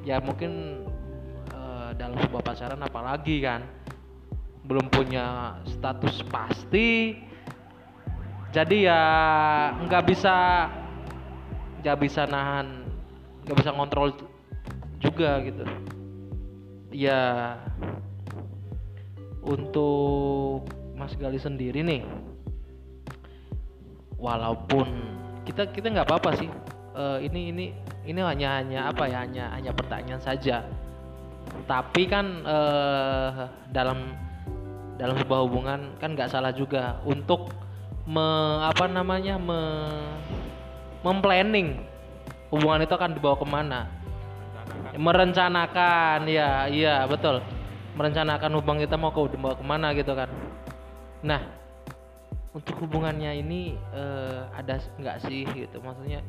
Ya 0.08 0.16
mungkin 0.24 0.80
eh, 1.52 1.90
dalam 1.92 2.16
sebuah 2.24 2.40
pacaran 2.40 2.80
apalagi 2.80 3.44
kan 3.44 3.68
belum 4.64 4.88
punya 4.88 5.60
status 5.68 6.24
pasti 6.32 7.27
jadi 8.48 8.76
ya 8.88 9.02
nggak 9.84 10.04
bisa 10.08 10.66
nggak 11.84 11.98
bisa 12.00 12.24
nahan 12.24 12.88
nggak 13.44 13.56
bisa 13.60 13.72
kontrol 13.76 14.08
juga 14.98 15.40
gitu. 15.44 15.64
Ya 16.92 17.56
untuk 19.44 20.64
Mas 20.96 21.12
Gali 21.14 21.36
sendiri 21.36 21.84
nih 21.84 22.02
walaupun 24.18 24.88
kita 25.44 25.68
kita 25.70 25.92
nggak 25.92 26.08
apa-apa 26.08 26.30
sih. 26.40 26.50
Eh, 26.98 27.18
ini 27.30 27.52
ini 27.54 27.66
ini 28.08 28.20
hanya 28.24 28.58
hanya 28.58 28.80
apa 28.90 29.06
ya 29.06 29.28
hanya 29.28 29.52
hanya 29.52 29.76
pertanyaan 29.76 30.20
saja. 30.24 30.64
Tapi 31.68 32.02
kan 32.08 32.48
eh, 32.48 33.44
dalam 33.76 34.16
dalam 34.96 35.14
sebuah 35.20 35.40
hubungan 35.44 35.94
kan 36.00 36.16
nggak 36.16 36.32
salah 36.32 36.50
juga. 36.50 36.98
Untuk 37.04 37.67
me, 38.08 38.26
apa 38.64 38.88
namanya 38.88 39.36
me, 39.36 39.60
memplanning. 41.04 41.84
Hubungan 42.48 42.80
itu 42.88 42.96
akan 42.96 43.12
dibawa 43.12 43.36
ke 43.36 43.44
mana? 43.46 43.80
Merencanakan. 44.96 46.24
Ya 46.24 46.64
iya 46.72 47.04
betul. 47.04 47.44
Merencanakan 48.00 48.56
hubungan 48.56 48.80
kita 48.88 48.96
mau 48.96 49.12
ke 49.12 49.36
dibawa 49.36 49.54
ke 49.54 49.64
mana 49.64 49.92
gitu 49.92 50.16
kan. 50.16 50.32
Nah 51.20 51.44
untuk 52.56 52.80
hubungannya 52.80 53.44
ini 53.44 53.76
eh, 53.92 54.40
ada 54.56 54.80
nggak 54.96 55.28
sih 55.28 55.44
gitu? 55.52 55.76
Maksudnya 55.84 56.24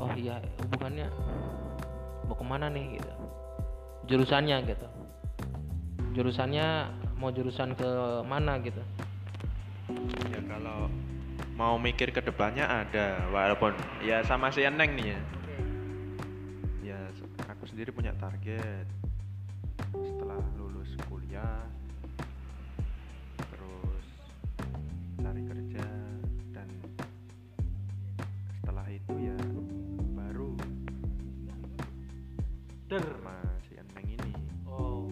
oh 0.00 0.08
iya 0.16 0.40
hubungannya 0.64 1.12
mau 2.24 2.32
ke 2.32 2.44
mana 2.48 2.72
nih 2.72 2.96
gitu? 2.96 3.12
Jurusannya 4.08 4.56
gitu. 4.64 4.88
Jurusannya 6.16 6.88
mau 7.20 7.28
jurusan 7.28 7.76
ke 7.76 7.90
mana 8.24 8.56
gitu 8.64 8.80
ya 10.30 10.40
kalau 10.46 10.90
mau 11.60 11.76
mikir 11.76 12.08
ke 12.08 12.24
depannya 12.24 12.64
ada 12.64 13.28
walaupun 13.28 13.76
ya 14.00 14.24
sama 14.24 14.48
si 14.48 14.64
Eneng 14.64 14.96
nih 14.96 15.12
ya. 15.12 15.20
Ya 16.80 17.00
aku 17.52 17.68
sendiri 17.68 17.92
punya 17.92 18.16
target. 18.16 18.88
Setelah 19.92 20.40
lulus 20.56 20.96
kuliah 21.04 21.60
terus 23.36 24.06
cari 25.20 25.42
kerja 25.44 25.86
dan 26.56 26.68
setelah 28.56 28.86
itu 28.88 29.14
ya 29.20 29.36
baru 30.16 30.56
Der. 32.88 33.04
sama 33.04 33.36
si 33.68 33.76
Eneng 33.76 34.06
ini. 34.16 34.32
Oh. 34.64 35.04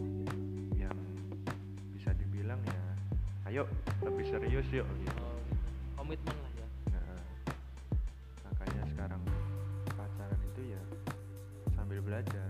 Yang 0.72 0.96
bisa 1.92 2.10
dibilang 2.16 2.62
ya 2.64 2.82
ayo 3.52 3.68
lebih 4.08 4.24
serius 4.32 4.66
yuk 4.72 4.88
gitu. 5.04 5.20
oh, 5.20 5.36
komitmen 6.00 6.36
lah 6.40 6.52
ya. 6.56 6.68
Nah, 6.96 7.20
makanya 8.48 8.82
sekarang 8.88 9.20
pacaran 9.92 10.40
itu 10.48 10.62
ya 10.72 10.82
sambil 11.76 12.00
belajar. 12.00 12.48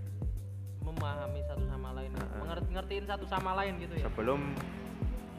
Memahami 0.86 1.40
satu 1.44 1.64
sama 1.66 1.90
lain 1.98 2.10
Heeh. 2.14 2.38
mengerti 2.38 2.68
ngertiin 2.72 3.04
satu 3.10 3.26
sama 3.26 3.50
lain 3.58 3.74
gitu 3.82 3.94
ya. 3.98 4.06
Sebelum 4.06 4.40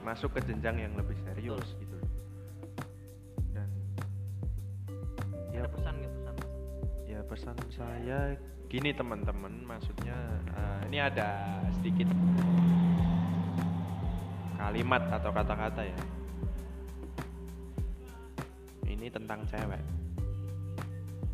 masuk 0.03 0.35
ke 0.35 0.39
jenjang 0.43 0.77
yang 0.83 0.93
lebih 0.99 1.15
serius 1.23 1.67
gitu. 1.79 1.97
Dan 3.55 3.69
ya 5.55 5.63
ada 5.63 5.71
pesan 5.71 5.93
gitu 6.03 6.15
pesan? 6.19 6.35
Ya 7.07 7.19
pesan 7.23 7.55
saya 7.71 8.19
gini 8.69 8.91
teman-teman, 8.93 9.65
maksudnya 9.65 10.19
eh, 10.51 10.79
ini 10.91 10.99
ada 10.99 11.63
sedikit 11.79 12.11
kalimat 14.59 14.99
atau 15.07 15.31
kata-kata 15.31 15.87
ya. 15.87 15.99
Ini 18.83 19.07
tentang 19.07 19.47
cewek. 19.47 19.83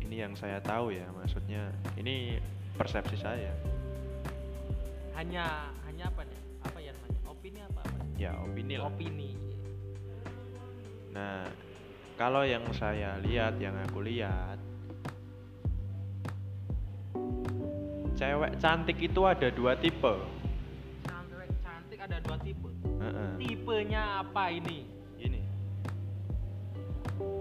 Ini 0.06 0.22
yang 0.22 0.32
saya 0.38 0.62
tahu 0.62 0.94
ya, 0.94 1.10
maksudnya 1.10 1.74
ini 1.98 2.38
persepsi 2.78 3.18
saya. 3.18 3.50
hanya 5.16 5.72
hanya 5.88 6.12
apa 6.12 6.28
nih 6.28 6.40
apa 6.60 6.76
ya 6.76 6.92
namanya 6.92 7.20
opini 7.24 7.60
apa 7.64 7.80
apa 7.88 8.04
Ya 8.20 8.36
opini 8.36 8.76
lah. 8.76 8.92
opini 8.92 9.30
Nah, 11.16 11.48
kalau 12.20 12.44
yang 12.44 12.60
saya 12.76 13.16
lihat, 13.24 13.56
yang 13.56 13.72
aku 13.80 14.04
lihat, 14.04 14.60
cewek 18.12 18.60
cantik 18.60 19.00
itu 19.00 19.20
ada 19.24 19.48
dua 19.48 19.80
tipe 19.80 20.20
Cewek 21.08 21.48
cantik 21.64 21.98
ada 22.04 22.20
dua 22.20 22.36
tipe. 22.44 22.75
Heeh. 23.06 23.30
Tipenya 23.38 24.26
apa 24.26 24.50
ini? 24.50 24.96
ini 25.16 25.40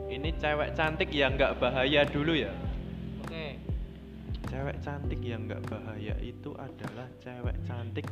ini 0.07 0.29
cewek 0.39 0.71
cantik 0.77 1.11
yang 1.11 1.35
nggak 1.35 1.59
bahaya 1.59 2.07
dulu 2.07 2.33
ya 2.37 2.53
Oke. 3.25 3.59
cewek 4.47 4.77
cantik 4.79 5.19
yang 5.19 5.43
nggak 5.49 5.59
bahaya 5.67 6.15
itu 6.23 6.55
adalah 6.55 7.07
cewek 7.19 7.57
cantik 7.67 8.07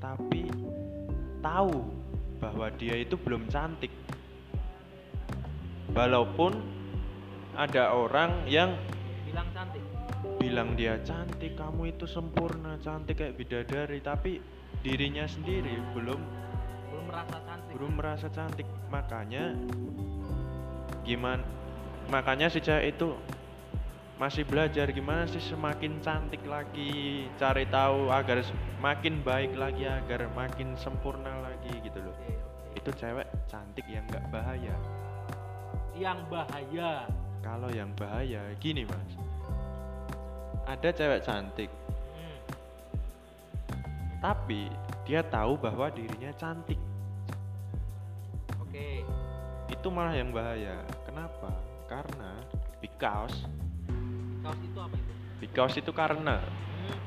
tapi 0.00 0.48
tahu 1.40 1.80
bahwa 2.40 2.68
dia 2.76 2.96
itu 3.00 3.16
belum 3.16 3.48
cantik 3.48 3.92
walaupun 5.92 6.56
ada 7.56 7.92
orang 7.92 8.46
yang 8.46 8.76
Bilang 9.26 9.48
cantik. 9.54 9.82
bilang 10.42 10.68
dia 10.74 10.98
cantik 11.06 11.54
kamu 11.56 11.94
itu 11.96 12.04
sempurna 12.04 12.76
cantik 12.82 13.20
kayak 13.20 13.36
bidadari 13.38 14.02
tapi 14.02 14.42
dirinya 14.80 15.28
sendiri 15.28 15.76
Belum 15.92 16.18
merasa 17.10 17.38
cantik. 17.42 17.72
belum 17.74 17.92
merasa 17.94 18.26
cantik 18.30 18.66
makanya 18.88 19.44
gimana 21.02 21.44
makanya 22.08 22.46
si 22.46 22.58
cewek 22.58 22.94
itu 22.94 23.14
masih 24.16 24.44
belajar 24.44 24.84
gimana 24.90 25.24
sih 25.24 25.40
semakin 25.40 25.96
cantik 26.00 26.44
lagi 26.44 27.24
cari 27.34 27.64
tahu 27.66 28.12
agar 28.12 28.44
makin 28.78 29.24
baik 29.24 29.56
lagi 29.56 29.88
agar 29.88 30.28
makin 30.30 30.76
sempurna 30.76 31.40
lagi 31.40 31.72
gitu 31.80 31.98
loh 31.98 32.12
Oke, 32.12 32.36
oke. 32.36 32.76
itu 32.76 32.90
cewek 32.94 33.26
cantik 33.48 33.86
yang 33.88 34.04
nggak 34.06 34.24
bahaya 34.28 34.76
Yang 35.96 36.20
bahaya. 36.28 36.92
kalau 37.40 37.68
yang 37.72 37.88
bahaya 37.96 38.44
gini 38.60 38.84
mas 38.84 39.12
ada 40.68 40.88
cewek 40.92 41.24
cantik 41.24 41.70
Hmm. 42.12 42.38
tapi 44.20 44.68
dia 45.08 45.24
tahu 45.24 45.56
bahwa 45.56 45.88
dirinya 45.88 46.28
cantik 46.36 46.76
Oke. 48.70 49.02
itu 49.66 49.88
malah 49.90 50.14
yang 50.14 50.30
bahaya 50.30 50.78
kenapa 51.02 51.50
karena 51.86 52.38
because 52.78 53.34
Kaos 54.40 54.56
itu 54.62 54.78
apa 54.78 54.94
itu? 54.94 55.12
because 55.42 55.74
itu 55.74 55.92
karena 55.92 56.38
Hmm. 56.70 56.98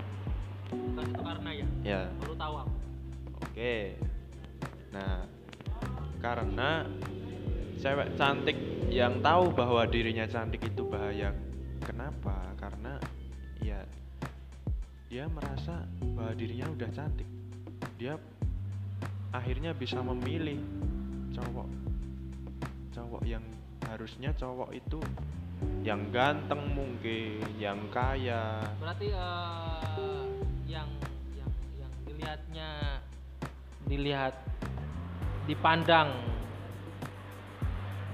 Kaos 0.94 1.08
itu 1.08 1.22
karena 1.24 1.50
ya. 1.56 1.68
ya 1.84 2.02
Baru 2.20 2.36
tahu 2.36 2.56
aku. 2.62 2.76
oke 3.48 3.78
nah 4.92 5.24
karena 6.20 6.70
cewek 7.76 8.16
cantik 8.16 8.58
yang 8.88 9.20
tahu 9.20 9.50
bahwa 9.52 9.84
dirinya 9.88 10.24
cantik 10.24 10.62
itu 10.62 10.84
bahaya 10.86 11.32
kenapa 11.82 12.54
karena 12.56 12.96
ya 13.60 13.82
dia 15.08 15.26
merasa 15.28 15.84
bahwa 16.14 16.32
dirinya 16.34 16.68
udah 16.70 16.90
cantik 16.92 17.28
dia 17.98 18.16
akhirnya 19.34 19.74
bisa 19.74 19.98
memilih 20.00 20.62
cowok. 21.34 21.68
Cowok 22.94 23.24
yang 23.26 23.44
harusnya 23.90 24.32
cowok 24.38 24.70
itu 24.74 25.02
yang 25.84 26.00
ganteng 26.14 26.62
mungkin 26.72 27.44
yang 27.60 27.80
kaya. 27.92 28.64
Berarti 28.80 29.12
eh, 29.12 30.24
yang 30.70 30.90
yang 31.36 31.52
yang 31.78 31.94
dilihatnya 32.08 32.70
dilihat 33.90 34.34
dipandang 35.44 36.16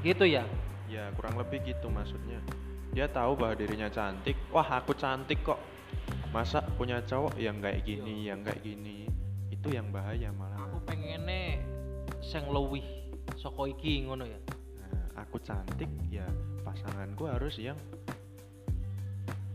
gitu 0.02 0.26
ya. 0.26 0.48
ya 0.90 1.14
kurang 1.14 1.38
lebih 1.38 1.62
gitu 1.62 1.92
maksudnya. 1.92 2.42
Dia 2.90 3.06
tahu 3.06 3.38
bahwa 3.38 3.54
dirinya 3.54 3.86
cantik. 3.94 4.34
Wah 4.50 4.66
aku 4.82 4.98
cantik 4.98 5.46
kok. 5.46 5.62
Masa 6.34 6.62
punya 6.78 7.02
cowok 7.06 7.38
yang 7.38 7.62
kayak 7.62 7.86
gini 7.86 8.26
yang 8.26 8.42
kayak 8.42 8.62
gini? 8.66 9.06
Itu 9.54 9.70
yang 9.70 9.94
bahaya 9.94 10.34
malah. 10.34 10.58
Aku 10.70 10.82
pengennya 10.90 11.62
sing 12.26 12.46
luwih 12.50 12.99
saka 13.40 13.72
iki 13.72 14.04
ngono 14.04 14.28
ya. 14.28 14.40
Nah, 14.84 15.24
aku 15.24 15.40
cantik 15.40 15.88
ya 16.12 16.28
pasanganku 16.68 17.32
harus 17.32 17.56
yang 17.58 17.80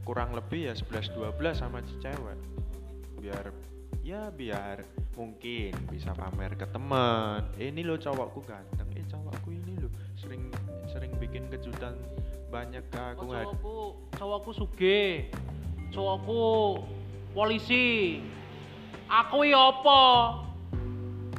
kurang 0.09 0.33
lebih 0.33 0.69
ya 0.69 0.75
11 0.77 1.17
12 1.17 1.37
sama 1.57 1.81
cewek 2.01 2.37
biar 3.21 3.45
ya 4.05 4.29
biar 4.29 4.85
mungkin 5.17 5.73
bisa 5.89 6.13
pamer 6.13 6.61
ke 6.61 6.69
teman 6.69 7.41
eh, 7.57 7.73
ini 7.73 7.81
lo 7.81 7.97
cowokku 7.97 8.45
ganteng 8.45 8.85
eh 8.93 9.05
cowokku 9.09 9.49
ini 9.49 9.81
lo 9.81 9.89
sering 10.21 10.53
sering 10.93 11.09
bikin 11.17 11.49
kejutan 11.49 11.97
banyak 12.55 12.85
ke 12.87 13.01
aku 13.01 13.27
Oh, 13.27 13.35
cowokku, 13.35 13.77
cowokku 14.15 14.51
suge. 14.55 15.03
Cowokku 15.91 16.43
polisi. 17.35 18.23
Aku 19.11 19.43
ya 19.43 19.75
apa? 19.75 20.03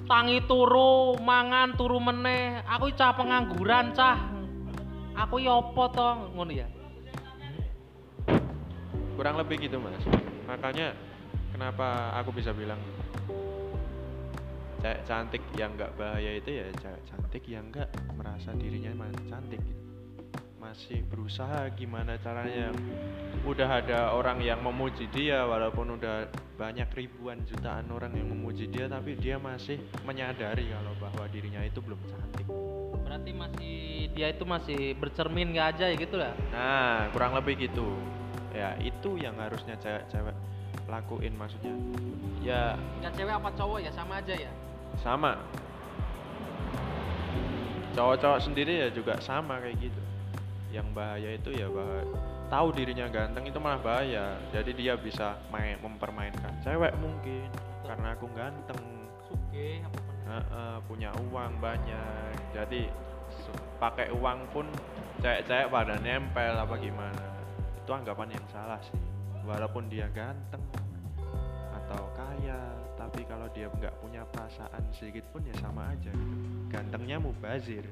Tangi 0.06 0.38
turu, 0.46 1.18
mangan 1.18 1.74
turu 1.74 1.98
meneh. 1.98 2.62
Aku 2.70 2.94
cah 2.94 3.14
pengangguran, 3.18 3.94
cah. 3.98 4.18
Aku 5.18 5.42
ya 5.42 5.58
apa 5.58 5.84
to? 5.92 6.10
Ngono 6.38 6.54
ya. 6.54 6.68
kurang 9.16 9.40
lebih 9.40 9.64
gitu 9.64 9.80
mas 9.80 10.04
makanya 10.44 10.92
kenapa 11.56 12.12
aku 12.20 12.36
bisa 12.36 12.52
bilang 12.52 12.78
cantik 15.08 15.42
yang 15.58 15.74
nggak 15.74 15.98
bahaya 15.98 16.38
itu 16.38 16.62
ya 16.62 16.70
cantik 17.10 17.42
yang 17.50 17.66
nggak 17.74 17.90
merasa 18.14 18.54
dirinya 18.54 18.94
cantik 19.26 19.58
gitu. 19.58 19.85
Masih 20.56 21.04
berusaha 21.06 21.68
gimana 21.76 22.18
caranya 22.18 22.72
udah 23.46 23.70
ada 23.84 24.00
orang 24.16 24.42
yang 24.42 24.58
memuji 24.64 25.06
dia 25.14 25.46
walaupun 25.46 26.00
udah 26.00 26.26
banyak 26.56 26.88
ribuan 26.96 27.44
jutaan 27.46 27.86
orang 27.92 28.16
yang 28.16 28.32
memuji 28.32 28.66
dia 28.72 28.88
tapi 28.88 29.14
dia 29.20 29.36
masih 29.38 29.78
menyadari 30.08 30.72
kalau 30.72 30.96
bahwa 30.98 31.28
dirinya 31.30 31.62
itu 31.62 31.80
belum 31.84 32.00
cantik 32.08 32.48
Berarti 33.06 33.32
masih 33.32 33.76
dia 34.16 34.28
itu 34.34 34.44
masih 34.44 34.80
bercermin 34.98 35.54
nggak 35.54 35.68
aja 35.78 35.86
ya 35.88 35.96
gitu 35.96 36.16
lah. 36.18 36.34
Nah, 36.52 37.08
kurang 37.14 37.38
lebih 37.38 37.70
gitu. 37.70 37.86
Ya, 38.52 38.76
itu 38.82 39.16
yang 39.22 39.38
harusnya 39.38 39.78
cewek-cewek 39.80 40.36
lakuin 40.90 41.32
maksudnya. 41.38 41.76
Ya, 42.42 42.76
Ya 43.00 43.10
cewek 43.14 43.36
apa 43.36 43.50
cowok 43.54 43.80
ya 43.86 43.92
sama 43.94 44.20
aja 44.20 44.34
ya. 44.36 44.52
sama. 45.00 45.38
Cowok-cowok 47.96 48.40
sendiri 48.44 48.84
ya 48.84 48.88
juga 48.92 49.16
sama 49.24 49.64
kayak 49.64 49.80
gitu. 49.80 50.02
Yang 50.76 50.88
bahaya 50.92 51.30
itu 51.32 51.56
ya 51.56 51.72
bahwa 51.72 52.04
tahu 52.52 52.68
dirinya 52.76 53.08
ganteng 53.08 53.48
itu 53.48 53.56
malah 53.64 53.80
bahaya. 53.80 54.36
Jadi 54.52 54.76
dia 54.76 55.00
bisa 55.00 55.40
main 55.48 55.80
mempermainkan 55.80 56.52
cewek 56.60 56.92
mungkin 57.00 57.48
karena 57.88 58.12
aku 58.12 58.28
ganteng. 58.36 58.82
Apa 59.56 59.56
meneh. 59.56 59.80
Heeh, 60.28 60.76
punya 60.84 61.16
uang 61.32 61.64
banyak. 61.64 62.36
Jadi 62.52 62.92
pakai 63.80 64.12
uang 64.12 64.52
pun 64.52 64.68
cewek-cewek 65.24 65.72
pada 65.72 65.96
nempel 66.04 66.60
apa 66.60 66.76
gimana. 66.76 67.26
Itu 67.80 67.96
anggapan 67.96 68.36
yang 68.36 68.46
salah 68.52 68.84
sih. 68.84 69.00
Walaupun 69.48 69.88
dia 69.88 70.12
ganteng 70.12 70.60
atau 71.72 72.04
kaya, 72.18 72.60
tapi 73.00 73.24
kalau 73.24 73.48
dia 73.54 73.72
nggak 73.72 73.96
punya 74.02 74.26
perasaan 74.28 74.84
sedikit 74.92 75.24
pun 75.32 75.46
ya 75.46 75.56
sama 75.62 75.94
aja 75.94 76.12
gitu. 76.12 76.36
Gantengnya 76.68 77.22
mubazir. 77.22 77.86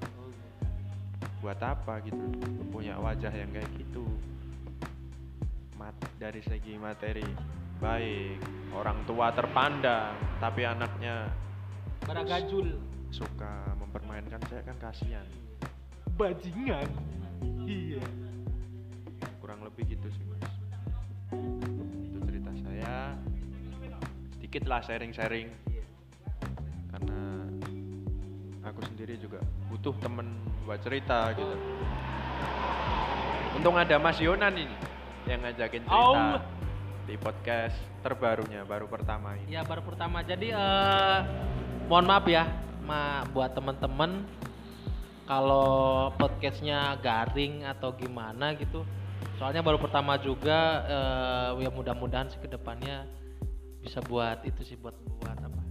Buat 1.44 1.60
apa 1.60 2.00
gitu? 2.08 2.24
Punya 2.72 2.96
wajah 3.04 3.36
yang 3.36 3.52
kayak 3.52 3.68
gitu. 3.76 4.08
Mat 5.76 5.91
dari 6.16 6.39
segi 6.39 6.80
materi 6.80 7.28
baik, 7.84 8.39
orang 8.72 9.04
tua 9.04 9.36
terpandang, 9.36 10.16
tapi 10.39 10.64
anaknya 10.64 11.28
Baragajul. 12.08 12.80
suka 13.12 13.76
mempermainkan 13.76 14.39
saya 14.48 14.64
kan 14.64 14.80
kasihan 14.80 15.28
Bajingan. 16.16 16.88
Iya. 17.68 18.00
kurang 19.44 19.60
lebih 19.68 19.84
gitu 19.91 20.08
sih 20.08 20.24
mas 20.24 20.48
itu 22.08 22.20
cerita 22.24 22.52
saya 22.64 23.20
sedikit 24.39 24.64
lah 24.72 24.80
sharing-sharing 24.80 25.52
aku 28.84 28.92
sendiri 29.00 29.16
juga 29.16 29.40
butuh 29.72 29.96
temen 30.04 30.36
buat 30.68 30.76
cerita 30.84 31.32
gitu 31.40 31.56
untung 33.56 33.80
ada 33.80 33.96
Mas 33.96 34.20
Yonan 34.20 34.52
ini 34.60 34.76
yang 35.24 35.40
ngajakin 35.40 35.88
cerita 35.88 36.04
Au. 36.04 36.44
di 37.08 37.16
podcast 37.16 37.80
terbarunya 38.04 38.68
baru 38.68 38.92
pertama 38.92 39.40
ini 39.40 39.56
Ya 39.56 39.64
baru 39.64 39.80
pertama. 39.88 40.20
Jadi 40.20 40.52
eh 40.52 41.20
mohon 41.88 42.04
maaf 42.04 42.28
ya, 42.28 42.44
ma 42.84 43.24
buat 43.32 43.56
temen-temen 43.56 44.28
kalau 45.24 46.12
podcastnya 46.20 47.00
garing 47.00 47.64
atau 47.64 47.96
gimana 47.96 48.52
gitu. 48.60 48.84
Soalnya 49.40 49.64
baru 49.64 49.80
pertama 49.80 50.20
juga 50.20 50.84
eh 50.84 51.64
ya 51.64 51.72
mudah-mudahan 51.72 52.28
sih 52.28 52.40
ke 52.44 52.52
depannya 52.52 53.08
bisa 53.80 54.04
buat 54.04 54.44
itu 54.44 54.60
sih 54.68 54.76
buat 54.76 54.96
buat 55.24 55.40
apa? 55.40 55.62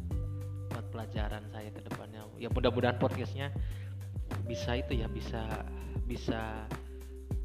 Pelajaran 0.93 1.43
saya 1.49 1.73
ke 1.73 1.81
depannya. 1.81 2.29
Ya 2.37 2.53
mudah-mudahan 2.53 3.01
podcastnya 3.01 3.49
bisa 4.45 4.77
itu 4.77 5.01
ya 5.01 5.09
bisa 5.09 5.45
bisa 6.05 6.69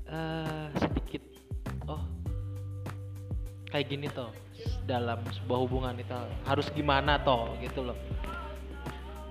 eh 0.07 0.67
sedikit 0.79 1.23
oh 1.87 2.03
kayak 3.71 3.87
gini 3.91 4.07
tuh 4.11 4.31
dalam 4.87 5.19
sebuah 5.31 5.59
hubungan 5.67 5.95
itu 5.99 6.15
harus 6.47 6.67
gimana 6.75 7.19
toh 7.23 7.55
gitu 7.63 7.87
loh. 7.87 7.97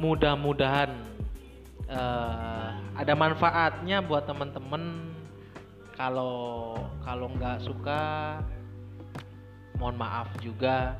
Mudah-mudahan 0.00 0.92
eh, 1.88 2.68
ada 2.96 3.12
manfaatnya 3.12 4.00
buat 4.00 4.24
temen-temen 4.24 5.12
kalau 5.96 6.76
kalau 7.04 7.32
nggak 7.36 7.64
suka 7.64 8.00
mohon 9.80 9.96
maaf 9.96 10.28
juga 10.40 10.96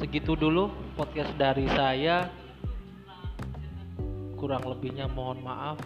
segitu 0.00 0.32
dulu 0.32 0.72
podcast 0.96 1.28
dari 1.36 1.68
saya. 1.76 2.32
Kurang 4.40 4.64
lebihnya 4.64 5.04
mohon 5.12 5.44
maaf. 5.44 5.76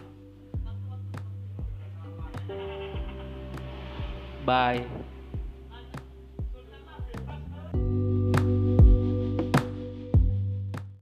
Bye 4.47 4.87